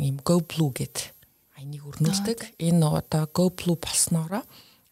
ийм 0.00 0.16
Go 0.24 0.40
Blue 0.40 0.72
гэд 0.72 1.12
айныг 1.60 1.84
өрнүүлдэг. 1.84 2.56
Энэ 2.56 2.88
одоо 2.88 3.28
Go 3.28 3.52
Blue 3.52 3.76
болсноороо 3.76 4.40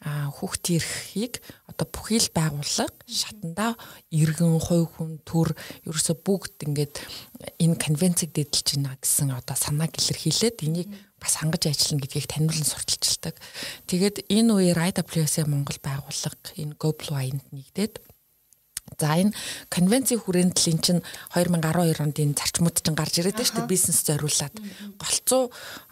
хүүхдийн 0.04 0.78
эрхийг 0.78 1.42
одоо 1.66 1.86
бүхий 1.90 2.22
л 2.22 2.30
байгууллага 2.30 2.94
шатанда 3.02 3.74
иргэн 4.14 4.62
хувь 4.62 4.86
хүн 4.94 5.18
төр 5.26 5.58
ерөөсө 5.86 6.14
бүгд 6.22 6.70
ингээд 6.70 6.94
энэ 7.58 7.76
конвенцийг 7.82 8.30
дэдэлж 8.30 8.78
байна 8.78 8.94
гэсэн 8.94 9.34
одоо 9.34 9.56
санааг 9.58 9.98
илэрхийлээд 9.98 10.62
энийг 10.62 10.88
бас 11.18 11.42
хангаж 11.42 11.66
ажиллана 11.66 12.02
гэдгийг 12.06 12.30
таниулан 12.30 12.66
сурталчилдаг. 12.66 13.34
Тэгээд 13.90 14.30
энэ 14.30 14.52
үеэр 14.54 14.78
IWS 14.94 15.50
Монгол 15.50 15.78
байгууллага 15.82 16.46
энэ 16.54 16.78
Global 16.78 17.08
Wine-д 17.18 17.46
нэгдээд 17.50 17.94
За 18.96 19.20
энэ 19.20 19.36
конвенцийн 19.68 20.22
хүрээндлийн 20.24 20.80
чинь 20.80 21.02
2012 21.36 22.00
онд 22.00 22.16
энэ 22.16 22.38
зарчмууд 22.38 22.76
чинь 22.80 22.96
гарч 22.96 23.20
ирээд 23.20 23.36
байна 23.36 23.48
шүү 23.48 23.58
дээ 23.60 23.74
бизнес 23.74 24.00
зориулаад. 24.08 24.54
Голцоо 24.96 25.42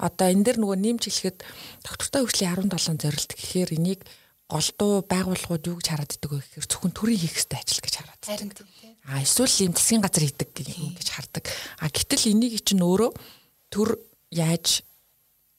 одоо 0.01 0.27
энэ 0.33 0.45
дэр 0.47 0.59
нөгөө 0.65 0.79
нэмж 0.81 1.03
хэлэхэд 1.05 1.39
доктортой 1.85 2.21
хөгжлийн 2.25 2.71
17 2.73 3.05
зорилт 3.05 3.33
гэхээр 3.37 3.71
энийг 3.77 4.01
голдуу 4.47 5.03
байгууллагууд 5.11 5.67
юу 5.67 5.77
гэж 5.83 5.89
хараад 5.91 6.15
идэг 6.15 6.31
вэ 6.31 6.39
гэхээр 6.39 6.67
зөвхөн 6.71 6.95
төрийн 6.95 7.19
хийх 7.19 7.35
ёстой 7.35 7.59
ажил 7.59 7.83
гэж 7.83 7.95
хараад. 7.99 8.23
Харин 8.23 8.51
тийм. 8.55 8.95
А 9.11 9.19
эсвэл 9.19 9.51
ийм 9.51 9.75
засгийн 9.75 10.03
газар 10.07 10.23
хийдэг 10.23 10.51
гэж 10.55 11.09
хардаг. 11.11 11.45
А 11.83 11.91
гэтэл 11.91 12.31
энийг 12.31 12.63
чинь 12.63 12.87
өөрөө 12.87 13.11
төр 13.75 13.99
яаж 14.31 14.87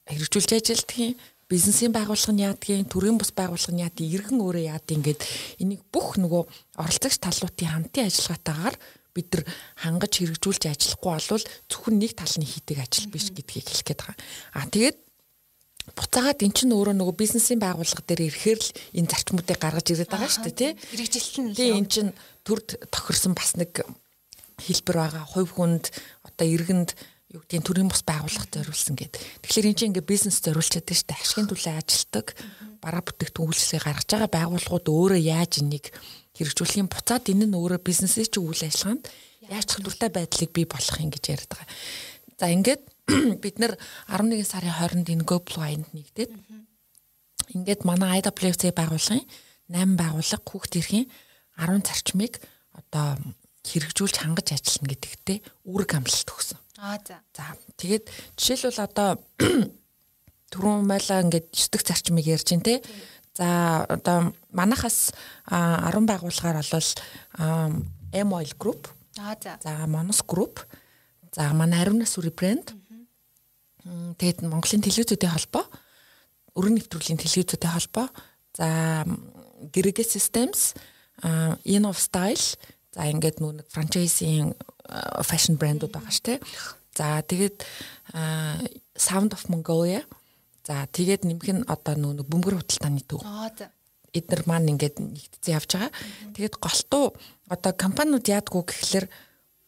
хэрэгжүүлж 0.07 0.51
ажилтгийн 0.55 1.19
бизнесийн 1.47 1.95
байгууллага 1.95 2.35
нь 2.35 2.43
яадгийн, 2.43 2.87
төрийн 2.91 3.15
бус 3.15 3.31
байгууллага 3.31 3.71
нь 3.71 3.83
яадгийн, 3.87 4.13
иргэн 4.19 4.43
өөрөө 4.43 4.63
яадгийн 4.67 5.03
гэд 5.03 5.21
энийг 5.63 5.81
бүх 5.91 6.19
нөгөө 6.19 6.43
оролцогч 6.75 7.17
талуудын 7.23 7.71
хамтын 7.71 8.07
ажиллагаатаагаар 8.11 8.75
бид 9.15 9.27
нар 9.33 9.43
хангаж 9.81 10.13
хэрэгжүүлж 10.19 10.63
ажиллахгүй 10.67 11.11
болвол 11.15 11.45
зөвхөн 11.71 11.95
нэг 11.97 12.11
талны 12.13 12.45
хийдэг 12.45 12.77
ажил 12.83 13.09
биш 13.09 13.31
гэдгийг 13.33 13.65
хэлэх 13.65 13.87
гээд 13.87 14.01
байгаа. 14.03 14.17
А 14.53 14.67
тэгээд 14.69 14.97
буцаагаад 15.95 16.43
эн 16.43 16.53
чинь 16.53 16.75
өөрөө 16.75 16.95
нөгөө 16.99 17.15
бизнесийн 17.15 17.63
байгууллага 17.63 18.03
дээр 18.03 18.27
ирэхээр 18.27 18.59
л 18.59 18.69
энэ 18.99 19.09
зарчмуудыг 19.09 19.57
гаргаж 19.57 19.87
ирээд 19.89 20.11
байгаа 20.11 20.29
шүү 20.29 20.45
дээ 20.51 20.59
тий. 20.59 20.71
Хэрэгжилтэн. 20.75 21.45
Тий 21.55 21.71
эн 21.73 21.87
чинь 21.87 22.11
төрд 22.43 22.77
тохирсон 22.91 23.33
бас 23.33 23.55
нэг 23.55 23.87
хэлбэр 24.59 24.97
байгаа. 24.99 25.23
Хувь 25.25 25.55
хүнд 25.55 25.89
одоо 26.27 26.45
иргэнд 26.45 26.93
юу 27.37 27.41
гэдгийг 27.45 27.63
төрийн 27.63 27.89
бус 27.93 28.01
байгууллага 28.01 28.49
зориулсан 28.49 28.97
гэдэг. 28.97 29.21
Тэгэхээр 29.45 29.69
энэ 29.69 29.77
чинь 29.77 29.89
ингээ 29.93 30.09
бизнес 30.09 30.41
зориулчаад 30.41 30.89
байна 30.89 30.97
шүү 30.97 31.07
дээ. 31.07 31.21
Ашигын 31.21 31.49
төлөө 31.53 31.73
ажилтдаг 31.77 32.27
бараа 32.81 33.03
бүтээгдэхүүн 33.05 33.49
үйлчлэгээ 33.53 33.85
гаргаж 33.85 34.09
байгаа 34.09 34.31
байгууллагууд 34.33 34.87
өөрөө 34.89 35.19
яаж 35.21 35.53
энийг 35.61 35.85
хэрэгжүүлэхийн 36.37 36.89
буцаад 36.89 37.25
энэ 37.29 37.45
нь 37.45 37.57
өөрөө 37.57 37.81
бизнесийн 37.81 38.29
чинь 38.29 38.45
үйл 38.45 38.63
ажиллагаанд 38.65 39.05
яаж 39.49 39.65
чадвартай 39.69 40.09
байдлыг 40.13 40.51
бий 40.53 40.65
болгох 40.65 40.97
юм 41.01 41.09
гэж 41.13 41.23
яриад 41.33 41.49
байгаа. 41.49 41.69
За 42.37 42.45
ингээд 42.53 42.83
бид 43.43 43.55
нэр 43.57 43.73
11 44.11 44.45
сарын 44.45 44.75
20-нд 44.77 45.07
энэ 45.09 45.25
Global 45.25 45.55
Wine-д 45.57 45.89
нэгдээд 45.95 46.31
ингээд 47.55 47.81
манай 47.87 48.21
IWC 48.21 48.75
байгууллагын 48.75 49.25
8 49.71 49.97
байгууллага 49.97 50.43
хүүхд 50.45 50.73
эрхийн 50.77 51.07
10 51.57 51.87
зарчмыг 51.87 52.33
одоо 52.75 53.17
хэрэгжүүлж 53.67 54.15
хангаж 54.21 54.53
ажиллана 54.53 54.91
гэдэгтээ 54.93 55.37
үүрэг 55.67 55.91
амлалт 55.97 56.29
өгсөн. 56.31 56.59
Аа 56.77 57.01
за. 57.01 57.21
За 57.33 57.57
тэгээд 57.77 58.09
жишээлбэл 58.37 58.85
одоо 58.85 59.09
түрүүн 60.53 60.85
байлаа 60.85 61.25
ингээд 61.25 61.49
9 61.49 61.73
дэх 61.73 61.83
зарчмыг 61.83 62.25
ярьж 62.25 62.53
байна 62.53 62.65
те. 62.65 62.75
За 63.33 63.85
одоо 63.89 64.33
манахаас 64.53 65.13
10 65.49 66.05
байгууллагаар 66.05 66.61
болвол 66.61 66.89
M 68.13 68.29
Oil 68.33 68.53
Group. 68.61 68.93
Аа 69.17 69.33
за. 69.41 69.57
За 69.61 69.89
Monos 69.89 70.21
Group. 70.21 70.65
За 71.33 71.53
манай 71.53 71.81
Ариунас 71.81 72.17
үрий 72.17 72.33
брэнд. 72.33 72.73
Тэгээд 74.17 74.43
Монголын 74.43 74.83
телевизүүдийн 74.83 75.31
холбоо, 75.31 75.63
өргөн 76.59 76.75
нэвтрүүлгийн 76.75 77.21
телевизүүдийн 77.23 77.71
холбоо, 77.71 78.07
за 78.51 79.07
Гэрэг 79.71 80.03
Systems, 80.03 80.75
In 81.63 81.87
of 81.87 81.95
Style, 81.95 82.59
за 82.91 83.07
ингээд 83.07 83.39
нүү 83.39 83.63
нэг 83.63 83.67
фэшн 85.23 85.59
брэндүүд 85.59 85.91
байгаа 85.91 86.13
шүү 86.13 86.25
дээ. 86.27 86.39
За 86.97 87.21
тэгээд 87.21 87.57
Sound 88.97 89.31
of 89.37 89.45
Mongolia. 89.51 90.01
За 90.65 90.87
тэгээд 90.89 91.23
нэмэх 91.27 91.47
нь 91.53 91.67
одоо 91.67 91.95
нүү 91.95 92.25
бөмбөр 92.25 92.59
худалдааны 92.59 93.03
төв. 93.05 93.23
Эднэр 94.11 94.41
маань 94.47 94.71
ингээд 94.73 94.99
нэгтцэн 94.99 95.55
явж 95.55 95.69
байгаа. 95.77 95.91
Тэгээд 96.33 96.55
голтуу 96.57 97.13
одоо 97.47 97.71
компаниуд 97.75 98.25
яадгүй 98.25 98.63
гэхэлэр 98.65 99.05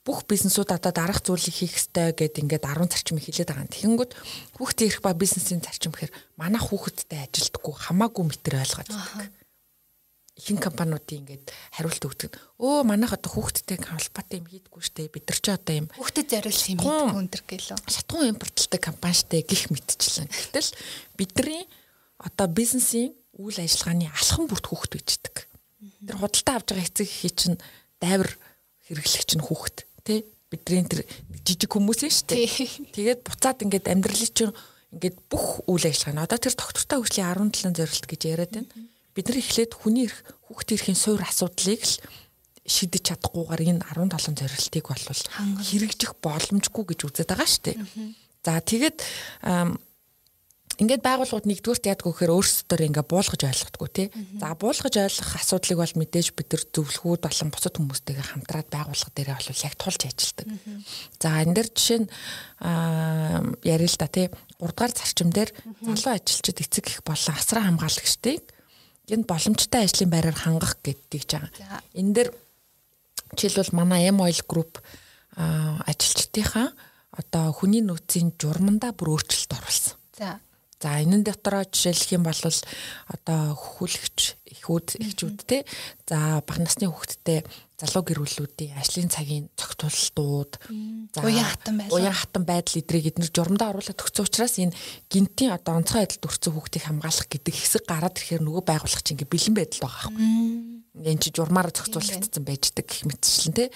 бүх 0.04 0.26
бизнесүүд 0.26 0.74
одоо 0.74 0.92
дараах 0.92 1.22
зүйлийг 1.22 1.54
хийх 1.54 1.78
ёстой 1.78 2.16
гэд 2.18 2.42
ингээд 2.42 2.66
10 2.66 2.90
зарчмыг 2.90 3.24
хэлээд 3.24 3.52
байгаа 3.52 3.68
юм. 3.68 3.76
Тэгэнгүүт 3.78 4.12
хүүхдээ 4.58 4.88
ирэх 4.90 5.02
ба 5.06 5.14
бизнесийн 5.14 5.62
зарчим 5.62 5.94
гэхээр 5.94 6.16
манаа 6.40 6.64
хүүхэдтэй 6.66 7.30
ажилтдаггүй 7.30 7.74
хамаагүй 7.78 8.24
мэтэр 8.26 8.58
ойлгоод 8.64 8.90
байдаг 8.90 9.39
ихэнх 10.40 10.64
компаниудын 10.64 11.28
ингээд 11.28 11.52
хариулт 11.76 12.04
өгдөг. 12.08 12.32
Өө 12.64 12.88
манайх 12.88 13.12
одоо 13.12 13.30
хүүхдтэй 13.36 13.76
холбоотой 13.84 14.40
юм 14.40 14.48
хийдгүү 14.48 14.80
штэ. 14.80 15.12
Бид 15.12 15.28
нар 15.28 15.40
ч 15.44 15.48
одоо 15.52 15.76
юм 15.76 15.88
хүүхдэд 15.92 16.28
зориулсан 16.32 16.72
юм 16.74 16.80
хийдгүү 16.80 17.20
өндөр 17.20 17.44
гэлөө. 17.44 17.78
Шатгуун 17.92 18.32
импортлдог 18.40 18.80
компани 18.80 19.20
штэ 19.20 19.44
гих 19.44 19.68
мэдчихлээ. 19.68 20.32
Гэтэл 20.32 20.72
бидний 21.20 21.68
одоо 22.24 22.48
бизнесийн 22.48 23.12
үйл 23.36 23.60
ажиллагааны 23.60 24.08
алхам 24.08 24.48
бүрт 24.48 24.66
хүүхд 24.72 24.92
bijдэг. 24.96 25.36
Тэр 26.08 26.18
худалдаа 26.18 26.56
авж 26.56 26.68
байгаа 26.72 26.88
эцэг 26.88 27.08
эхий 27.08 27.34
чинь 27.36 27.60
дайвар 28.00 28.32
хэрэглэгч 28.88 29.32
нь 29.36 29.44
хүүхд 29.44 29.78
тий 30.08 30.24
бидний 30.48 30.88
тэр 30.88 31.04
жижиг 31.44 31.72
хүмүүс 31.72 32.08
нь 32.08 32.16
штэ. 32.16 32.48
Тэгээд 32.96 33.28
буцаад 33.28 33.64
ингээд 33.68 33.92
амьдралын 33.92 34.32
чинь 34.32 34.56
ингээд 34.96 35.18
бүх 35.28 35.64
үйл 35.68 35.84
ажиллагаа 35.84 36.16
нь 36.16 36.24
одоо 36.24 36.40
тэр 36.40 36.56
доктортой 36.56 36.98
хөгжлийн 37.04 37.52
17 37.52 37.76
зорилт 37.76 38.06
гэж 38.08 38.22
яриад 38.26 38.54
байна 38.56 38.72
бид 39.16 39.26
нар 39.30 39.40
эхлээд 39.42 39.72
хүний 39.74 40.06
эрх 40.10 40.20
хүүхд 40.50 40.70
эрхийн 40.76 41.00
суур 41.00 41.22
асуудлыг 41.24 41.82
л 41.84 41.96
шидэж 42.70 43.04
чадахгүйгээр 43.18 43.62
энэ 43.66 43.86
17 43.90 44.38
зорилтыг 44.38 44.86
бол 44.86 45.06
хэрэгжих 45.66 46.14
боломжгүй 46.22 46.84
гэж 46.94 47.00
үздэг 47.10 47.28
байгаа 47.30 47.50
шүү 47.50 47.64
дээ. 47.66 47.78
За 48.46 48.62
тэгээд 48.62 49.00
ингээд 50.80 51.04
байгууллагууд 51.04 51.50
нэгдүгээрт 51.50 51.90
яадгүй 51.92 52.12
гэхээр 52.16 52.36
өөрсдөө 52.40 52.88
ингээ 52.88 53.04
буулгаж 53.04 53.42
ойлгохгүй 53.44 53.90
тий. 53.92 54.08
За 54.40 54.56
буулгаж 54.56 54.96
ойлгох 54.96 55.32
асуудлыг 55.36 55.78
бол 55.84 56.00
мэдээж 56.00 56.28
бид 56.40 56.48
нар 56.56 56.64
зөвлөхүүд 56.72 57.22
болон 57.28 57.50
бусад 57.52 57.76
хүмүүстэйгээ 57.76 58.28
хамтраад 58.32 58.68
байгууллага 58.72 59.12
дээрээ 59.12 59.38
бол 59.44 59.66
яг 59.68 59.76
тулж 59.76 60.02
ажилладаг. 60.08 60.48
За 61.20 61.30
энэ 61.44 61.56
дэр 61.58 61.68
жишээ 61.76 62.00
нь 62.00 62.08
ярил 63.68 63.92
л 63.92 64.00
да 64.00 64.08
тий. 64.08 64.28
3 64.56 64.72
дугаар 64.72 64.94
зарчим 64.96 65.30
дээр 65.36 65.52
залуу 65.84 66.16
ажилчид 66.16 66.64
эцэг 66.64 66.86
их 66.88 67.04
болон 67.04 67.36
асран 67.36 67.76
хамгаалагчдыг 67.76 68.40
энэ 69.14 69.30
боломжтой 69.30 69.86
ажлын 69.86 70.10
байраар 70.10 70.38
хангах 70.38 70.78
гэдгийг 70.84 71.24
жаа. 71.26 71.50
Энэ 71.94 72.14
дээр 72.14 72.30
жишээлбэл 73.36 73.78
манай 73.78 74.10
M 74.10 74.22
Oil 74.22 74.42
Group 74.46 74.82
ажилчдынхаа 75.36 76.74
одоо 77.14 77.52
хүний 77.54 77.82
нөөцийн 77.82 78.34
журмандаа 78.38 78.94
бүр 78.94 79.18
өөрчлөлт 79.18 79.54
оруулсан. 79.58 79.96
За. 80.18 80.40
За 80.80 80.96
энэ 81.04 81.28
дотороо 81.28 81.68
жишээлх 81.68 82.16
юм 82.16 82.24
бол 82.24 82.40
одоо 82.40 83.40
хөхүүлэгч 83.52 84.20
эхүүд 84.48 84.88
эхчүүд 85.04 85.40
те. 85.44 85.68
За 86.08 86.40
бага 86.40 86.64
насны 86.64 86.88
хүүхэдтэй 86.88 87.44
залуу 87.76 88.04
гэрүүлүүдийн 88.08 88.80
ажлын 88.80 89.12
цагийн 89.12 89.52
цогцолтууд. 89.60 90.56
За 91.12 91.20
уян 91.24 91.44
хатан 91.44 91.84
байдал 91.84 91.96
уян 92.00 92.16
хатан 92.16 92.44
байдал 92.48 92.80
эдрийг 92.80 93.12
эднэр 93.12 93.28
журамдаа 93.28 93.76
оруулаад 93.76 94.00
өгсөн 94.00 94.24
учраас 94.24 94.56
энэ 94.56 94.76
гинтийн 95.12 95.52
одоо 95.56 95.80
онцгой 95.80 96.08
байдалд 96.08 96.28
өрцөн 96.28 96.54
хүүхдийг 96.56 96.84
хамгаалах 96.88 97.28
гэдэг 97.28 97.56
хэсэг 97.60 97.84
гараад 97.84 98.16
ирэхээр 98.16 98.44
нөгөө 98.48 98.64
байгууллага 98.64 99.04
чинь 99.04 99.16
ингээ 99.20 99.32
бэлэн 99.36 99.56
байдал 99.60 99.84
байгаа 99.84 100.12
байхгүй. 100.16 100.28
Энд 101.12 101.22
чи 101.24 101.30
журмаараа 101.32 101.74
зохицуулагдсан 101.76 102.44
байждаг 102.44 102.86
гэх 102.88 103.04
мэтчлэн 103.08 103.56
тий. 103.56 103.68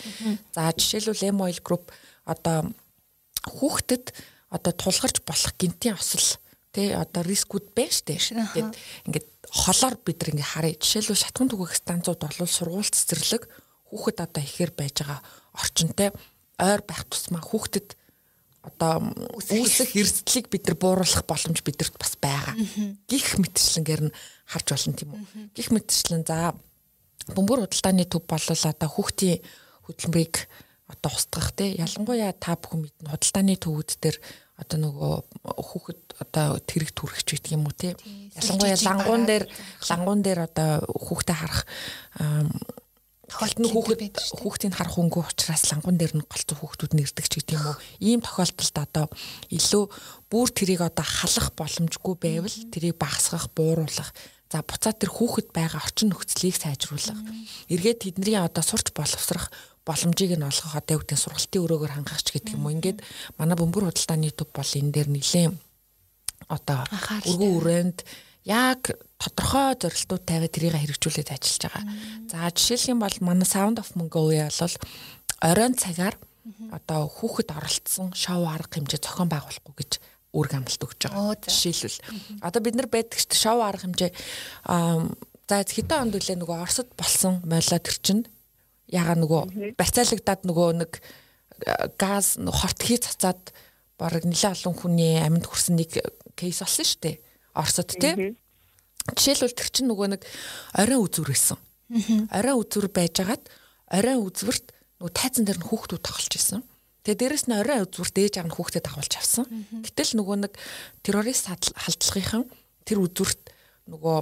За 0.52 0.72
жишээлбэл 0.72 1.32
M 1.32 1.44
Oil 1.48 1.60
Group 1.64 1.92
одоо 2.28 2.72
хүүхдэд 3.48 4.12
одоо 4.52 4.72
тулгарч 4.76 5.24
болох 5.24 5.54
гинтийн 5.56 5.96
осол 5.96 6.43
тий 6.74 6.90
одоо 6.92 7.22
рискүүд 7.24 7.72
байна 7.78 7.94
штэ. 7.94 8.18
Ингээд 8.18 8.74
ингээд 9.08 9.28
холоор 9.54 9.96
бид 10.02 10.18
нар 10.20 10.32
ингээ 10.34 10.52
харъя. 10.58 10.76
Жишээлбэл 10.82 11.24
шатхуун 11.24 11.50
түгээх 11.54 11.78
станцууд 11.78 12.20
бол 12.20 12.50
сургууль 12.50 12.90
цэцэрлэг 12.90 13.46
хүүхэд 13.94 14.18
одоо 14.26 14.42
ихээр 14.42 14.72
байж 14.74 15.06
байгаа 15.06 15.22
орчинтай 15.54 16.10
ойр 16.58 16.82
байх 16.82 17.06
тусмаа 17.06 17.46
хүүхдэд 17.46 17.94
одоо 18.64 19.14
үүсэх 19.38 19.94
эрсдлийг 19.94 20.48
бид 20.50 20.66
нар 20.66 20.78
бууруулах 20.80 21.28
боломж 21.28 21.60
бидэрт 21.62 21.96
бас 22.00 22.18
байгаа. 22.18 22.56
Гих 23.06 23.38
мэтчлэнгээр 23.38 24.02
нь 24.10 24.16
харж 24.48 24.68
болно 24.72 24.96
тийм 24.98 25.12
үү. 25.14 25.24
Гих 25.54 25.70
мэтчлэн 25.70 26.24
за 26.26 26.56
бөмбөр 27.36 27.68
худалдааны 27.68 28.08
төв 28.08 28.24
бол 28.24 28.40
одоо 28.40 28.90
хүүхдийн 28.90 29.44
хөдөлмөрийг 29.86 30.48
одоо 30.88 31.12
устгах 31.12 31.52
тий 31.52 31.76
ялангуяа 31.76 32.32
та 32.40 32.56
бүхэн 32.56 32.88
мэднэ 32.88 33.12
худалдааны 33.12 33.56
төвүүд 33.60 33.92
дээр 34.00 34.18
одоо 34.60 34.78
нөгөө 34.78 35.14
хүүхэд 35.50 36.02
одоо 36.22 36.62
тэрэг 36.62 36.94
түрхэж 36.94 37.28
байдаг 37.34 37.52
юм 37.58 37.66
уу 37.66 37.74
тий 37.74 37.94
ялангуяа 38.38 38.78
лангуун 38.86 39.24
дээр 39.26 39.44
лангуун 39.90 40.22
дээр 40.22 40.40
одоо 40.46 40.72
хүүхдээ 40.86 41.38
харах 41.38 41.62
тохиолдол 43.34 43.66
нь 43.66 43.74
хүүхэд 43.74 44.02
хүүхдийг 44.38 44.74
харах 44.78 44.98
өнгө 45.02 45.26
учраас 45.26 45.64
лангуун 45.74 45.98
дээр 45.98 46.14
нь 46.22 46.28
голцсон 46.30 46.58
хүүхдүүд 46.62 46.94
нэрдэг 46.94 47.26
ч 47.26 47.34
гэдэг 47.42 47.58
юм 47.58 47.66
уу. 47.66 47.78
Ийм 47.98 48.22
тохиолдолд 48.22 48.78
одоо 48.78 49.06
илүү 49.50 49.84
бүр 50.30 50.48
тэрийг 50.54 50.82
одоо 50.86 51.06
халах 51.06 51.50
боломжгүй 51.58 52.16
байвал 52.22 52.58
тэрийг 52.70 53.02
багасгах, 53.02 53.50
бууруулах 53.58 54.14
За 54.54 54.62
буцаад 54.62 55.02
тэр 55.02 55.10
хүүхэд 55.10 55.50
байгаа 55.50 55.82
орчин 55.82 56.14
нөхцөлийг 56.14 56.54
сайжруулах. 56.54 57.18
Эргээд 57.74 58.06
тэдний 58.06 58.38
одоо 58.38 58.62
сурч 58.62 58.94
боловсрах 58.94 59.50
боломжийг 59.84 60.40
нь 60.40 60.48
олгох 60.48 60.76
одоо 60.80 60.96
үгдэн 61.00 61.20
сургалтын 61.20 61.64
өрөөгөр 61.64 61.92
хангах 61.94 62.24
ч 62.24 62.32
гэдэг 62.32 62.56
юм 62.56 62.66
уу. 62.68 62.76
Ингээд 62.76 63.00
манай 63.36 63.56
бөмбөр 63.60 63.92
худалдааны 63.92 64.32
төв 64.32 64.50
бол 64.56 64.72
энэ 64.80 64.92
дээр 64.96 65.10
нэлээд 65.12 65.54
одоо 66.48 66.88
өргөн 67.28 67.52
үрээнд 67.60 68.00
яг 68.48 68.96
тодорхой 69.20 69.76
зорилтууд 69.80 70.24
тавиад 70.28 70.52
тэрийг 70.52 70.76
хэрэгжүүлээд 70.76 71.36
ажиллаж 71.36 71.64
байгаа. 71.68 71.86
За 72.28 72.52
жишээлх 72.52 72.92
юм 72.92 73.00
бол 73.00 73.18
манай 73.24 73.48
Sound 73.48 73.80
of 73.80 73.96
Mongolia 73.96 74.48
бол 74.52 74.76
оройн 75.40 75.76
цагаар 75.76 76.16
одоо 76.72 77.08
хүүхэд 77.08 77.56
оролцсон 77.56 78.12
шоу 78.12 78.48
арга 78.48 78.76
хэмжээ 78.80 79.00
зохион 79.00 79.32
байгуулахгүй 79.32 79.76
гэж 79.80 79.92
үүрэг 80.36 80.54
амлалт 80.60 80.84
өгч 80.84 81.02
байгаа. 81.08 81.40
Жишээлбэл. 81.40 82.04
Одоо 82.44 82.60
бид 82.60 82.76
нар 82.76 82.90
байдаг 82.92 83.20
ч 83.20 83.32
шоу 83.32 83.64
арга 83.64 83.88
хэмжээ 83.88 84.12
за 85.48 85.56
хэдэн 85.64 86.02
онд 86.10 86.16
үлээ 86.20 86.40
нөгөө 86.40 86.58
Оросд 86.64 86.90
болсон 87.00 87.44
молоо 87.48 87.80
төр 87.80 87.98
чинь 88.94 89.02
яга 89.02 89.18
нөгөө 89.18 89.76
барьцаалагдаад 89.76 90.42
нөгөө 90.46 90.70
нэг 90.86 90.92
газ 91.98 92.38
хорт 92.38 92.80
хий 92.86 93.02
цацаад 93.02 93.52
бараг 93.98 94.24
нэлээ 94.24 94.54
олон 94.54 94.76
хүний 94.78 95.18
амьд 95.18 95.50
хүрсэн 95.50 95.82
нэг 95.82 95.98
кейс 96.38 96.62
болсон 96.62 96.86
шүү 96.86 97.02
дээ 97.02 97.18
Оросод 97.54 97.94
тий. 97.94 98.34
Жишээлбэл 99.14 99.54
тэр 99.54 99.70
чинь 99.70 99.90
нөгөө 99.92 100.08
нэг 100.16 100.22
орой 100.74 101.00
үзүр 101.06 101.30
байсан. 101.30 101.60
Орой 102.34 102.56
үзүр 102.58 102.90
байжгаад 102.90 103.46
орой 103.94 104.18
үзвэрт 104.18 104.74
нөгөө 104.98 105.14
тайзан 105.14 105.46
дээр 105.46 105.60
нь 105.62 105.68
хүүхдүүд 105.70 106.02
тоглож 106.02 106.34
исэн. 106.34 106.64
Тэгээ 107.06 107.20
дээрэс 107.20 107.46
нь 107.46 107.58
орой 107.60 107.86
үзвэрт 107.86 108.16
ээж 108.18 108.34
аав 108.42 108.48
нь 108.50 108.56
хүүхдэд 108.58 108.86
дагуулж 108.90 109.14
авсан. 109.14 109.46
Гэтэл 109.86 110.18
нөгөө 110.18 110.38
нэг 110.50 110.54
террорист 111.06 111.46
халдлагынхан 111.52 112.50
тэр 112.88 112.98
үзвэрт 113.06 113.42
нөгөө 113.92 114.18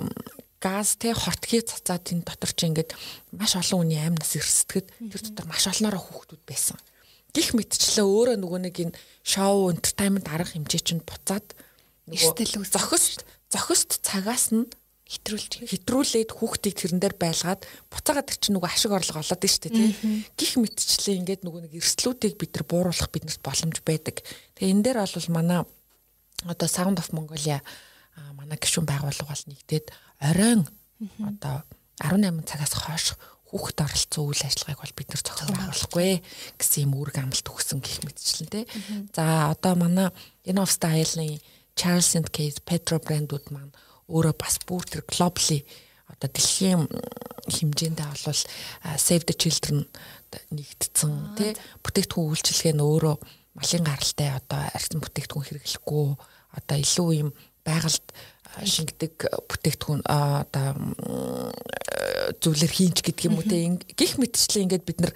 газ 0.62 0.96
те 1.02 1.18
хортхий 1.18 1.66
цацаад 1.66 2.06
энэ 2.14 2.24
дотор 2.24 2.54
чи 2.54 2.70
ингээд 2.70 2.94
маш 3.34 3.58
олон 3.58 3.90
хүний 3.90 3.98
аймнаас 3.98 4.38
эрсдэхэд 4.38 4.88
тэр 5.10 5.22
дотор 5.26 5.46
маш 5.50 5.66
олноороо 5.66 6.00
хүүхдүүд 6.00 6.44
байсан. 6.46 6.78
Гих 7.34 7.58
мэдчлээ 7.58 8.06
өөрөө 8.06 8.38
нөгөө 8.38 8.60
нэг 8.70 8.76
энэ 8.78 8.98
шоу 9.26 9.74
entertainment 9.74 10.30
арга 10.30 10.54
хэмжээ 10.54 10.82
чинь 10.86 11.02
буцаад 11.02 11.58
нөгөө 12.06 12.70
зохист 12.70 13.26
зохист 13.50 14.06
цагаас 14.06 14.54
нь 14.54 14.70
хэтрүүлж 15.12 15.68
хэтрүүлээд 15.68 16.32
хүүхдийг 16.32 16.76
тэрэн 16.78 17.02
дээр 17.04 17.16
байлгаад 17.20 17.68
буцаагаад 17.92 18.28
тэр 18.32 18.40
чинь 18.40 18.56
нөгөө 18.56 18.72
ашиг 18.72 18.92
орлого 18.96 19.20
олоод 19.20 19.44
дээ 19.44 19.60
тий. 19.68 19.92
Гих 20.40 20.56
мэдчлээ 20.56 21.20
ингээд 21.20 21.44
нөгөө 21.44 21.68
нэг 21.68 21.74
эрсдлүүдийг 21.84 22.40
бид 22.40 22.56
нар 22.56 22.66
бууруулах 22.70 23.12
биднэрт 23.12 23.44
боломж 23.44 23.84
байдаг. 23.84 24.24
Тэгээ 24.56 24.72
энэ 24.72 24.84
дээр 24.88 24.98
бол 25.04 25.36
манай 25.36 25.60
одоо 26.48 26.68
Sound 26.72 27.04
of 27.04 27.12
Mongolia 27.12 27.60
манай 28.36 28.58
гишүүн 28.58 28.88
байгууллага 28.88 29.32
бол 29.32 29.46
нэгдээд 29.50 29.86
оройн 30.22 30.62
одоо 31.22 31.64
18 32.02 32.46
цагаас 32.50 32.74
хойш 32.76 33.06
хүүхэд 33.52 33.84
оролцсон 33.84 34.24
үйл 34.32 34.44
ажиллагааг 34.48 34.80
бол 34.80 34.96
бид 34.96 35.10
нар 35.12 35.22
зохион 35.22 35.56
байгуулахгүй 35.60 36.12
гэсэн 36.56 36.84
юм 36.88 36.94
үүрэг 36.96 37.18
амлалт 37.20 37.48
өгсөн 37.52 37.80
гэх 37.84 38.00
мэтчлэн 38.08 38.48
тий. 38.48 38.66
За 39.12 39.52
одоо 39.52 39.74
манай 39.76 40.08
энэ 40.48 40.64
оф 40.64 40.72
стайлын 40.72 41.44
Charles 41.76 42.16
and 42.16 42.32
Kate 42.32 42.64
Petro 42.64 42.96
брэндүүд 43.04 43.52
маань 43.52 43.76
өөрөө 44.08 44.36
бас 44.40 44.56
бүр 44.64 44.88
тэр 44.88 45.04
globally 45.04 45.68
одоо 46.08 46.32
дэлхийн 46.32 46.88
хэмжээндээ 47.52 48.08
бол 48.24 48.42
Save 48.96 49.28
the 49.28 49.36
Children 49.36 49.84
нэгдсэн 50.56 51.36
тий 51.36 51.52
бүтээгдэхүүн 51.84 52.30
үйлчилгээ 52.32 52.74
нь 52.76 52.84
өөрөө 52.88 53.16
малын 53.60 53.84
гаралтай 53.84 54.32
одоо 54.32 54.60
арьсан 54.72 55.04
бүтээгдэхүүн 55.04 55.48
хэрэглэхгүй. 55.48 56.08
Одоо 56.56 56.78
илүү 56.80 57.10
юм 57.20 57.30
байгальд 57.66 58.06
шингэдэг 58.60 59.32
бүтээгдэхүүн 59.48 60.02
одоо 60.06 60.76
зүйлэр 62.44 62.72
хийнч 62.72 63.00
гэдэг 63.00 63.26
юм 63.32 63.40
уу 63.40 63.48
те. 63.48 63.64
Гих 63.96 64.20
мэтчлээ 64.20 64.68
ингээд 64.68 64.86
бид 64.86 65.00
нар 65.00 65.14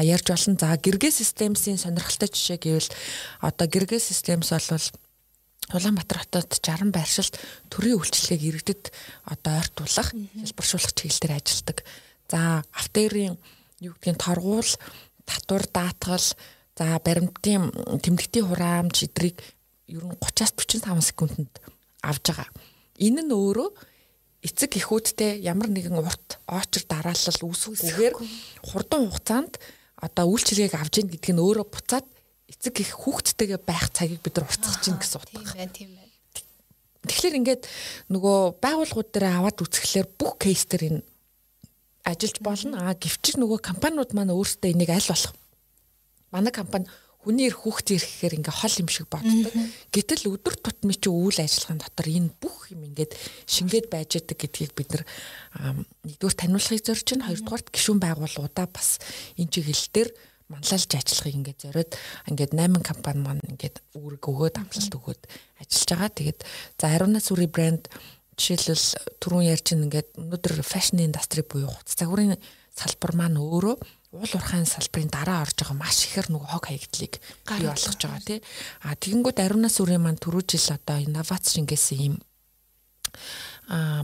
ярьж 0.00 0.32
олон 0.32 0.56
за 0.56 0.72
гэргээ 0.80 1.12
системсийн 1.12 1.76
сонирхолтой 1.76 2.32
жишээ 2.32 2.58
гэвэл 2.60 2.90
одоо 3.44 3.66
гэргээ 3.68 4.00
системс 4.00 4.50
бол 4.56 4.86
Улаанбаатар 5.70 6.26
хотод 6.26 6.50
60 6.50 6.90
байршилт 6.90 7.38
төрийн 7.70 8.02
үйлчлэгийг 8.02 8.42
иргэдэд 8.42 8.90
одоо 9.22 9.62
ойртуулах, 9.62 10.10
хэлбэршүүлэх 10.10 10.92
чиглэлээр 10.98 11.38
ажилладаг. 11.38 11.86
За, 12.26 12.66
автоэрийн 12.74 13.38
юу 13.78 13.94
гэдгийг 13.94 14.18
торгуул, 14.18 14.66
татвар 15.22 15.64
даатгал, 15.70 16.26
за 16.74 16.98
баримтын 16.98 17.70
тэмдэгтийн 18.02 18.50
хураамж 18.50 19.06
эдрийг 19.06 19.38
ер 19.86 20.02
нь 20.02 20.18
30-аас 20.18 20.58
45 20.58 21.06
секундэд 21.06 21.54
авж 22.02 22.24
байгаа. 22.24 22.48
Энэ 23.00 23.22
нь 23.24 23.32
өөрөө 23.32 23.70
эцэг 24.44 24.80
эхүүдтэй 24.80 25.44
ямар 25.44 25.68
нэгэн 25.68 26.00
урт 26.00 26.40
очер 26.48 26.84
дараалал 26.88 27.40
үүсгэгүйгээр 27.44 28.14
хурдан 28.64 29.08
хугацаанд 29.08 29.60
одоо 30.00 30.24
үйлчлэгийг 30.32 30.74
авж 30.76 31.04
ийн 31.04 31.12
гэдг 31.12 31.36
нь 31.36 31.44
өөрөө 31.44 31.66
буцаад 31.68 32.06
эцэг 32.48 32.80
их 32.80 32.96
хүүхдтэйгээ 32.96 33.60
байх 33.60 33.92
цагийг 33.92 34.24
бид 34.24 34.40
нар 34.40 34.48
уртсах 34.48 34.80
чинь 34.80 34.96
гэсэн 34.96 35.20
утга. 35.20 35.44
Тийм 35.44 35.54
байна, 35.54 35.72
тийм 35.76 35.90
байна. 35.92 36.12
Тэгэхээр 37.04 37.38
ингээд 37.40 37.62
нөгөө 38.08 38.38
байгууллагууд 38.64 39.08
дээр 39.12 39.26
аваад 39.28 39.60
үзэхлээр 39.60 40.08
бүх 40.16 40.40
кейс 40.40 40.64
төр 40.64 40.82
энэ 40.88 41.00
ажиллаж 42.04 42.38
болно. 42.40 42.76
А 42.80 42.96
гэвчих 42.96 43.36
нөгөө 43.36 43.60
компаниуд 43.60 44.12
маань 44.16 44.32
өөрсдөө 44.32 44.72
энийг 44.72 44.90
аль 44.92 45.08
болох 45.08 45.32
манай 46.32 46.52
компани 46.52 46.86
хүний 47.20 47.52
ирэх 47.52 47.60
хүүхдийн 47.60 48.00
ирэхээр 48.00 48.36
ингээ 48.40 48.56
хол 48.56 48.76
юм 48.80 48.88
шиг 48.88 49.06
боддог. 49.12 49.52
Гэтэл 49.92 50.32
өдөр 50.32 50.56
тутмын 50.56 50.96
чи 50.96 51.08
үйл 51.12 51.36
ажиллагааны 51.36 51.84
дотор 51.84 52.08
энэ 52.08 52.32
бүх 52.40 52.72
юм 52.72 52.88
ингээд 52.88 53.12
шингээд 53.44 53.86
байж 53.92 54.16
байгаа 54.16 54.40
гэдгийг 54.40 54.72
бид 54.72 54.88
нар 54.96 55.04
нэгдүгээр 56.08 56.36
таниулахыг 56.40 56.80
зорж 56.80 57.04
чинь 57.04 57.26
хоёрдугаарт 57.28 57.68
гишүүн 57.68 58.00
байгууллагуудаа 58.00 58.66
бас 58.72 58.96
энэ 59.36 59.52
чиглэл 59.52 59.88
дээр 59.92 60.10
манлайлж 60.48 60.90
ажиллахыг 60.96 61.36
ингээд 61.36 61.60
зориод 61.60 61.92
ингээд 62.26 62.52
8 62.56 62.80
компани 62.82 63.20
маань 63.20 63.44
ингээд 63.52 63.76
үүрэг 63.94 64.24
өгөөд 64.24 64.56
амлалт 64.58 64.94
өгөөд 64.96 65.22
ажиллаж 65.60 65.88
байгаа. 65.92 66.10
Тэгээд 66.10 66.40
за 66.80 66.84
Аруна 66.88 67.20
сүри 67.20 67.46
брэнд 67.46 67.86
жишээлбэл 68.40 69.20
түрүүн 69.20 69.46
ярьж 69.46 69.66
ингээд 69.76 70.08
өнөөдөр 70.18 70.64
фэшн 70.64 71.04
индастри 71.04 71.44
буюу 71.44 71.70
хувцас 71.70 72.00
загварын 72.00 72.40
салбар 72.74 73.12
маань 73.14 73.38
өөрөө 73.38 73.76
уул 74.10 74.32
уурхайн 74.34 74.66
салбарын 74.66 75.10
дараа 75.10 75.46
орж 75.46 75.54
байгаа 75.62 75.78
маш 75.78 76.02
ихээр 76.10 76.34
нөгөө 76.34 76.50
хог 76.50 76.66
хаягдлыг 76.66 77.14
бий 77.22 77.66
болгож 77.70 77.98
байгаа 78.02 78.22
тий. 78.26 78.40
А 78.82 78.98
тэгэнгүүт 78.98 79.38
Аруна 79.38 79.70
сүрийн 79.70 80.02
маань 80.02 80.18
түрүү 80.18 80.42
жил 80.50 80.74
одоо 80.74 80.98
инновац 80.98 81.54
шингээсэн 81.54 81.98
юм 82.02 82.16
а 83.70 84.02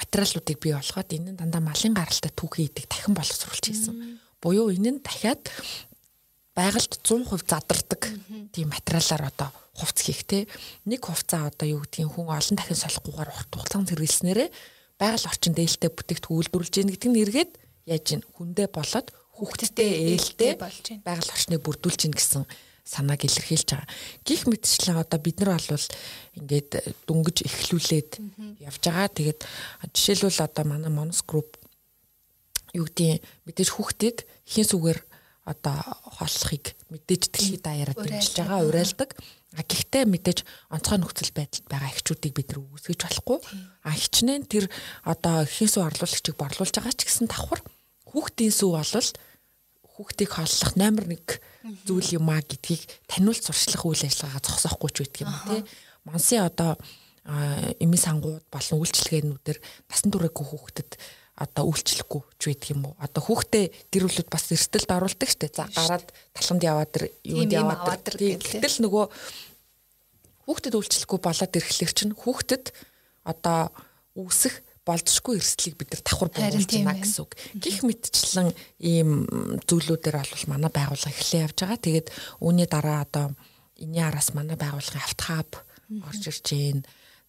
материалуудыг 0.00 0.56
бий 0.56 0.72
болгоод 0.72 1.12
энэ 1.12 1.30
нь 1.32 1.38
дандаа 1.40 1.60
малын 1.60 1.92
гаралтай 1.92 2.32
түүхий 2.32 2.72
идэг 2.72 2.88
дахин 2.88 3.12
боловсруулж 3.12 3.60
хийсэн. 3.60 4.20
Буюу 4.40 4.72
энэ 4.72 4.96
нь 4.96 5.04
дахиад 5.04 5.52
байгальд 6.56 6.96
100% 7.04 7.44
задардаг 7.44 8.02
тийм 8.56 8.72
материалаар 8.72 9.28
одоо 9.28 9.52
хувц 9.76 10.00
хийх 10.00 10.24
те 10.24 10.48
нэг 10.88 11.04
хувцаа 11.04 11.52
одоо 11.52 11.76
юу 11.76 11.80
гэдгийг 11.84 12.08
хүн 12.08 12.32
олон 12.32 12.56
дахин 12.56 12.80
солихгүйгээр 12.80 13.30
урт 13.36 13.52
хугацаанд 13.52 13.92
хэрэглэснээрээ 13.92 14.48
байгаль 14.96 15.28
орчин 15.28 15.52
дээлтэй 15.52 15.92
бүтээгдэхүүн 15.92 16.38
үйлдвэрлэж 16.40 16.74
яах 16.80 16.88
гэдэг 16.96 17.10
нь 17.12 17.20
эргээд 17.20 17.52
яаж 17.92 18.06
ин 18.16 18.22
хүндээ 18.24 18.68
болоод 18.72 19.12
хүүхдтэй 19.36 20.16
ээлтэй 20.16 20.52
байгаль 21.04 21.32
орчныг 21.32 21.60
бүрдүүлж 21.60 22.00
гин 22.08 22.16
гэсэн 22.16 22.44
санааг 22.86 23.26
илэрхийлж 23.26 23.68
байгаа. 23.74 23.90
Гих 24.22 24.46
мэтчлэн 24.46 25.02
одоо 25.02 25.18
бид 25.18 25.42
нар 25.42 25.58
бол 25.58 25.86
ингээд 26.38 26.70
дүнгиж 27.04 27.42
эхлүүлээд 27.42 28.10
явж 28.62 28.82
байгаа. 28.86 29.10
Тэгээд 29.10 29.40
жишээлбэл 29.90 30.46
одоо 30.46 30.64
манай 30.64 30.92
Monos 30.94 31.26
Group 31.26 31.58
юу 32.78 32.86
гэдгийг 32.86 33.26
мэдээж 33.50 33.68
хүүхдийг 33.74 34.16
ихэн 34.46 34.70
сүгээр 34.70 34.98
одоо 35.50 35.76
хооллохыг 36.18 36.78
мэдээж 36.90 37.22
дэлхийд 37.30 37.62
даяараа 37.66 37.94
дэмжиж 37.98 38.34
байгаа 38.38 38.66
уриалдаг. 38.66 39.10
А 39.58 39.62
гэхдээ 39.62 40.04
мэдээж 40.06 40.38
онцгой 40.70 40.98
нөхцөл 41.02 41.32
байдалд 41.34 41.66
байгаа 41.66 41.90
эхчүүдийг 41.90 42.34
бид 42.34 42.48
нар 42.54 42.60
үүсгэж 42.66 43.00
болохгүй. 43.02 43.38
А 43.86 43.90
хичнээн 43.94 44.44
тэр 44.46 44.70
одоо 45.06 45.46
ихэн 45.46 45.70
сүү 45.70 45.82
орлуулагчийг 45.86 46.36
борлуулж 46.38 46.74
байгаа 46.74 46.94
ч 46.94 47.06
гэсэн 47.06 47.30
давхар 47.30 47.62
хүүхдийн 48.06 48.54
сүү 48.54 48.70
болол 48.76 49.10
хүүхдийг 49.96 50.30
хооллох 50.30 50.72
номер 50.76 51.04
1 51.08 51.40
зүйл 51.88 52.20
юм 52.20 52.28
а 52.30 52.38
гэдгийг 52.40 52.84
таниулж 53.08 53.42
сурчлах 53.42 53.82
үйл 53.88 54.06
ажиллагаа 54.06 54.44
зогсоохгүй 54.44 54.90
ч 54.92 54.96
байдаг 55.02 55.20
юм 55.24 55.32
тий. 55.48 55.62
Монсын 56.04 56.46
одоо 56.46 56.76
эми 57.80 57.98
сангууд 57.98 58.44
болон 58.52 58.78
үйлчлэгээнүүдээр 58.84 59.58
насан 59.90 60.10
туршаагүй 60.12 60.46
хүүхдэд 60.46 60.90
одоо 61.36 61.64
үйлчлэхгүй 61.68 62.22
ч 62.38 62.42
байдаг 62.52 62.68
юм 62.70 62.82
уу. 62.86 62.94
Одоо 63.02 63.22
хүүхдээ 63.24 63.64
гэр 63.90 64.04
бүлүүд 64.06 64.28
бас 64.30 64.46
эрсдэлд 64.52 64.90
оруулдаг 64.94 65.28
штэ. 65.28 65.50
За 65.52 65.66
гараад 65.66 66.06
талханд 66.32 66.62
яваад 66.62 66.90
тэр 66.94 67.04
юунд 67.26 67.52
яваад 67.52 68.04
тэр 68.06 68.16
гэтэл 68.40 68.78
нөгөө 68.86 69.04
хүүхдэд 70.46 70.74
үйлчлэхгүй 70.78 71.18
болоод 71.18 71.56
ирэхлээр 71.58 71.92
чинь 71.92 72.14
хүүхдэд 72.14 72.64
одоо 73.26 73.74
үүсэх 74.14 74.62
болзошгүй 74.86 75.36
эрсдлийг 75.42 75.76
бид 75.76 75.90
нар 75.92 76.02
давхар 76.06 76.30
буулж 76.30 76.70
байна 76.70 76.94
гэсэн 76.94 77.22
үг. 77.26 77.32
Гих 77.58 77.82
мэтчлэн 77.82 78.54
ийм 78.78 79.26
зүйлүүдээр 79.66 80.16
бол 80.22 80.46
манай 80.46 80.70
байгууллага 80.70 81.10
эхлээ 81.10 81.44
явж 81.50 81.58
байгаа. 81.58 81.82
Тэгээд 81.82 82.08
үүний 82.40 82.70
дараа 82.70 83.02
одоо 83.02 83.34
энэний 83.76 84.06
араас 84.06 84.30
манай 84.32 84.54
байгууллагын 84.54 85.02
автохаб 85.02 85.50
орж 86.06 86.22
ирж 86.30 86.46
байна 86.54 86.86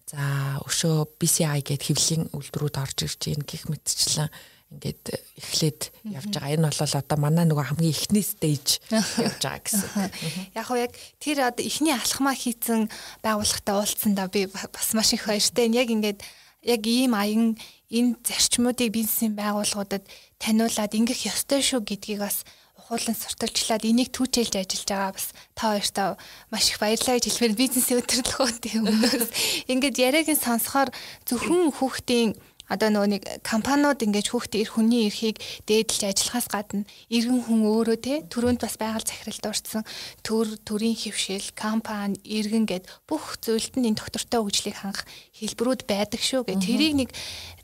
За 0.08 0.55
өшөө 0.64 1.20
BCI 1.20 1.68
гэд 1.68 1.84
хэвлэлийн 1.84 2.32
үйлдвэрүүд 2.32 2.80
орж 2.80 2.97
ирж 3.03 3.20
гин 3.28 3.43
гих 3.43 3.68
мэтчлэн 3.68 4.32
ингээд 4.72 5.03
эхлээд 5.36 5.82
явж 6.16 6.32
байгаа. 6.32 6.55
Энэ 6.55 6.72
бол 6.72 6.95
одоо 6.95 7.18
манай 7.20 7.43
нөгөө 7.43 7.76
хамгийн 7.76 7.91
эхний 7.91 8.24
стейж 8.24 8.80
явж 8.88 9.43
байгаа 9.43 9.68
гэсэн. 9.68 10.08
Яг 10.55 10.68
яг 10.80 10.95
тэр 11.20 11.51
одоо 11.51 11.60
эхний 11.60 11.91
алхмаа 11.91 12.32
хийцэн 12.39 12.88
байгууллагатай 13.20 13.76
уулзсандаа 13.76 14.32
би 14.32 14.47
бас 14.47 14.95
маш 14.95 15.12
их 15.12 15.28
баяртай. 15.28 15.68
Яг 15.76 15.91
ингээд 15.91 16.24
яг 16.68 16.84
ийм 16.84 17.15
аян 17.15 17.55
энэ 17.88 18.20
зарчмуудыг 18.28 18.91
бизнесийн 18.91 19.34
байгууллагуудад 19.39 20.03
таниулаад 20.43 20.91
ингэх 20.99 21.32
ёстой 21.32 21.63
шүү 21.63 21.82
гэдгийг 21.88 22.20
бас 22.20 22.43
хуулан 22.88 23.15
сурталчлаад 23.15 23.84
энийг 23.88 24.11
түүчээлж 24.11 24.53
ажиллаж 24.59 24.88
байгаа 24.88 25.11
бас 25.15 25.28
та 25.55 25.63
хоёртаа 25.76 26.07
маш 26.51 26.65
их 26.72 26.80
баярлалаа 26.84 27.15
гэж 27.20 27.26
хэлмээр 27.28 27.55
бизнесийн 27.55 27.99
өдөрлөхөө 27.99 28.49
тийм 28.63 28.84
өмнөөс 28.88 29.32
ингээд 29.72 29.97
яриаг 29.99 30.28
нь 30.32 30.39
сонсохоор 30.39 30.91
зөвхөн 31.28 31.72
хүүхдийн 31.76 32.32
одоо 32.68 32.89
нөгөө 32.91 33.09
нэг 33.15 33.24
компаниуд 33.47 34.03
ингэж 34.03 34.28
хүүхдээ 34.32 34.61
ир 34.63 34.72
хүний 34.76 35.07
эрхийг 35.07 35.39
дээдлж 35.68 36.01
ажиллахаас 36.03 36.47
гадна 36.51 36.84
иргэн 37.07 37.41
хүн 37.47 37.61
өөрөө 37.63 37.97
те 38.03 38.13
төрөнд 38.28 38.59
бас 38.59 38.76
байгаль 38.76 39.07
захиралд 39.07 39.45
орсон. 39.47 39.84
Төр 40.24 40.59
төрийн 40.68 40.95
хөвшил 40.99 41.47
компани 41.55 42.20
иргэн 42.28 42.68
гэд 42.68 42.86
бүх 43.07 43.39
зүйлд 43.39 43.80
нь 43.80 43.88
энэ 43.91 43.99
доктортой 44.03 44.43
хөгжлийг 44.43 44.78
хангах 44.84 45.07
хэлбэрүүд 45.39 45.82
байдаг 45.88 46.20
шүү 46.20 46.43
гэ 46.43 46.59
тэрийг 46.59 46.95
нэг 47.07 47.09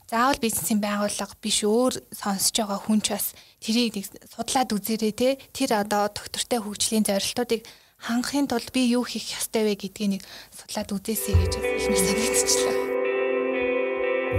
заавал 0.08 0.40
бизнесийн 0.40 0.80
байгууллага 0.80 1.36
биш 1.40 1.64
өөр 1.64 1.94
сонсож 2.12 2.54
байгаа 2.56 2.80
хүн 2.80 3.00
ч 3.04 3.12
бас 3.12 3.36
тэрийг 3.60 3.92
нэг 3.96 4.06
судлаад 4.08 4.70
үзээрэй 4.72 5.12
те. 5.12 5.28
Тэр 5.52 5.80
одоо 5.80 6.08
доктортой 6.12 6.60
хөгжлийн 6.60 7.04
зорилтуудыг 7.08 7.64
хангахын 7.98 8.48
тулд 8.48 8.68
би 8.72 8.88
юу 8.92 9.04
хийх 9.04 9.32
ёстой 9.36 9.64
вэ 9.64 9.74
гэдгийг 9.80 10.20
нэг 10.20 10.22
судлаад 10.52 10.92
үзээсэй 10.92 11.34
гэж 11.34 11.52
нэг 11.56 11.98
санагдчихлаа. 11.98 12.93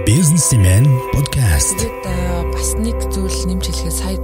Businessman 0.04 0.84
podcast. 1.14 1.80
Бас 2.52 2.76
нэг 2.76 3.00
зүйл 3.08 3.48
нэмж 3.48 3.64
хэлэхэд 3.72 3.96
сая 3.96 4.18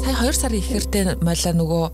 сая 0.00 0.14
2 0.24 0.32
сарын 0.32 0.62
ихэрдээ 0.64 1.04
молоо 1.20 1.52
нөгөө 1.52 1.86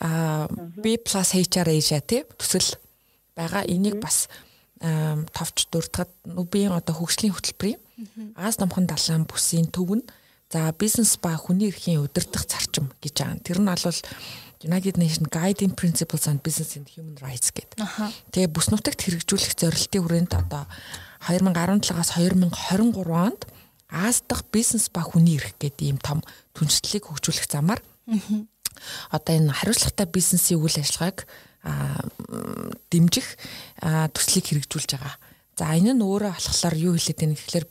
а 0.00 0.48
B+ 0.80 0.96
HR 0.96 1.68
Asia 1.68 2.00
тий 2.00 2.24
төсөл 2.40 2.80
байгаа 3.36 3.68
энийг 3.68 4.00
бас 4.00 4.32
товч 4.80 5.68
дурдахад 5.68 6.08
нүбийн 6.24 6.72
одоо 6.72 6.96
хөгжлийн 6.96 7.36
хөтөлбөрийн 7.36 7.82
Аз 8.36 8.58
намхан 8.58 8.86
далайн 8.88 9.28
бүсийн 9.28 9.68
төв 9.68 10.00
нь 10.00 10.04
за 10.48 10.72
бизнес 10.72 11.16
ба 11.20 11.36
хүний 11.36 11.68
эрхийн 11.68 12.02
удирдах 12.02 12.48
зарчим 12.48 12.90
гэж 13.04 13.14
байгаа. 13.20 13.44
Тэр 13.44 13.58
нь 13.60 13.68
бол 13.68 14.00
United 14.62 14.94
Nations 14.94 15.28
Guiding 15.28 15.74
Principles 15.74 16.26
on 16.30 16.38
Business 16.38 16.78
and 16.78 16.86
Human 16.94 17.18
Rights 17.18 17.50
гэдэг. 17.50 17.82
Тэгээ 18.30 18.50
бүс 18.50 18.70
нутагт 18.70 19.02
хэрэгжүүлэх 19.02 19.58
зорилтын 19.58 20.02
хүрээнд 20.02 20.32
одоо 20.38 20.66
2017-аас 21.26 22.18
2023 22.18 23.10
онд 23.10 23.46
Аз 23.92 24.22
дахь 24.26 24.44
бизнес 24.50 24.88
ба 24.88 25.04
хүний 25.04 25.36
эрх 25.36 25.52
гэдэг 25.60 25.84
ийм 25.84 25.98
том 26.00 26.24
түншлэлийг 26.56 27.04
хөгжүүлэх 27.12 27.44
замаар 27.44 27.84
одоо 29.12 29.32
энэ 29.36 29.52
хариуцлагатай 29.52 30.08
бизнесийн 30.08 30.64
үйл 30.64 30.80
ажиллагааг 30.80 31.28
дэмжих 32.88 33.36
төслийг 34.16 34.48
хэрэгжүүлж 34.48 34.96
байгаа. 34.96 35.20
За 35.60 35.76
энэ 35.76 35.92
нь 35.92 36.00
өөрөө 36.00 36.32
алхахлаар 36.32 36.76
юу 36.80 36.96
хэлээд 36.96 37.20
байна 37.20 37.36
гэхээр 37.36 37.66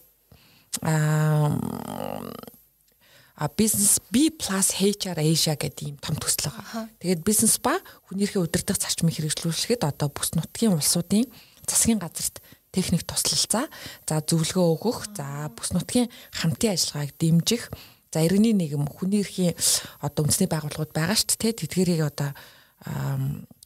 а 3.41 3.49
бизнес 3.57 3.97
B+ 4.13 4.29
HR 4.29 5.17
Asia 5.17 5.57
гэдэг 5.57 5.81
ийм 5.89 5.97
том 5.97 6.21
төсөл 6.21 6.53
байгаа. 6.53 6.85
Тэгээд 7.01 7.25
бизнес 7.25 7.57
ба 7.57 7.81
хүний 8.05 8.29
эрхийн 8.29 8.45
удирдах 8.45 8.77
зарчмыг 8.77 9.17
хэрэгжүүлэхэд 9.17 9.89
одоо 9.89 10.13
бүс 10.13 10.37
нутгийн 10.37 10.77
улсуудын 10.77 11.25
засгийн 11.65 11.97
газарт 11.97 12.45
техник 12.71 13.03
туслалцаа 13.03 13.67
за 14.07 14.15
зөвлөгөө 14.23 14.67
өгөх 14.75 14.99
за 15.15 15.51
бүс 15.53 15.75
нутгийн 15.75 16.09
хамтын 16.31 16.73
ажиллагааг 16.75 17.11
дэмжих 17.19 17.63
за 18.11 18.19
иргэний 18.23 18.55
нийгэм 18.55 18.87
хүний 18.87 19.23
эрхийн 19.23 19.55
одоо 20.03 20.27
үндэсний 20.27 20.49
байгууллагууд 20.51 20.95
байгаа 20.95 21.15
шүү 21.15 21.39
дээ 21.39 21.59
тэдгэрийг 21.59 22.01
одоо 22.07 22.31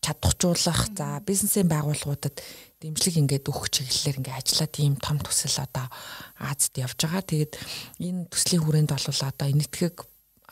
чадваржуулах 0.03 0.91
за 0.91 1.24
бизнесийн 1.26 1.72
байгууллагуудад 1.72 2.43
дэмжлэг 2.84 3.16
ингээд 3.16 3.49
өгөх 3.49 3.72
чиглэлээр 3.72 4.20
ингээд 4.20 4.39
ажиллаа 4.43 4.70
тийм 4.70 4.93
том 4.99 5.18
төсөл 5.24 5.64
одоо 5.64 5.88
Азад 6.38 6.76
явж 6.76 6.99
байгаа. 6.99 7.24
Тэгээд 7.24 7.53
энэ 8.03 8.28
төслийн 8.28 8.62
хүрээнд 8.62 8.91
бол 8.91 9.08
одоо 9.08 9.47
энэтхэг 9.47 9.95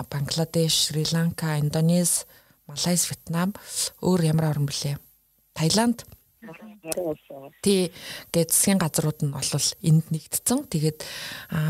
Бангладеш, 0.10 0.90
Шри 0.90 1.06
Ланка, 1.12 1.60
Индонез, 1.60 2.26
Малайз, 2.66 3.12
Вьетнам 3.12 3.54
өөр 4.02 4.32
ямар 4.32 4.56
орн 4.56 4.66
блэ? 4.66 4.98
Таиланд 5.54 6.08
Тий 7.64 7.92
гээд 8.36 8.52
засгийн 8.52 8.80
газрууд 8.82 9.20
нь 9.24 9.32
бол 9.32 9.52
энд 9.88 10.06
нэгдсэн. 10.12 10.68
Тэгээд 10.68 11.00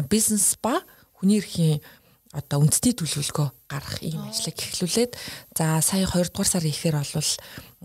бизнес 0.09 0.57
ба 0.57 0.81
хүний 1.13 1.37
эрхийн 1.37 1.77
одоо 2.33 2.65
үндэсний 2.65 2.97
төлөвлөгөө 2.97 3.47
гаргах 3.69 4.01
ийм 4.01 4.25
ажлыг 4.25 4.57
эхлүүлээд 4.57 5.13
за 5.53 5.77
сая 5.85 6.09
2 6.09 6.33
дугаар 6.33 6.49
сарын 6.49 6.73
ихээр 6.73 6.97
бол 6.97 7.31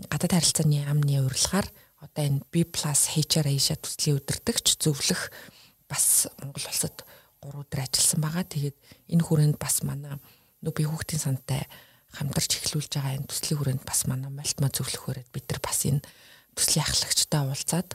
гадаад 0.09 0.33
харилцааны 0.33 0.81
яамны 0.81 1.21
урилгаар 1.21 1.69
одоо 2.01 2.23
энэ 2.25 2.41
B+ 2.49 2.65
HR 2.65 3.45
Asia 3.45 3.77
төслийн 3.77 4.17
удирдагч 4.17 4.81
зөвлөх 4.81 5.29
бас 5.85 6.25
Монгол 6.41 6.65
улсад 6.65 7.05
3 7.45 7.61
өдөр 7.61 7.79
ажилласан 7.85 8.21
байгаа. 8.25 8.45
Тэгээд 8.49 8.77
энэ 9.13 9.21
хүрээнд 9.21 9.57
бас 9.61 9.85
манай 9.85 10.17
нөө 10.65 10.73
би 10.73 10.83
хүүхдийн 10.89 11.21
сантай 11.21 11.69
хамтарч 12.17 12.57
эхлүүлж 12.57 12.89
байгаа 12.89 13.21
энэ 13.21 13.29
төслийн 13.29 13.57
хүрээнд 13.61 13.83
бас 13.85 14.09
манай 14.09 14.33
малтма 14.33 14.73
зөвлөхөөрөд 14.73 15.29
бид 15.29 15.45
нар 15.45 15.61
бас 15.61 15.85
энэ 15.85 16.01
төслийн 16.55 16.85
ахлагчтай 16.85 17.41
уулзаад 17.45 17.89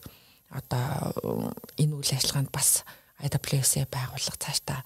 одоо 0.54 1.54
энэ 1.80 1.94
үйл 1.98 2.12
ажиллагаанд 2.14 2.50
бас 2.54 2.86
IWS 3.22 3.86
байгууллага 3.90 4.38
цаашдаа 4.38 4.80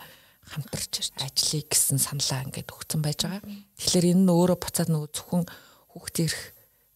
хамтарч 0.49 1.12
ажиллая 1.21 1.64
гэсэн 1.69 2.01
саналаа 2.01 2.45
ингээд 2.49 2.73
өгсөн 2.73 3.01
байж 3.05 3.21
байгаа. 3.25 3.45
Тэгэхээр 3.77 4.07
энэ 4.16 4.23
нь 4.25 4.33
өөрөө 4.33 4.59
буцаад 4.61 4.89
нөгөө 4.89 5.11
зөвхөн 5.12 5.45
хүүхд 5.93 6.16
ирэх 6.25 6.43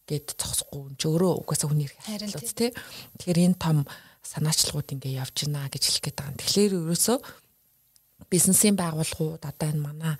гэд 0.09 0.27
зогсохгүй 0.35 0.97
ч 0.97 1.01
өөрөө 1.05 1.33
угаасаа 1.45 1.69
хүний 1.69 1.85
ирэх 1.85 2.01
харилцаа 2.01 2.41
тий. 2.41 2.71
Тэгэхээр 2.73 3.39
энэ 3.53 3.61
том 3.61 3.77
санаачлагууд 4.25 4.93
ингээд 4.97 5.19
явж 5.21 5.37
байна 5.45 5.69
гэж 5.69 5.83
хэлэх 5.85 6.03
гээд 6.09 6.17
байгаа. 6.17 6.39
Тэгэхээр 6.41 6.73
ерөөсөө 6.81 7.17
бизнесийн 8.31 8.75
байгууллагууд 8.79 9.43
одоо 9.45 9.67
энэ 9.69 9.85
манай 9.85 10.15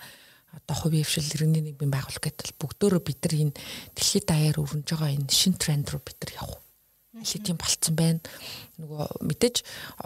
одоо 0.54 0.76
хувийн 0.78 1.04
хвшил 1.04 1.34
иргэний 1.34 1.74
нийгмийн 1.74 1.89
байгууллага 1.89 2.30
гэдэг 2.30 2.56
бүгдөө 2.62 3.01
бид 3.01 3.20
нар 3.26 3.34
энэ 3.34 3.58
дэлхийд 3.97 4.26
даяар 4.30 4.58
өрнөж 4.62 4.86
байгаа 4.86 5.12
энэ 5.18 5.34
шин 5.34 5.58
тренд 5.58 5.89
руу 5.89 6.01
бид 6.06 6.18
нар 6.22 6.34
явах. 6.38 6.62
Аль 7.14 7.30
тийм 7.30 7.58
болцсон 7.58 7.93
байна. 7.97 8.22
Нөгөө 8.82 9.22
мэдээж 9.22 9.62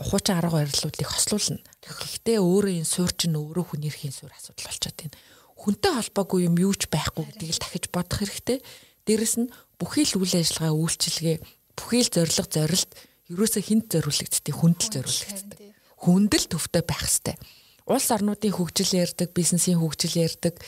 хуучин 0.07 0.35
арга 0.39 0.59
барилуудыг 0.63 1.07
хослуулна. 1.07 1.63
Гэхдээ 1.83 2.37
өөрөө 2.39 2.73
энэ 2.83 2.87
суур 2.87 3.11
чинь 3.15 3.39
өөрөө 3.39 3.65
хүний 3.71 3.87
эрхийн 3.87 4.11
суур 4.11 4.31
асуудал 4.35 4.67
болчиход 4.67 4.99
байна. 4.99 5.15
Хүнтэй 5.55 5.91
холбоогүй 5.95 6.39
юм 6.51 6.55
юу 6.59 6.75
ч 6.75 6.91
байхгүй 6.91 7.23
гэдгийг 7.31 7.55
л 7.55 7.63
дахиж 7.63 7.85
бодох 7.95 8.19
хэрэгтэй. 8.19 8.59
Дээрэс 9.07 9.35
нь 9.39 9.51
бүхий 9.79 10.03
л 10.03 10.19
үйл 10.19 10.35
ажиллагаа 10.35 10.75
үйлчилгээ 10.75 11.37
бүхий 11.79 12.01
л 12.03 12.11
зориг 12.11 12.47
зорилт 12.51 12.91
ерөөсө 13.31 13.59
хинт 13.63 13.87
зориулагддаг 13.87 14.55
хүндэл 14.55 14.91
зориулагддаг. 14.99 15.59
Хүндэл 15.97 16.45
төвтэй 16.51 16.83
байх 16.83 17.07
хэвээр 17.07 17.39
улс 17.87 18.07
орнуудын 18.11 18.53
хөгжил 18.53 18.91
ярьдаг, 18.99 19.31
бизнесийн 19.31 19.79
хөгжил 19.79 20.15
ярьдаг 20.27 20.59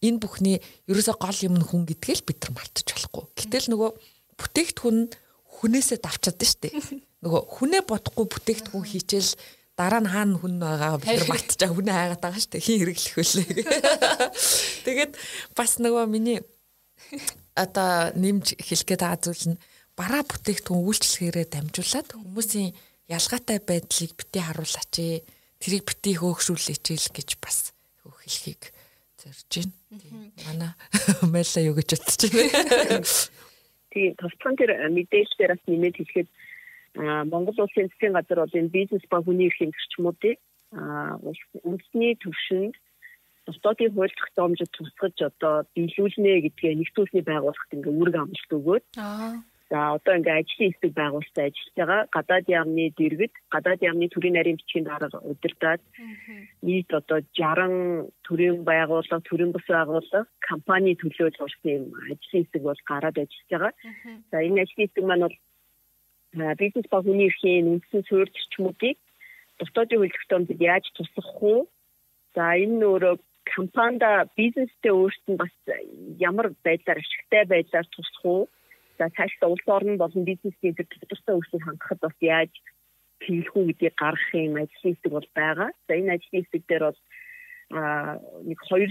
энэ 0.00 0.20
бүхний 0.22 0.56
ерөөсөө 0.88 1.16
гол 1.20 1.38
юм 1.44 1.54
нь 1.60 1.66
хүн 1.66 1.84
гэдгээл 1.84 2.24
бид 2.24 2.38
нар 2.40 2.52
мартаж 2.56 2.88
болохгүй. 2.88 3.24
Гэтэл 3.36 3.68
нөгөө 3.68 3.90
бүтээгдэхүүн 4.40 4.98
хүнээсээ 5.60 5.98
давчаад 6.00 6.40
штэ. 6.40 6.72
Нөгөө 7.20 7.42
хүнээ 7.60 7.82
бодохгүй 7.84 8.26
бүтээгдэхүүн 8.32 8.86
хийчихэл 8.88 9.36
дараа 9.76 10.00
нь 10.00 10.08
хаана 10.08 10.40
хүн 10.40 10.56
байгаа 10.56 10.96
бид 10.96 11.12
нар 11.20 11.28
мартчихаа 11.28 11.70
хүнээ 11.76 11.96
хайгаад 12.00 12.22
байгаа 12.24 12.40
штэ. 12.40 12.64
Хин 12.64 12.80
хэрэглэх 12.80 13.16
үлээ. 13.20 13.48
Тэгээд 14.88 15.12
бас 15.52 15.76
нөгөө 15.84 16.04
миний 16.08 16.40
одоо 17.52 18.16
нэмж 18.16 18.56
хэлэх 18.56 18.88
гээд 18.88 19.04
байгаа 19.04 19.20
зүйл 19.20 19.52
нь 19.52 19.60
бараа 20.00 20.24
бүтээгдэхүүн 20.24 20.80
үйлчлэгээрээ 20.80 21.46
дамжуулаад 21.52 22.08
хүмүүсийн 22.16 22.72
ялгаатай 23.12 23.58
байдлыг 23.60 24.12
бити 24.16 24.38
харуулаач 24.40 24.94
ээ 24.96 25.16
тэрийг 25.60 25.84
бити 25.86 26.16
хөөгшүүлээч 26.18 26.84
л 26.96 27.14
гэж 27.14 27.28
бас 27.38 27.72
хэлхийг 28.02 28.72
зорж 29.20 29.52
байна. 29.52 30.32
Манай 30.46 30.72
мэлла 31.34 31.60
юу 31.62 31.74
гэж 31.76 31.88
бодож 31.94 32.22
байна. 32.32 33.04
Тийм 33.92 34.14
тусган 34.16 34.54
тэр 34.56 34.70
мэдээлэлээр 34.88 35.52
бас 35.54 35.64
нэмээд 35.66 35.96
хэлэхэд 35.98 36.28
Монгол 37.30 37.58
улсын 37.60 37.90
засгийн 37.90 38.16
газар 38.16 38.38
бол 38.42 38.58
энэ 38.58 38.74
бизнес 38.74 39.04
ба 39.10 39.22
хүний 39.22 39.50
эрхийн 39.50 39.74
зарчмуудыг 39.74 40.38
үндэсний 41.66 42.14
төвшөнд 42.22 42.74
дотоодын 43.46 43.94
хууль 43.94 44.14
тогтоомжид 44.14 44.70
тусгаж 44.72 45.16
одоо 45.18 45.66
биелүүлнэ 45.74 46.46
гэдгээ 46.46 46.78
нэгдүүлсний 46.78 47.24
байгууллагт 47.26 47.74
ингээ 47.74 47.94
үүрэг 47.94 48.16
амлалт 48.18 48.52
өгөөд 48.54 48.84
За 49.70 49.94
одоо 49.94 50.14
ингээ 50.18 50.42
ажлын 50.42 50.70
хэсэг 50.74 50.92
байгуулалтад 50.98 51.46
ажиллаж 51.46 51.74
байгаа 51.78 52.00
гадаад 52.16 52.46
яамны 52.58 52.84
дэргэд 52.98 53.34
гадаад 53.54 53.80
яамны 53.86 54.06
төрийн 54.10 54.34
нарийн 54.34 54.58
бичгийн 54.58 54.86
дарга 54.90 55.18
удирдаад 55.30 55.82
нийт 56.66 56.90
одоо 56.90 57.18
60 57.38 58.10
төрийн 58.26 58.66
байгууллага, 58.66 59.28
төрийн 59.30 59.54
бус 59.54 59.66
байгууллага, 59.70 60.26
компани 60.50 60.98
төлөөлж 60.98 61.36
болсон 61.38 61.70
юм 61.70 61.84
ажлын 62.10 62.42
хэсэг 62.42 62.62
бол 62.66 62.80
гараад 62.90 63.16
ажиллаж 63.22 63.48
байгаа. 63.54 63.72
За 64.30 64.36
энэ 64.42 64.62
ажлын 64.66 64.82
хэсэг 64.90 65.04
маань 65.06 65.24
бол 65.26 65.38
бизнес 66.58 66.86
ба 66.90 66.98
хүний 67.02 67.30
эрхийн 67.30 67.70
үндсэн 67.72 68.02
суурь 68.10 68.30
зарчмуудыг 68.34 68.98
дотоодын 69.58 70.10
тогтоомжид 70.10 70.60
яаж 70.60 70.84
тусгах 70.98 71.30
уу? 71.42 71.60
За 72.34 72.58
энэ 72.58 72.84
өөрөө 72.90 73.14
компанид 73.54 74.02
бизнестэй 74.38 74.92
өөрт 74.94 75.24
нь 75.30 75.38
бас 75.38 75.54
ямар 76.18 76.46
байдлаар 76.66 76.98
ашигтай 76.98 77.44
байдлаар 77.46 77.86
тусах 77.94 78.24
уу? 78.24 78.42
За 79.00 79.08
цаашдаа 79.16 79.48
улс 79.48 79.64
орн 79.64 79.96
болон 79.96 80.24
бизнесийн 80.28 80.76
төлөвлөлтөй 80.76 81.34
үйлсийг 81.36 81.64
хангахад 81.64 82.00
бас 82.04 82.16
яаж 82.20 82.52
хийх 83.24 83.48
үү 83.56 83.72
гэдгийг 83.72 83.96
гаргах 83.96 84.34
юм 84.36 84.60
ажлын 84.60 84.92
хэсэг 84.92 85.12
бол 85.16 85.28
байгаа. 85.32 85.70
За 85.88 85.92
энэ 85.96 86.12
ажлын 86.20 86.44
хэсэг 86.44 86.62
дээр 86.68 86.84
бол 86.84 87.00
нэг 88.44 88.58
хоёр 88.68 88.90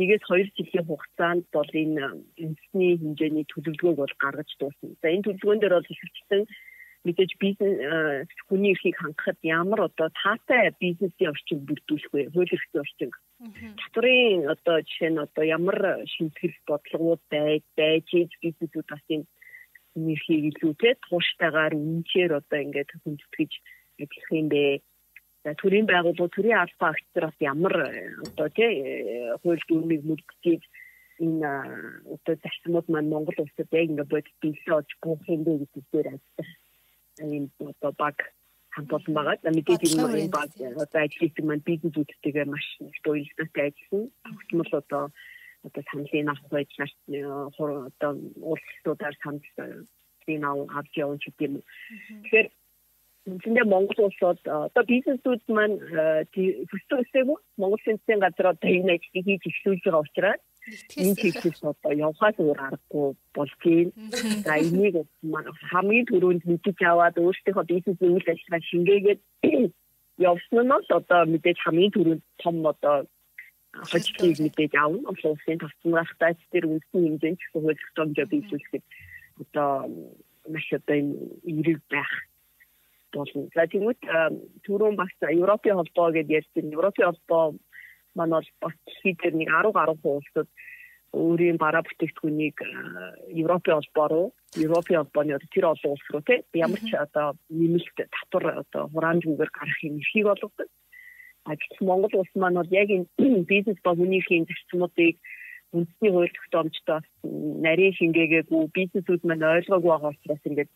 нэгээс 0.00 0.24
хоёр 0.24 0.48
жилийн 0.56 0.86
хугацаанд 0.88 1.44
бол 1.52 1.70
энэ 1.82 2.00
үндэсний 2.40 2.92
хэмжээний 3.04 3.46
төлөвлөгөөг 3.52 3.98
бол 4.00 4.14
гаргаж 4.24 4.50
дуусна. 4.56 4.96
За 5.04 5.12
энэ 5.12 5.28
төлөвлөгөөн 5.28 5.60
дээр 5.60 5.76
бол 5.76 5.92
ихэвчлэн 5.92 6.44
мэдээж 7.04 7.32
бизнес 7.44 8.28
хүний 8.48 8.72
эрхийг 8.72 8.96
хангахад 8.96 9.38
ямар 9.44 9.92
одоо 9.92 10.08
таатай 10.22 10.72
бизнесийн 10.80 11.32
орчин 11.36 11.68
бүрдүүлэх 11.68 12.12
вэ? 12.12 12.32
Хууль 12.32 12.54
эрхтний 12.56 12.80
орчин. 12.80 13.10
Татварын 13.80 14.40
одоо 14.54 14.76
жишээ 14.88 15.10
нь 15.12 15.24
одоо 15.26 15.44
ямар 15.44 15.78
шимтгэл 16.12 16.56
бодлогууд 16.68 17.22
байж 17.28 17.64
байж 17.76 18.08
бизнесүүд 18.40 18.88
бас 18.88 19.04
энэ 19.08 19.28
нэрхийг 19.96 20.44
илүү 20.54 20.72
те 20.78 20.94
тууштайгаар 21.08 21.74
үнчээр 21.74 22.32
одоо 22.40 22.58
ингээд 22.62 22.90
хүндэтгэж 23.02 23.52
ажиллах 24.02 24.30
юм 24.30 24.48
бэ. 24.48 24.62
За 25.44 25.50
төрийн 25.56 25.86
байгууллага 25.88 26.34
төрийн 26.36 26.62
албаа 26.62 26.90
агчдаар 26.92 27.26
бас 27.26 27.38
ямар 27.40 27.74
одоо 28.26 28.48
тий 28.52 28.70
хууль 29.42 29.64
дүрмийг 29.68 30.02
мөрдөж 30.04 30.62
энэ 31.24 31.50
одоо 32.14 32.34
зарчмууд 32.42 32.86
маань 32.88 33.12
Монгол 33.12 33.38
улсад 33.42 33.68
яг 33.72 33.88
ингээд 33.88 34.12
бодит 34.12 34.36
биелээ 34.42 34.78
олж 34.78 34.90
буух 35.02 35.24
юм 35.28 35.42
бэ 35.44 35.52
гэдэг 35.60 35.84
дээр 35.92 36.08
ажиллах 36.14 36.50
ийм 37.20 37.44
одоо 37.72 37.92
баг 38.02 38.16
хамтуулсан 38.74 39.14
байгаа. 39.14 39.36
За 39.42 39.50
мэдээж 39.50 39.82
энэ 39.84 40.28
баг 40.30 40.50
одоо 40.84 41.00
ажлын 41.02 41.46
маань 41.46 41.66
бизнесүүдтэйгээ 41.68 42.46
маш 42.48 42.66
их 42.80 42.96
уялдаатай 43.04 43.64
ажилласан. 43.68 44.02
Тогтмол 44.24 44.72
одоо 44.80 45.04
одоо 45.66 45.82
саналын 45.90 46.32
авах 46.32 46.48
байж 46.50 46.70
нар 46.78 46.92
одоо 47.88 48.12
улсуудаар 48.52 49.16
санал 49.22 49.86
тийм 50.24 50.44
авч 50.44 50.92
явж 50.96 51.22
гэдэг 51.26 51.46
юм. 51.48 51.62
Тэгэхээр 52.24 52.48
Үндсэндээ 53.28 53.66
Монгол 53.68 54.08
улсууд 54.08 54.40
одоо 54.48 54.84
бизнесүүд 54.88 55.42
маань 55.52 55.76
төсөө 56.32 56.98
өсөөгөө 57.04 57.38
Монгол 57.60 57.82
Сэнцэн 57.84 58.18
газар 58.24 58.46
одоо 58.56 58.70
энэ 58.72 58.96
ажлыг 58.96 59.24
хийж 59.28 59.44
эхлүүлж 59.44 59.82
байгаа 59.84 60.04
учраас 60.04 60.40
энэ 61.02 61.18
чиглэлд 61.20 61.64
одоо 61.72 61.92
явхаас 62.08 62.36
өөр 62.40 62.58
аргагүй 62.66 63.08
болж 63.36 63.52
байна. 63.60 63.92
За 64.46 64.54
энийг 64.64 64.96
хамгийн 65.70 66.08
түрүүнд 66.08 66.44
мэдэж 66.48 66.78
аваад 66.80 67.16
өөрсдийнхөө 67.20 67.70
бизнесийн 67.72 68.14
үйл 68.16 68.32
ажиллагаа 68.32 68.68
шингээгээд 68.70 69.20
явсан 70.30 70.60
нь 70.64 70.72
бол 70.72 70.88
одоо 71.00 71.20
мэдээж 71.32 71.58
хамгийн 71.60 71.94
түрүүнд 71.94 72.22
том 72.42 72.56
одоо 72.72 72.96
хожлыг 73.72 74.38
мэдээж 74.40 74.72
авна. 74.74 75.08
Олон 75.10 75.32
улсын 75.34 75.58
тавцангах 75.60 76.10
тач 76.18 76.38
дээр 76.50 76.66
үндэсний 76.66 77.02
хэмжээнд 77.06 77.38
ч 77.38 77.42
хөлөх 77.52 77.80
томжоо 77.94 78.26
биелүүлэхэд 78.30 78.84
одоо 79.42 79.70
маш 80.48 80.66
одоо 80.72 80.96
энэ 80.96 81.14
эрэг 81.46 81.80
байх 81.90 82.12
болно. 83.12 83.48
За 83.54 83.66
тэгвэл 83.66 84.00
түрүүн 84.64 84.96
бас 84.98 85.12
Европын 85.22 85.78
холбоо 85.78 86.08
гэдээ 86.12 86.38
ярьсан. 86.40 86.74
Европын 86.74 87.06
холбоо 87.10 87.44
манай 88.14 88.42
бол 88.42 88.50
бас 88.70 88.76
хийдэр 89.02 89.34
нэг 89.34 89.48
10 89.48 89.72
гаруй 89.72 89.98
улсад 90.02 90.48
өөрийн 91.12 91.58
бараа 91.58 91.82
бүтээгдэхүүнийг 91.82 92.56
Европын 93.34 93.78
холбоо 93.78 94.06
руу, 94.08 94.26
Европын 94.54 95.02
холбооны 95.02 95.38
тэр 95.50 95.66
олон 95.74 95.94
улс 95.94 96.06
руу 96.10 96.22
тийм 96.22 96.42
ямар 96.54 96.80
ч 96.82 96.94
одоо 96.94 97.34
нэмэлт 97.50 97.96
татвар 97.98 98.62
одоо 98.62 98.82
хураамжгүйгээр 98.94 99.50
гарах 99.50 99.78
юм 99.82 99.98
эрхийг 99.98 100.26
олгодог. 100.26 100.68
Гэтэл 101.48 101.86
Монгол 101.88 102.14
улс 102.20 102.34
маань 102.36 102.58
бол 102.60 102.72
яг 102.82 102.88
энэ 102.90 103.06
бизнес 103.52 103.78
ба 103.84 103.94
хүнийхээ 103.94 104.44
зарчмуудыг 104.48 105.16
үндэсний 105.72 106.10
хууль 106.12 106.36
тогтоомжтой 106.36 107.00
нарийн 107.64 107.94
шингээгээгүй 107.98 108.62
бизнесүүд 108.76 109.22
маань 109.24 109.46
ойлгоогүй 109.56 109.90
байгаа 109.90 110.12
учраас 110.14 110.44
ингээд 110.48 110.70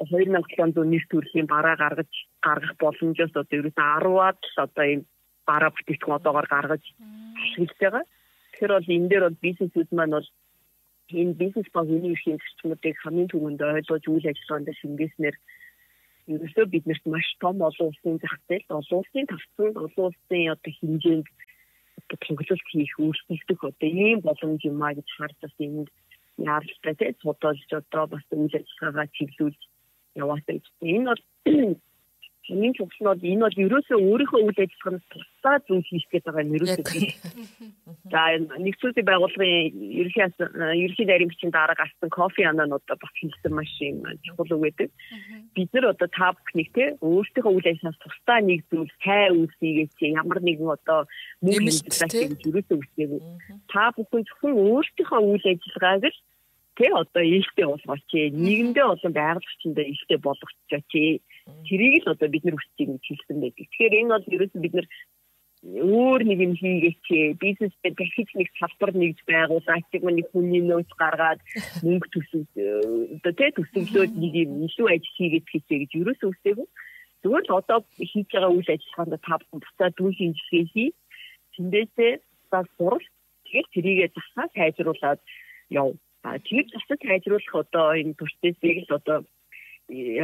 2700 0.00 0.88
нийт 0.88 1.06
төрлийн 1.12 1.48
бараа 1.54 1.76
гаргаж 1.76 2.12
гаргах 2.46 2.74
боломжоос 2.80 3.34
одоо 3.36 3.56
ерөөсөн 3.60 3.88
10-аад 4.00 4.38
л 4.40 4.58
одоо 4.64 4.84
энэ 4.92 5.04
бараа 5.48 5.70
бүтээгдэхүүн 5.76 6.18
одоогоор 6.18 6.48
гаргаж 6.50 6.84
ашиглаж 7.42 7.76
байгаа. 7.80 8.04
Тэгэхээр 8.50 8.72
бол 8.74 8.94
энэ 8.96 9.08
дээр 9.10 9.24
бол 9.26 9.44
бизнесүүд 9.44 9.88
маань 9.92 10.14
бол 10.16 10.28
энэ 11.20 11.38
бизнес 11.42 11.68
ба 11.74 11.80
хүний 11.84 12.12
эрхийн 12.14 12.40
зарчмуудыг 12.40 12.96
хамгийн 13.02 13.28
түрүүнд 13.30 13.60
ойлгож 13.60 14.04
үйл 14.08 14.30
ажиллагаанд 14.30 14.68
шингээснээр 14.80 15.36
ерөөсөө 16.34 16.66
биднэрт 16.72 17.04
маш 17.06 17.28
том 17.42 17.56
олон 17.68 17.90
улсын 17.90 18.16
зах 18.22 18.36
зээл, 18.48 18.66
олон 18.78 18.98
улсын 19.00 19.26
тавцанд, 19.30 19.76
олон 19.84 20.06
улсын 20.08 20.52
одоо 20.54 20.72
хэмжээнд 20.78 21.28
тонглолт 22.22 22.64
хийх 22.70 22.94
өөрчлөлтөх 22.98 23.60
одоо 23.70 23.90
ийм 23.90 24.18
боломж 24.26 24.60
юм 24.70 24.82
а 24.82 24.94
гэж 24.94 25.08
бас 25.42 25.54
энд 25.58 25.88
яаралтай 26.38 26.94
тий 26.98 27.12
судалж 27.22 27.70
одоо 27.80 28.04
бас 28.12 28.24
үйл 28.32 28.54
ажиллагаагаа 28.58 29.06
чиглүүлж 29.16 29.60
яваасаа 30.22 30.54
гэж. 30.56 30.66
Энэ 30.80 31.06
бол 31.10 31.22
Миний 32.50 32.74
чухал 32.74 33.14
нь 33.14 33.30
энэ 33.30 33.44
бол 33.46 33.62
ерөөсөө 33.64 33.98
өөрийнхөө 33.98 34.40
үйл 34.42 34.58
ажиллагаанаас 34.58 35.06
тусдаа 35.14 35.56
зүйл 35.66 35.86
хийх 35.86 36.06
гээд 36.10 36.26
байгаа 36.26 36.44
юм 36.44 36.56
ерөөсөө. 36.58 36.84
За 38.12 38.20
нэгдүгээр 38.36 39.06
байгууллагын 39.06 39.70
ерөнхий 40.00 40.22
ерөнхий 40.82 41.06
нарийн 41.06 41.30
бичгийн 41.30 41.54
дараа 41.54 41.76
гарсан 41.78 42.10
кофе 42.10 42.42
анаанууд 42.50 42.84
бас 42.90 43.14
хэлсэн 43.16 43.52
маш 43.54 43.70
юм 43.80 44.02
чухал 44.26 44.50
үг 44.58 44.62
гэдэг. 44.66 44.90
Бид 45.54 45.70
нар 45.72 45.86
одоо 45.94 46.08
та 46.10 46.34
бүхнийг 46.34 46.70
те 46.74 46.84
өөрсдийнхөө 46.98 47.54
үйл 47.54 47.70
ажиллагаанаас 47.70 48.02
тусдаа 48.02 48.38
нэг 48.42 48.60
зүйл 48.70 48.92
хай 48.98 49.30
үүсгэгээч 49.30 49.96
ямар 50.20 50.38
нэгэн 50.42 50.74
одоо 50.74 51.06
мөнгө 51.40 51.70
хэлбэртэй 51.70 52.26
ерөөсөө 52.50 52.76
үсгээгүй. 52.82 53.20
Та 53.70 53.94
бүхэн 53.94 54.26
зөвхөн 54.26 54.54
өөрсдийнхөө 54.58 55.20
үйл 55.22 55.46
ажиллагааг 55.54 56.04
л 56.10 56.18
тий 56.80 56.88
одоо 56.88 57.22
ээлтэй 57.22 57.66
болгооч 57.68 58.08
нийгэмдээ 58.08 58.86
болон 58.88 59.12
байгууллагчдаа 59.12 59.84
ээлтэй 59.84 60.18
болгочихооч 60.24 60.92
тэрийг 61.68 62.02
л 62.08 62.12
одоо 62.16 62.28
бид 62.32 62.44
нар 62.44 62.56
хүсэж 62.56 62.78
ингэж 62.80 63.04
хэлсэн 63.04 63.36
байдаг. 63.40 63.66
Тэгэхээр 63.68 63.98
энэ 64.00 64.12
бол 64.16 64.34
ерөөсөн 64.34 64.62
бид 64.64 64.74
нар 64.76 64.88
өөр 65.60 66.20
нэг 66.24 66.38
юм 66.40 66.54
хийгээч 66.56 67.36
бизнестэй 67.36 67.92
дахиж 67.92 68.28
нэг 68.32 68.48
салбар 68.56 68.96
нэгж 68.96 69.18
байгуулаач 69.28 69.84
нэг 69.92 70.26
хүний 70.32 70.64
нөөц 70.64 70.88
гаргаад 70.96 71.40
мөнгө 71.84 72.08
төсөв 72.16 72.48
одоо 73.20 73.32
тий 73.36 73.50
төсөвлөөд 73.60 74.12
нэг 74.16 74.32
юм 74.40 74.64
илүү 74.64 74.88
ажил 74.88 75.16
хийгээд 75.20 75.46
хийцээ 75.52 75.78
гэж 75.84 75.92
ерөөсөө 76.00 76.28
үсээгүй. 76.32 76.68
Зүгээр 77.20 77.44
л 77.44 77.58
одоо 77.60 77.78
хийж 78.00 78.28
байгаа 78.32 78.52
үйл 78.56 78.72
ажиллагаанд 78.72 79.20
та 79.20 79.36
буцаад 79.52 79.92
дүүл 80.00 80.16
шинжилгээ 80.16 80.64
хий. 80.72 80.90
Тэндээсээ 81.52 82.12
бас 82.48 82.66
сурал 82.80 83.04
тэгээд 83.44 83.68
тэрийгээ 83.76 84.08
засаа 84.16 84.48
сайжруулад 84.56 85.20
яв. 85.68 85.92
А 86.22 86.38
тэгээд 86.38 86.68
засаж 86.72 87.00
сайжруулах 87.00 87.54
одоо 87.64 87.86
энэ 87.96 88.18
процессыг 88.20 88.76
л 88.84 88.96
одоо 88.98 89.18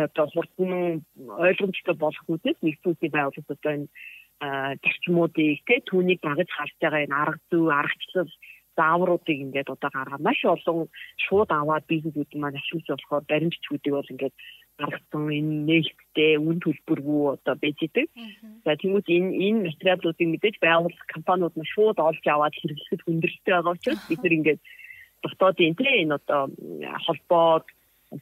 одоо 0.07 0.27
хурдан 0.31 1.03
ойлгомжтой 1.27 1.97
болох 1.97 2.25
үедээ 2.29 2.55
нэгдүүлсэн 2.63 3.11
байгууллагууд 3.13 3.57
одоо 3.57 3.73
энэ 3.77 3.89
зарчмуудыг 4.85 5.65
тэ 5.67 5.81
түүнийг 5.89 6.21
дагаж 6.23 6.49
харж 6.53 6.75
байгаа 6.81 7.05
энэ 7.05 7.19
арга 7.23 7.41
зүй 7.51 7.67
аргачлал 7.73 8.31
заавруудыг 8.77 9.39
ингээд 9.45 9.73
одоо 9.73 9.91
гаргаа 9.93 10.21
маш 10.21 10.41
олон 10.45 10.89
шууд 11.25 11.51
аваад 11.51 11.85
бизнесүүд 11.89 12.31
маань 12.37 12.61
ашиглаж 12.61 12.89
болохоор 13.01 13.25
баримтчүүдийг 13.33 13.95
бол 13.97 14.13
ингээд 14.13 14.35
гаргасан 14.77 15.25
энэ 15.39 15.53
нээлттэй 15.69 16.33
үн 16.37 16.59
төлбөргүй 16.61 17.23
одоо 17.41 17.55
байж 17.57 17.79
идэг. 17.81 18.07
За 18.65 18.77
тэгмүүд 18.77 19.09
энэ 19.17 19.31
энэ 19.47 19.65
материалуудыг 19.69 20.29
мэдээж 20.29 20.57
байгууллага 20.61 21.13
компаниуд 21.17 21.57
нь 21.57 21.71
шууд 21.73 21.97
олж 21.97 22.25
аваад 22.29 22.55
хэрэглэхэд 22.61 23.01
хүндрэлтэй 23.05 23.53
байгаа 23.57 23.73
учраас 23.73 24.03
бид 24.09 24.21
нар 24.21 24.37
ингээд 24.37 24.61
дотоодын 25.33 25.75
тийм 25.79 25.95
энэ 26.03 26.19
одоо 26.19 26.43
холбоод 27.07 27.67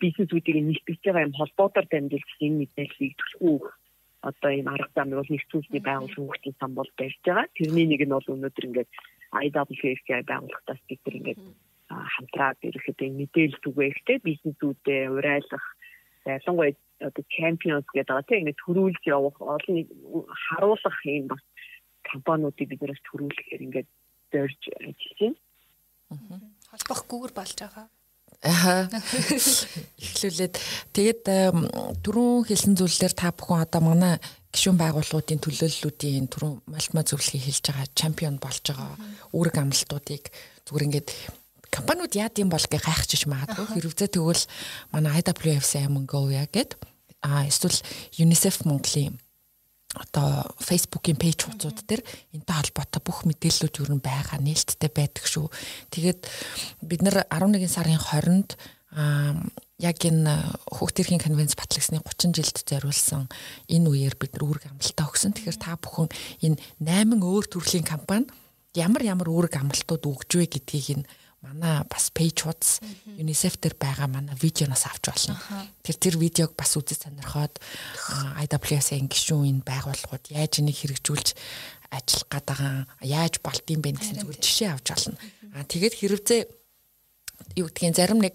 бизнесүүдийг 0.02 0.56
нэгтгэж 0.64 1.00
байгаа 1.04 1.26
юм 1.28 1.38
холбоотоор 1.38 1.86
дамжуулж 1.88 2.30
энэ 2.40 2.60
мэдээллийг 2.60 3.14
төлхөө 3.20 3.58
одоо 4.28 4.50
ийм 4.50 4.68
арга 4.72 4.88
замыг 4.94 5.20
бол 5.20 5.32
нэгцүүлсний 5.32 5.82
байгууллагын 5.84 6.28
хөгжлийн 6.28 6.56
сан 6.58 6.72
бол 6.74 6.90
барьж 6.98 7.18
байгаа. 7.24 7.46
Тэрний 7.56 7.86
нэг 7.88 8.02
нь 8.04 8.14
бол 8.16 8.32
өнөөдөр 8.32 8.68
ингээд 8.68 8.90
IWFI 9.44 9.92
байгууллагатаас 10.30 10.82
бид 10.88 11.00
нар 11.04 11.18
ингээд 11.20 11.40
хамтраад 12.14 12.58
ерөөхдөө 12.68 13.08
мэдээлэл 13.20 13.64
түгээхтэй 13.64 14.18
бизнесүүдэд 14.28 15.12
урайлах 15.16 15.66
ялангуяа 16.24 16.72
одоо 17.08 17.24
champions 17.36 17.86
гэдэг 17.92 18.08
байгаа 18.08 18.28
тийм 18.28 18.40
ингээд 18.40 18.62
төрүүлж 18.64 19.02
явах 19.16 19.36
олон 19.54 19.76
харуулах 20.44 20.98
юм 21.04 21.26
бас 21.28 21.42
компаниудыг 22.10 22.68
бид 22.68 22.80
нэрс 22.80 23.02
төрүүлэхээр 23.04 23.64
ингээд 23.66 23.88
зорж 24.32 24.60
ажиллаж 24.80 25.18
байна. 25.20 25.38
Холбох 26.08 26.53
гүүр 26.82 27.32
болж 27.36 27.54
байгаа. 27.60 27.86
Эхлүүлээд. 30.04 30.54
Тэгээд 30.92 31.24
түрүүн 32.04 32.44
хэлсэн 32.44 32.76
зүйлээр 32.76 33.14
та 33.16 33.32
бүхэн 33.32 33.64
одоо 33.64 33.80
манай 33.80 34.20
гишүүн 34.52 34.76
байгууллагуудын 34.76 35.40
төлөөллүүдийн 35.40 36.28
түрүүн 36.28 36.68
малтма 36.68 37.02
зөвлөгөө 37.08 37.40
хэлж 37.40 37.64
байгаа 37.72 37.88
чемпион 37.96 38.36
болж 38.36 38.60
байгаа 38.68 39.00
үүрэг 39.32 39.56
амлалтуудыг 39.58 40.28
зүгээр 40.68 40.86
ингээд 40.92 41.08
компаниуд 41.72 42.12
яад 42.14 42.36
юм 42.38 42.52
бол 42.52 42.62
гэ 42.62 42.78
гайхчих 42.78 43.24
магадгүй 43.26 43.66
хэрвээ 43.80 44.12
тэгвэл 44.12 44.44
манай 44.92 45.24
IWF 45.24 45.64
Simon 45.64 46.04
Go 46.04 46.28
яа 46.28 46.46
гэд 46.46 46.76
а 47.24 47.48
эсвэл 47.48 47.80
UNICEF 48.20 48.68
Монголын 48.68 49.18
одоо 49.94 50.44
Facebook-ийн 50.58 51.18
пэйж 51.18 51.46
хуудсууд 51.46 51.86
дээр 51.86 52.02
энэтэй 52.34 52.56
холбоотой 52.58 53.00
бүх 53.00 53.22
мэдээллүүд 53.24 53.78
юу 53.80 53.88
н 53.94 54.02
байгаа 54.02 54.42
нээлттэй 54.42 54.90
байдаг 54.90 55.24
шүү. 55.24 55.46
Тэгээд 55.94 56.20
бид 56.82 57.00
нар 57.06 57.24
11 57.30 57.70
сарын 57.70 57.98
20-нд 58.02 58.50
яг 59.82 59.98
энэ 60.06 60.34
хүүхд 60.70 60.94
төрхийн 61.02 61.22
конвенц 61.22 61.58
батлагсны 61.58 61.98
30 61.98 62.30
жилд 62.30 62.58
зориулсан 62.62 63.26
энэ 63.66 63.90
үеэр 63.90 64.14
бид 64.14 64.38
нар 64.38 64.46
үүрэг 64.46 64.70
амлалтаа 64.70 65.10
өгсөн. 65.10 65.34
Тэгэхээр 65.34 65.58
та 65.58 65.74
бүхэн 65.78 66.10
энэ 66.46 66.62
8 66.78 67.18
өөр 67.18 67.46
төрлийн 67.50 67.82
компани 67.82 68.30
ямар 68.74 69.02
ямар 69.02 69.26
үүрэг 69.30 69.58
амлалтууд 69.58 70.02
өгж 70.06 70.30
вэ 70.38 70.46
гэдгийг 70.46 70.86
энэ 70.98 71.06
манай 71.44 71.84
бас 71.84 72.08
пэйж 72.08 72.48
хуудас 72.48 72.80
UNICEF 73.04 73.60
дээр 73.60 73.76
байгаа 73.76 74.08
манай 74.08 74.34
видеоноос 74.40 74.88
авч 74.88 75.04
болно. 75.12 75.36
Тэр 75.84 75.96
тэр 76.00 76.16
видеог 76.16 76.56
бас 76.56 76.72
үзэж 76.74 77.04
сонирхоод 77.04 77.60
IWS-ийн 78.40 79.06
гишүүн 79.12 79.60
энэ 79.60 79.68
байгууллагууд 79.68 80.32
яаж 80.32 80.64
энийг 80.64 80.80
хэрэгжүүлж 80.80 81.28
ажиллах 81.92 82.28
гадагаан 82.32 82.88
яаж 83.04 83.38
болтын 83.44 83.80
бэ 83.84 84.00
гэсэн 84.00 84.24
зүгээр 84.24 84.40
жишээ 84.40 84.70
авч 84.72 84.86
болно. 84.90 85.18
Аа 85.54 85.68
тэгээд 85.68 85.94
хэрэгцээ 86.00 86.40
юу 87.60 87.68
гэдгийг 87.70 87.94
зарим 87.94 88.20
нэг 88.24 88.34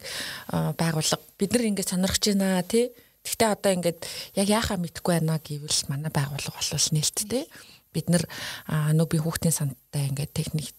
байгууллага 0.49 1.23
бид 1.35 1.51
нар 1.51 1.63
ингэ 1.67 1.83
сонирхож 1.83 2.23
байна 2.31 2.63
тий. 2.63 2.93
Гэхдээ 3.25 3.49
одоо 3.51 3.71
ингээд 3.75 3.99
яг 4.39 4.47
яахаа 4.47 4.77
мэдэхгүй 4.79 5.19
байна 5.19 5.41
гэвэл 5.43 5.81
манай 5.91 6.11
байгууллага 6.11 6.55
болвол 6.55 6.87
нээлттэй 6.95 7.43
бид 7.91 8.07
нар 8.07 8.23
нөбийн 8.95 9.23
хүүхдийн 9.23 9.55
сандтай 9.55 10.07
ингээд 10.07 10.31
техник 10.33 10.71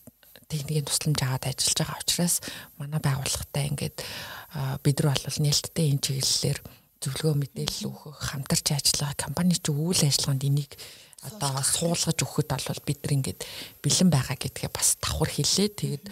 техникийн 0.50 0.86
тусламж 0.86 1.20
аваад 1.22 1.46
ажиллаж 1.46 1.78
байгаа 1.78 2.02
учраас 2.02 2.34
манай 2.76 3.00
байгууллагатай 3.00 3.64
ингээд 3.70 3.96
бид 4.82 4.96
нар 5.00 5.14
бол 5.14 5.38
нээлттэй 5.46 5.86
энэ 5.94 6.04
чиглэлээр 6.04 6.58
зөвлөгөө 7.00 7.34
мэдээлэл 7.40 7.88
өгөх, 7.88 8.18
хамтарч 8.28 8.66
ажиллах, 8.76 9.16
компани 9.16 9.56
ч 9.56 9.72
үйл 9.72 10.04
ажиллагаанд 10.04 10.44
энийг 10.44 10.76
одоо 11.24 11.60
суулгаж 11.64 12.18
өгөхөд 12.20 12.48
бол 12.52 12.84
бид 12.84 13.00
нар 13.04 13.12
ингээд 13.16 13.40
бэлэн 13.80 14.10
байгаа 14.12 14.36
гэдгээ 14.36 14.70
бас 14.72 15.00
давхар 15.00 15.32
хэлээ. 15.32 15.68
Тэгээд 15.80 16.04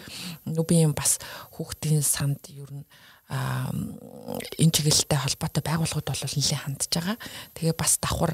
нүбийн 0.49 0.93
бас 0.97 1.21
хүүхдийн 1.53 2.01
санд 2.01 2.41
ер 2.49 2.69
нь 2.73 2.85
энэ 3.29 4.73
чиглэлтэй 4.73 5.19
холбоотой 5.21 5.61
байгууллагууд 5.65 6.09
бол 6.09 6.25
нэлээд 6.25 6.61
хандж 6.65 6.89
байгаа. 6.89 7.17
Тэгээ 7.53 7.75
бас 7.77 7.93
давхар 8.01 8.33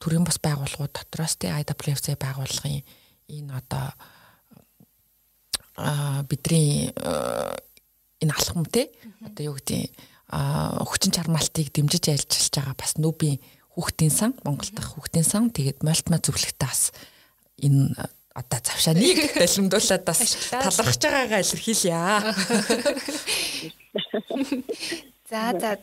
төрийн 0.00 0.28
бас 0.28 0.36
байгууллагууд 0.36 0.92
дотроос 0.92 1.40
тий 1.40 1.48
IWFC 1.48 2.16
байгууллагын 2.20 2.84
энэ 3.32 3.52
одоо 3.56 3.96
бидний 6.28 6.92
энэ 8.20 8.32
алхам 8.32 8.66
те 8.66 8.90
одоо 9.24 9.52
юу 9.52 9.56
гэдэг 9.56 9.90
хүчин 10.28 11.12
чармаалтыг 11.12 11.72
дэмжиж 11.72 12.08
ажиллаж 12.12 12.50
байгаа 12.52 12.76
бас 12.76 12.96
нүүбийн 12.96 13.40
хүүхдийн 13.72 14.12
сан 14.12 14.34
Монгол 14.44 14.68
дахь 14.72 14.92
хүүхдийн 14.92 15.24
сан 15.24 15.50
тэгээд 15.50 15.82
мольтма 15.84 16.18
зөвлөгтэй 16.20 16.68
бас 16.68 16.92
энэ 17.60 17.92
одоо 18.32 18.60
завшаа 18.64 18.96
нэг 18.96 19.36
далимдуулаад 19.36 20.04
бас 20.04 20.20
талархаж 20.48 21.00
байгаагаа 21.00 21.40
илэрхийлье. 21.44 21.92
За 25.32 25.56
за 25.56 25.80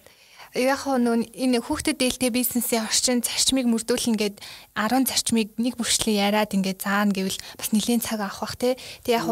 яг 0.58 0.82
нөө 0.86 1.30
энэ 1.30 1.62
хүүхдэд 1.62 2.02
дээлтэй 2.02 2.34
бизнесийн 2.34 2.86
орчин 2.86 3.22
зарчмыг 3.22 3.70
мөрдүүлнэ 3.70 4.18
гэд 4.18 4.42
10 4.74 5.06
зарчмыг 5.06 5.54
нэг 5.62 5.78
бүрчлэн 5.78 6.18
яриад 6.18 6.58
ингээд 6.58 6.82
заана 6.82 7.14
гэвэл 7.14 7.38
бас 7.58 7.70
нэлийн 7.70 8.02
цаг 8.02 8.26
авах 8.26 8.42
бах 8.42 8.58
те. 8.58 8.74
Тэг 9.06 9.22
яг 9.22 9.30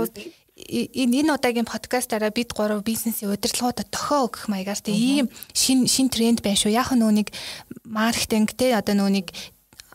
энэ 0.57 1.21
энэ 1.21 1.33
удаагийн 1.37 1.69
подкастаараа 1.69 2.33
бид 2.33 2.57
гурав 2.57 2.81
бизнесийн 2.81 3.29
удирдлагуудад 3.29 3.93
тохио 3.93 4.25
өгөх 4.25 4.49
маягаар 4.49 4.81
тийм 4.81 4.97
ийм 4.97 5.27
шин 5.53 5.85
шин 5.85 6.09
тренд 6.09 6.41
байна 6.41 6.57
шүү. 6.57 6.73
Яг 6.73 6.89
нөө 6.97 7.13
нэг 7.13 7.29
маркетинг 7.85 8.57
те 8.57 8.73
одоо 8.73 8.97
нөө 8.97 9.09
нэг 9.21 9.27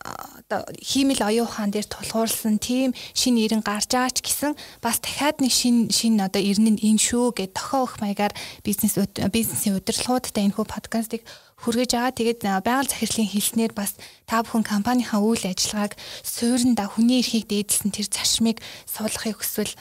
одоо 0.03 0.63
хиймэл 0.79 1.23
оюун 1.23 1.47
ухаан 1.47 1.71
дээр 1.71 1.87
тулгуурласан 1.87 2.59
тийм 2.59 2.91
шин 3.15 3.39
ирэн 3.39 3.63
гарч 3.63 3.91
байгаа 3.91 4.11
ч 4.11 4.19
гэсэн 4.23 4.55
бас 4.83 4.99
дахиад 4.99 5.39
нэг 5.39 5.51
шин 5.51 5.87
шин 5.91 6.19
одоо 6.19 6.39
ирнэ 6.39 6.79
энэ 6.79 6.99
шүү 6.99 7.35
гэд 7.39 7.55
тохио 7.55 7.87
өгөх 7.87 7.99
маягаар 8.03 8.33
бизнес 8.63 8.99
бизнесийн 9.31 9.79
удирдлагуудтай 9.79 10.43
энэ 10.47 10.55
хүү 10.55 10.67
подкастыг 10.67 11.23
хүргэж 11.63 11.91
байгаа. 11.95 12.11
Тэгээд 12.11 12.41
байгаль 12.43 12.91
захирлын 12.91 13.31
хэлснээр 13.31 13.71
бас 13.71 13.95
та 14.27 14.43
бүхэн 14.43 14.67
компанийнхаа 14.67 15.23
үйл 15.23 15.47
ажиллагааг 15.47 15.95
сууринда 16.23 16.91
хүний 16.91 17.23
эрхийг 17.23 17.47
дээдлсэн 17.47 17.95
тэр 17.95 18.07
зарчмыг 18.11 18.59
суулгахыг 18.83 19.39
хүсвэл 19.39 19.73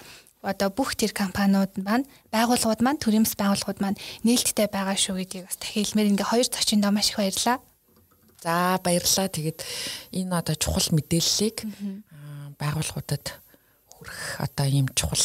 одоо 0.43 0.69
бүх 0.75 0.99
тэр 0.99 1.15
компаниуд 1.15 1.79
маань 1.79 2.07
байгууллагууд 2.35 2.83
маань 2.83 2.99
төрөмс 2.99 3.39
байгууллагууд 3.39 3.79
маань 3.79 3.99
нээлттэй 4.27 4.67
байгаа 4.67 4.99
шүү 4.99 5.23
гэдгийг 5.23 5.47
бас 5.47 5.59
дахин 5.63 5.87
хэлмээр 5.87 6.11
ингээ 6.19 6.29
хоёр 6.35 6.47
зочиндоо 6.51 6.91
маш 6.91 7.15
их 7.15 7.23
баярлаа. 7.23 7.59
За 8.43 8.79
баярлалаа. 8.83 9.31
Тэгээд 9.31 9.59
энэ 10.19 10.35
одоо 10.35 10.55
чухал 10.59 10.91
мэдээллийг 10.91 11.63
байгууллагуудад 12.59 13.39
хүргэх 13.87 14.43
одоо 14.43 14.67
ийм 14.67 14.91
чухал 14.99 15.23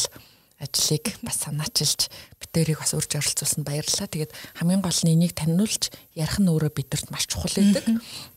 ажлыг 0.58 1.14
бас 1.22 1.38
санаачилж 1.46 2.10
битэрийг 2.42 2.82
бас 2.82 2.90
урьж 2.94 3.14
оролцуулсан 3.14 3.62
баярлалаа. 3.62 4.10
Тэгээд 4.10 4.34
хамгийн 4.58 4.82
гол 4.82 5.00
нь 5.06 5.14
энийг 5.14 5.32
таниулж 5.38 5.94
ярих 6.18 6.38
нь 6.42 6.50
өөрөө 6.50 6.72
бидэрт 6.74 7.14
маш 7.14 7.30
чухал 7.30 7.54
байдаг. 7.54 7.86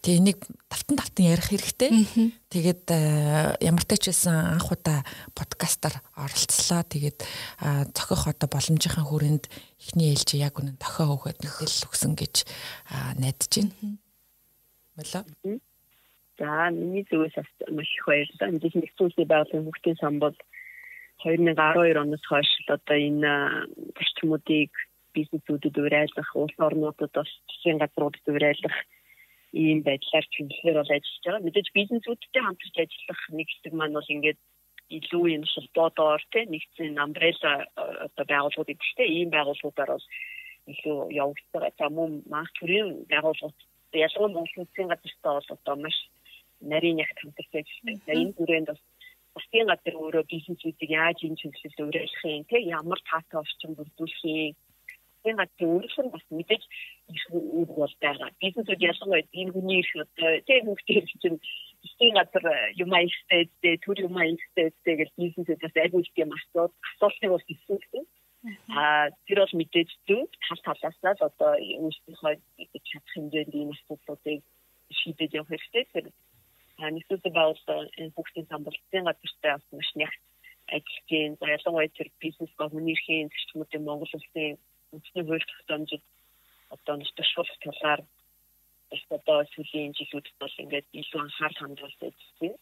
Тэгээ 0.05 0.21
энийг 0.21 0.39
давтан 0.69 0.95
давтан 1.01 1.25
ярих 1.25 1.49
хэрэгтэй. 1.49 1.89
Тэгээд 2.53 2.83
э, 2.93 3.57
ямар 3.65 3.85
ч 3.89 4.13
байсан 4.13 4.53
анх 4.53 4.69
удаа 4.69 5.01
подкастаар 5.33 5.97
оролцлоо. 6.13 6.85
Тэгээд 6.85 7.25
зохих 7.97 8.29
одоо 8.29 8.47
боломжийн 8.53 9.01
хүрээнд 9.01 9.49
эхний 9.81 10.13
ээлж 10.13 10.37
яг 10.37 10.61
үнэн 10.61 10.77
тохио 10.77 11.17
өгöd 11.17 11.41
мэдээлэл 11.41 11.89
өгсөн 11.89 12.13
гэж 12.13 12.45
найдаж 13.17 13.49
байна. 13.49 13.97
Болоо. 14.93 15.25
За 16.41 16.69
миний 16.69 17.05
зүгээс 17.09 17.37
маш 17.69 17.89
их 17.97 18.05
баярлалаа. 18.05 18.49
Энд 18.49 18.63
нэг 18.65 18.93
зүйлсийн 18.97 19.29
байгалийн 19.29 19.65
хүүхдийн 19.65 19.97
сан 20.01 20.17
бол 20.17 20.33
2012 21.23 22.01
оноос 22.03 22.23
хойш 22.29 22.49
одоо 22.67 22.97
энэ 22.97 23.31
зарчмуудыг 23.97 24.71
бизнесүүдэд 25.15 25.75
уриалгах, 25.77 26.29
улс 26.35 26.57
орнуудад 26.57 27.11
бас 27.13 27.29
засгийн 27.47 27.81
газруудад 27.81 28.25
уриалгах 28.27 28.77
ийм 29.53 29.83
байдлаар 29.87 30.25
чиглэлээр 30.33 30.77
бол 30.79 30.95
ажиллаж 30.95 31.23
байгаа. 31.25 31.45
Мэдээж 31.45 31.67
бизнесүүдтэй 31.75 32.41
хамтарч 32.43 32.75
ажиллах 32.79 33.21
нэг 33.37 33.47
хэсэг 33.51 33.73
маань 33.75 33.97
бол 33.97 34.13
ингээд 34.15 34.39
илүү 34.97 35.25
юм 35.35 35.43
холбоодоор 35.53 36.21
тий 36.31 36.43
нэгдсэн 36.47 36.95
амбрелла 37.05 37.53
одоо 38.05 38.25
байгууллагууд 38.31 38.73
ихтэй 38.75 39.07
ийм 39.11 39.29
байгууллагуудаар 39.35 39.91
бол 39.95 40.07
илүү 40.71 40.97
явагдаж 41.21 41.47
байгаа. 41.53 41.73
За 41.79 41.87
мөн 41.97 42.11
маш 42.31 42.49
төрлийн 42.57 42.89
байгууллагууд 43.11 43.59
ялангуяа 44.05 44.35
Монголын 44.35 44.67
засгийн 44.67 44.91
газартай 44.91 45.33
бол 45.35 45.49
одоо 45.55 45.75
маш 45.83 45.97
нарийн 46.71 47.01
ягт 47.05 47.17
хамтарч 47.19 47.51
ажилладаг. 47.59 47.97
За 48.05 48.11
энэ 48.21 48.35
хүрээнд 48.37 48.67
бас 48.71 48.81
засгийн 49.35 49.67
газар 49.71 49.95
өөрөө 49.97 50.23
бизнесүүдийг 50.33 50.91
яаж 51.01 51.17
энэ 51.23 51.39
чиглэлд 51.41 51.79
уриалах 51.87 52.23
юм 52.25 52.43
те 52.51 52.57
ямар 52.79 52.99
таатай 53.09 53.37
орчин 53.43 53.71
бүрдүүлэх 53.77 54.23
юм 54.25 54.55
засгийн 55.21 55.37
газрын 55.37 55.69
өөрөөх 55.73 55.97
нь 56.01 56.13
бас 56.13 56.25
мэдээж 56.29 56.63
их 57.15 57.23
үүрэг 57.29 57.71
бол 57.77 57.95
байгаа. 58.01 58.29
Бизнесүүд 58.41 58.81
ялангуяа 58.89 59.23
энэ 59.39 59.53
хүний 59.53 59.79
их 59.83 59.91
одоо 59.95 60.31
тийм 60.47 60.65
хүмүүстэй 60.65 61.01
чинь 61.21 61.39
засгийн 61.83 62.15
газар 62.19 62.45
юм 62.83 62.91
аягтай 62.93 63.41
төр 63.85 63.97
юм 64.07 64.15
аягтай 64.17 64.67
гэж 64.99 65.09
бизнесүүд 65.21 65.61
бас 65.61 65.75
үлдэх 65.93 66.17
юм 66.23 66.31
асууд 66.37 66.71
асуултыг 66.89 67.31
бас 67.31 67.45
хэлсэн. 67.47 68.03
А 68.73 69.09
тэр 69.29 69.39
бол 69.45 69.55
мэдээж 69.61 69.89
зөв 70.07 70.25
тал 70.41 70.61
талаасаа 70.65 71.13
л 71.13 71.27
одоо 71.29 71.51
өөрсдийнхөө 71.61 72.33
чадах 72.89 73.13
хэмжээнд 73.13 73.53
ийм 73.53 73.69
асуудлуудыг 73.77 74.41
шийдэж 74.89 75.31
явах 75.37 75.53
хэрэгтэй. 75.53 75.85
Тэр 75.93 76.05
нэгдүгээр 76.79 77.35
байгууллага 77.37 77.89
энэ 77.99 78.15
бүгдийн 78.15 78.47
самбалтын 78.49 79.07
газартай 79.07 79.51
бас 79.55 79.67
маш 79.71 79.89
нягт 79.99 80.21
ажиллаж 80.75 81.05
байна. 81.09 81.35
За 81.39 81.45
ялангуяа 81.55 81.89
тэр 81.97 82.09
бизнес 82.23 82.51
гомны 82.57 82.91
эрхийн 82.93 83.29
зөрчмүүдийн 83.31 83.83
Монгол 83.85 84.15
улсын 84.15 84.57
үндэсний 84.93 85.23
хууль 85.25 85.49
тогтоомжид 85.51 86.03
одоо 86.75 86.95
нэг 86.97 87.09
төшөөлөх 87.17 87.59
талаар 87.63 88.01
бас 88.91 89.03
одоо 89.17 89.37
сүүлийн 89.53 89.95
жилүүдэд 89.97 90.35
бол 90.39 90.55
ингээд 90.63 90.87
илүү 90.99 91.19
анхаарал 91.21 91.61
хандуулж 91.61 91.97
байна. 92.01 92.57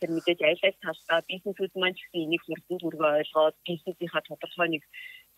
Тэр 0.00 0.10
мэдээж 0.12 0.40
аль 0.42 0.64
аль 0.66 0.82
талдаа 0.84 1.20
бизнесүүд 1.30 1.72
маань 1.76 1.96
ч 1.96 2.00
гэсэн 2.02 2.24
энийг 2.24 2.42
хурдан 2.44 2.78
түргөө 2.82 3.10
ойлгоод 3.20 3.56
бизнесийнхаа 3.68 4.22
тодорхой 4.26 4.68
нэг 4.72 4.84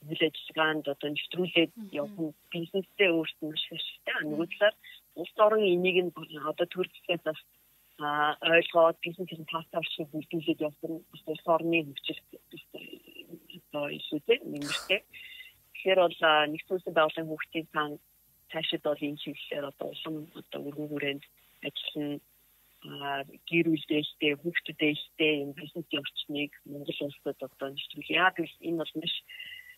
үйл 0.08 0.22
ажиллагаанд 0.28 0.84
одоо 0.92 1.08
нэвтрүүлээд 1.10 1.72
явах 2.00 2.34
бизнестэй 2.54 3.10
өөртөө 3.12 3.46
маш 3.50 3.64
хэрэгтэй. 3.68 4.16
Нөгөө 4.24 4.46
талаар 4.52 4.76
улс 5.20 5.34
орон 5.44 5.62
энийг 5.74 5.96
нь 6.04 6.12
одоо 6.50 6.66
төр 6.70 6.86
зэсээс 6.90 7.24
ойлгоод 7.98 8.98
бизнесийн 9.06 9.46
таатай 9.46 9.82
шиг 9.86 10.08
бүрдүүлээд 10.10 10.64
явсан 10.68 10.92
улс 11.28 11.46
орны 11.46 11.78
хөгжил 11.86 12.20
одоо 13.58 13.86
илүүтэй 13.98 14.38
нэмэртэй. 14.42 15.00
Тэгэхээр 15.74 16.00
бол 16.02 16.20
нэгдсэн 16.50 16.94
байгууллагын 16.94 17.30
хүүхдийн 17.30 17.66
сан 17.72 17.90
цаашид 18.50 18.82
бол 18.82 19.06
энэ 19.06 19.20
чиглэлээр 19.22 19.70
одоо 19.70 19.88
улам 19.94 20.16
одоо 20.40 20.60
өргөн 20.68 20.90
хүрээнд 20.90 21.24
ажиллана 21.66 22.18
гэр 23.48 23.66
бүлдээстэй 23.70 24.32
хүүхдүүдээстэй 24.42 25.32
юм 25.42 25.50
бизнесийн 25.56 26.02
орчныг 26.04 26.52
Монгол 26.66 27.00
улсад 27.06 27.38
одоо 27.40 27.68
нэвтрүүл. 27.70 28.10
Яг 28.10 28.36
л 28.42 28.54
энэ 28.68 28.80
бол 28.82 28.92
маш 29.00 29.14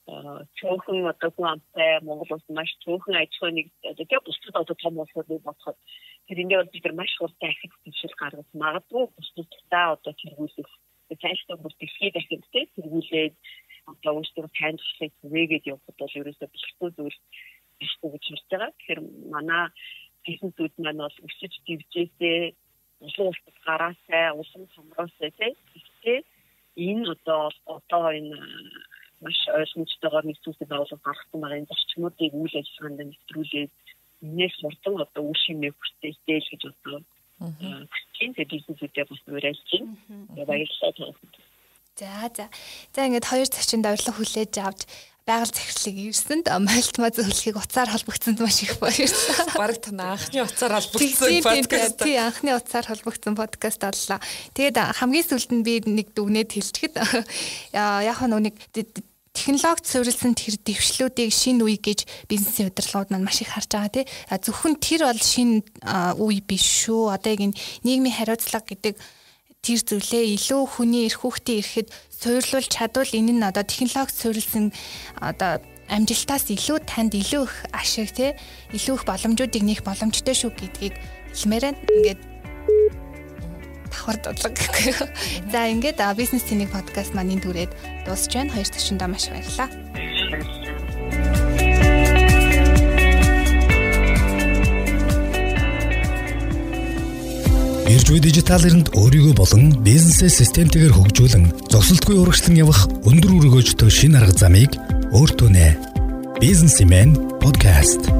цөөхөн 0.07 1.11
одоо 1.13 1.31
хүн 1.35 1.49
амтай 1.51 1.99
Монгол 2.07 2.35
улс 2.35 2.47
маш 2.49 2.71
цөөхөн 2.85 3.17
аж 3.19 3.33
ахуй 3.35 3.53
нэг 3.59 3.67
одоо 3.91 4.21
бусдад 4.27 4.57
одоо 4.63 4.77
том 4.79 4.95
улсууд 5.03 5.29
бодоход 5.47 5.79
тэр 6.27 6.41
ингээд 6.43 6.61
бол 6.63 6.75
бид 6.75 6.85
нар 6.85 6.97
маш 7.01 7.13
хурдан 7.19 7.51
ахиц 7.51 7.75
төвшил 7.83 8.15
гаргаж 8.21 8.49
магадгүй 8.63 9.05
бусдадаа 9.17 9.87
одоо 9.97 10.13
тэргүүлэх 10.21 10.71
цаашдаа 11.23 11.57
бүр 11.59 11.75
дэлхийд 11.79 12.15
дахин 12.15 12.43
тэ 12.53 12.61
тэргүүлээд 12.75 13.35
одоо 13.93 14.13
өөрсдөө 14.19 14.47
танилцуулах 14.59 15.15
түгээгээд 15.23 15.69
явхад 15.73 15.97
бол 15.99 16.19
ерөөсөө 16.21 16.49
бичлэхгүй 16.55 16.91
зүйл 16.95 17.19
бихгүй 17.79 18.09
гэж 18.13 18.25
хэлж 18.27 18.45
байгаа. 18.51 18.71
Тэгэхээр 18.75 19.01
манай 19.35 19.65
бизнесүүд 20.27 20.75
маань 20.83 21.03
бол 21.03 21.19
өсөж 21.27 21.53
дивжээсээ 21.67 22.41
улсын 23.05 23.27
улсад 23.31 23.57
гараасай, 23.67 24.27
улсын 24.39 24.65
хамроосай 24.75 25.31
тэ 25.39 26.15
энэ 26.77 27.11
одоо 27.15 27.51
одоо 27.77 28.07
энэ 28.19 28.37
маш 29.27 29.39
ойлгомжтойгоор 29.59 30.25
нэгдүүлсэн 30.31 30.71
байгууллага 30.71 31.07
гаргасан 31.07 31.41
байгаа 31.43 31.59
энэ 31.59 31.71
зарчмуудыг 31.71 32.33
үйл 32.39 32.55
ажиллагаанд 32.61 33.01
нэвтрүүлээд 33.11 33.73
нээс 34.39 34.57
хурдан 34.63 34.95
одоо 35.03 35.23
үйл 35.27 35.41
шимээ 35.45 35.73
хүртээтэй 35.75 36.39
л 36.39 36.51
гэж 36.51 36.63
бодлоо. 36.71 37.03
Тийм 38.17 38.31
тэгээд 38.33 38.55
бизнесүүдээ 38.55 39.05
бас 39.11 39.23
уриалж 39.27 39.69
байна. 39.75 40.47
Баярлалаа. 40.49 41.15
За 41.99 42.31
за. 42.37 42.47
За 42.95 43.07
ингээд 43.07 43.29
хоёр 43.29 43.49
зочинд 43.51 43.87
урилга 43.89 44.13
хүлээж 44.15 44.55
авч 44.63 44.81
байгаль 45.27 45.51
захирлыг 45.51 45.97
ирсэнд 46.07 46.47
мальтма 46.63 47.11
зөвлөхийг 47.11 47.59
уцаар 47.59 47.91
холбогдсонд 47.91 48.39
маш 48.39 48.63
их 48.63 48.79
баярлалаа. 48.79 49.59
Бараг 49.59 49.83
тань 49.83 49.99
анхны 49.99 50.39
уцаар 50.47 50.73
холбогдсон 50.79 51.43
подкаст. 51.43 51.99
Тий, 51.99 52.17
анхны 52.17 52.55
уцаар 52.55 52.87
холбогдсон 52.87 53.35
подкаст 53.35 53.83
боллоо. 53.83 54.23
Тэгээд 54.55 54.77
хамгийн 55.03 55.27
сүүлд 55.27 55.51
нь 55.51 55.67
би 55.67 55.83
нэг 55.83 56.15
дүгнээд 56.15 56.55
хэлчихэд 56.55 56.95
яг 57.75 58.21
нь 58.23 58.39
нэг 58.39 58.55
технологид 59.37 59.85
суурилсан 59.85 60.33
тэр 60.33 60.57
дэвшлүүдийг 60.65 61.29
шинэ 61.29 61.61
үе 61.61 61.77
гэж 61.77 62.09
бизнесийн 62.25 62.73
удирдлагууд 62.73 63.13
маань 63.13 63.29
маш 63.29 63.45
их 63.45 63.53
харж 63.53 63.69
байгаа 63.69 63.93
тий. 63.93 64.09
Зөвхөн 64.33 64.81
тэр 64.81 65.05
бол 65.05 65.21
шинэ 65.21 65.61
үе 66.17 66.41
биш 66.41 66.65
шүү. 66.65 67.13
Одоо 67.13 67.37
яг 67.37 67.53
нийгмийн 67.85 68.17
хариуцлага 68.17 68.65
гэдэг 68.65 68.97
тэр 69.61 69.81
зүйлээ 69.85 70.25
илүү 70.41 70.63
хүний 70.65 71.05
эрх 71.11 71.21
хүүхдээ 71.21 71.57
ирэхэд 71.61 71.89
суйрлуулж 72.17 72.71
чадвал 72.73 73.13
энэ 73.13 73.33
нь 73.37 73.45
одоо 73.45 73.65
технологи 73.67 74.15
суйрлсан 74.15 74.73
одоо 75.21 75.61
амжилтаас 75.91 76.47
илүү 76.51 76.79
танд 76.87 77.13
илүү 77.15 77.43
их 77.45 77.55
ашиг 77.75 78.11
те 78.15 78.39
илүү 78.73 78.95
их 78.97 79.05
боломжуудыг 79.05 79.63
нэх 79.63 79.81
боломжтой 79.83 80.35
шүү 80.35 80.51
гэдгийг 80.55 80.95
хэлмээр 81.35 81.65
байна. 81.67 81.83
Ингээд 81.93 82.21
давхар 83.97 84.21
дудлаг 84.21 84.53
гэхгүй. 84.53 84.93
За 85.53 85.69
ингээд 85.73 86.01
бизнес 86.17 86.45
тэнэг 86.45 86.71
подкаст 86.71 87.17
маань 87.17 87.33
энэ 87.33 87.45
түрээд 87.49 87.73
дуусч 88.05 88.33
байна. 88.37 88.53
Хоёр 88.53 88.69
ташиндаа 88.69 89.09
маш 89.09 89.33
баярлалаа. 89.33 89.69
Ирж 97.87 98.07
буй 98.11 98.21
дижитал 98.21 98.67
эринд 98.67 98.91
өөрийгөө 98.93 99.35
болон 99.39 99.71
бизнесээ 99.87 100.29
системтэйгээр 100.29 100.95
хөгжүүлэн 100.95 101.71
зогсолтгүй 101.71 102.19
урагшлан 102.19 102.59
явах 102.59 102.91
өндөр 103.07 103.47
өргөөжтэй 103.47 103.91
шинэ 103.91 104.27
арга 104.27 104.35
замыг 104.35 104.75
өөртөө 105.15 105.51
нэ. 105.55 105.79
Бизнесмен 106.43 107.15
подкаст 107.39 108.11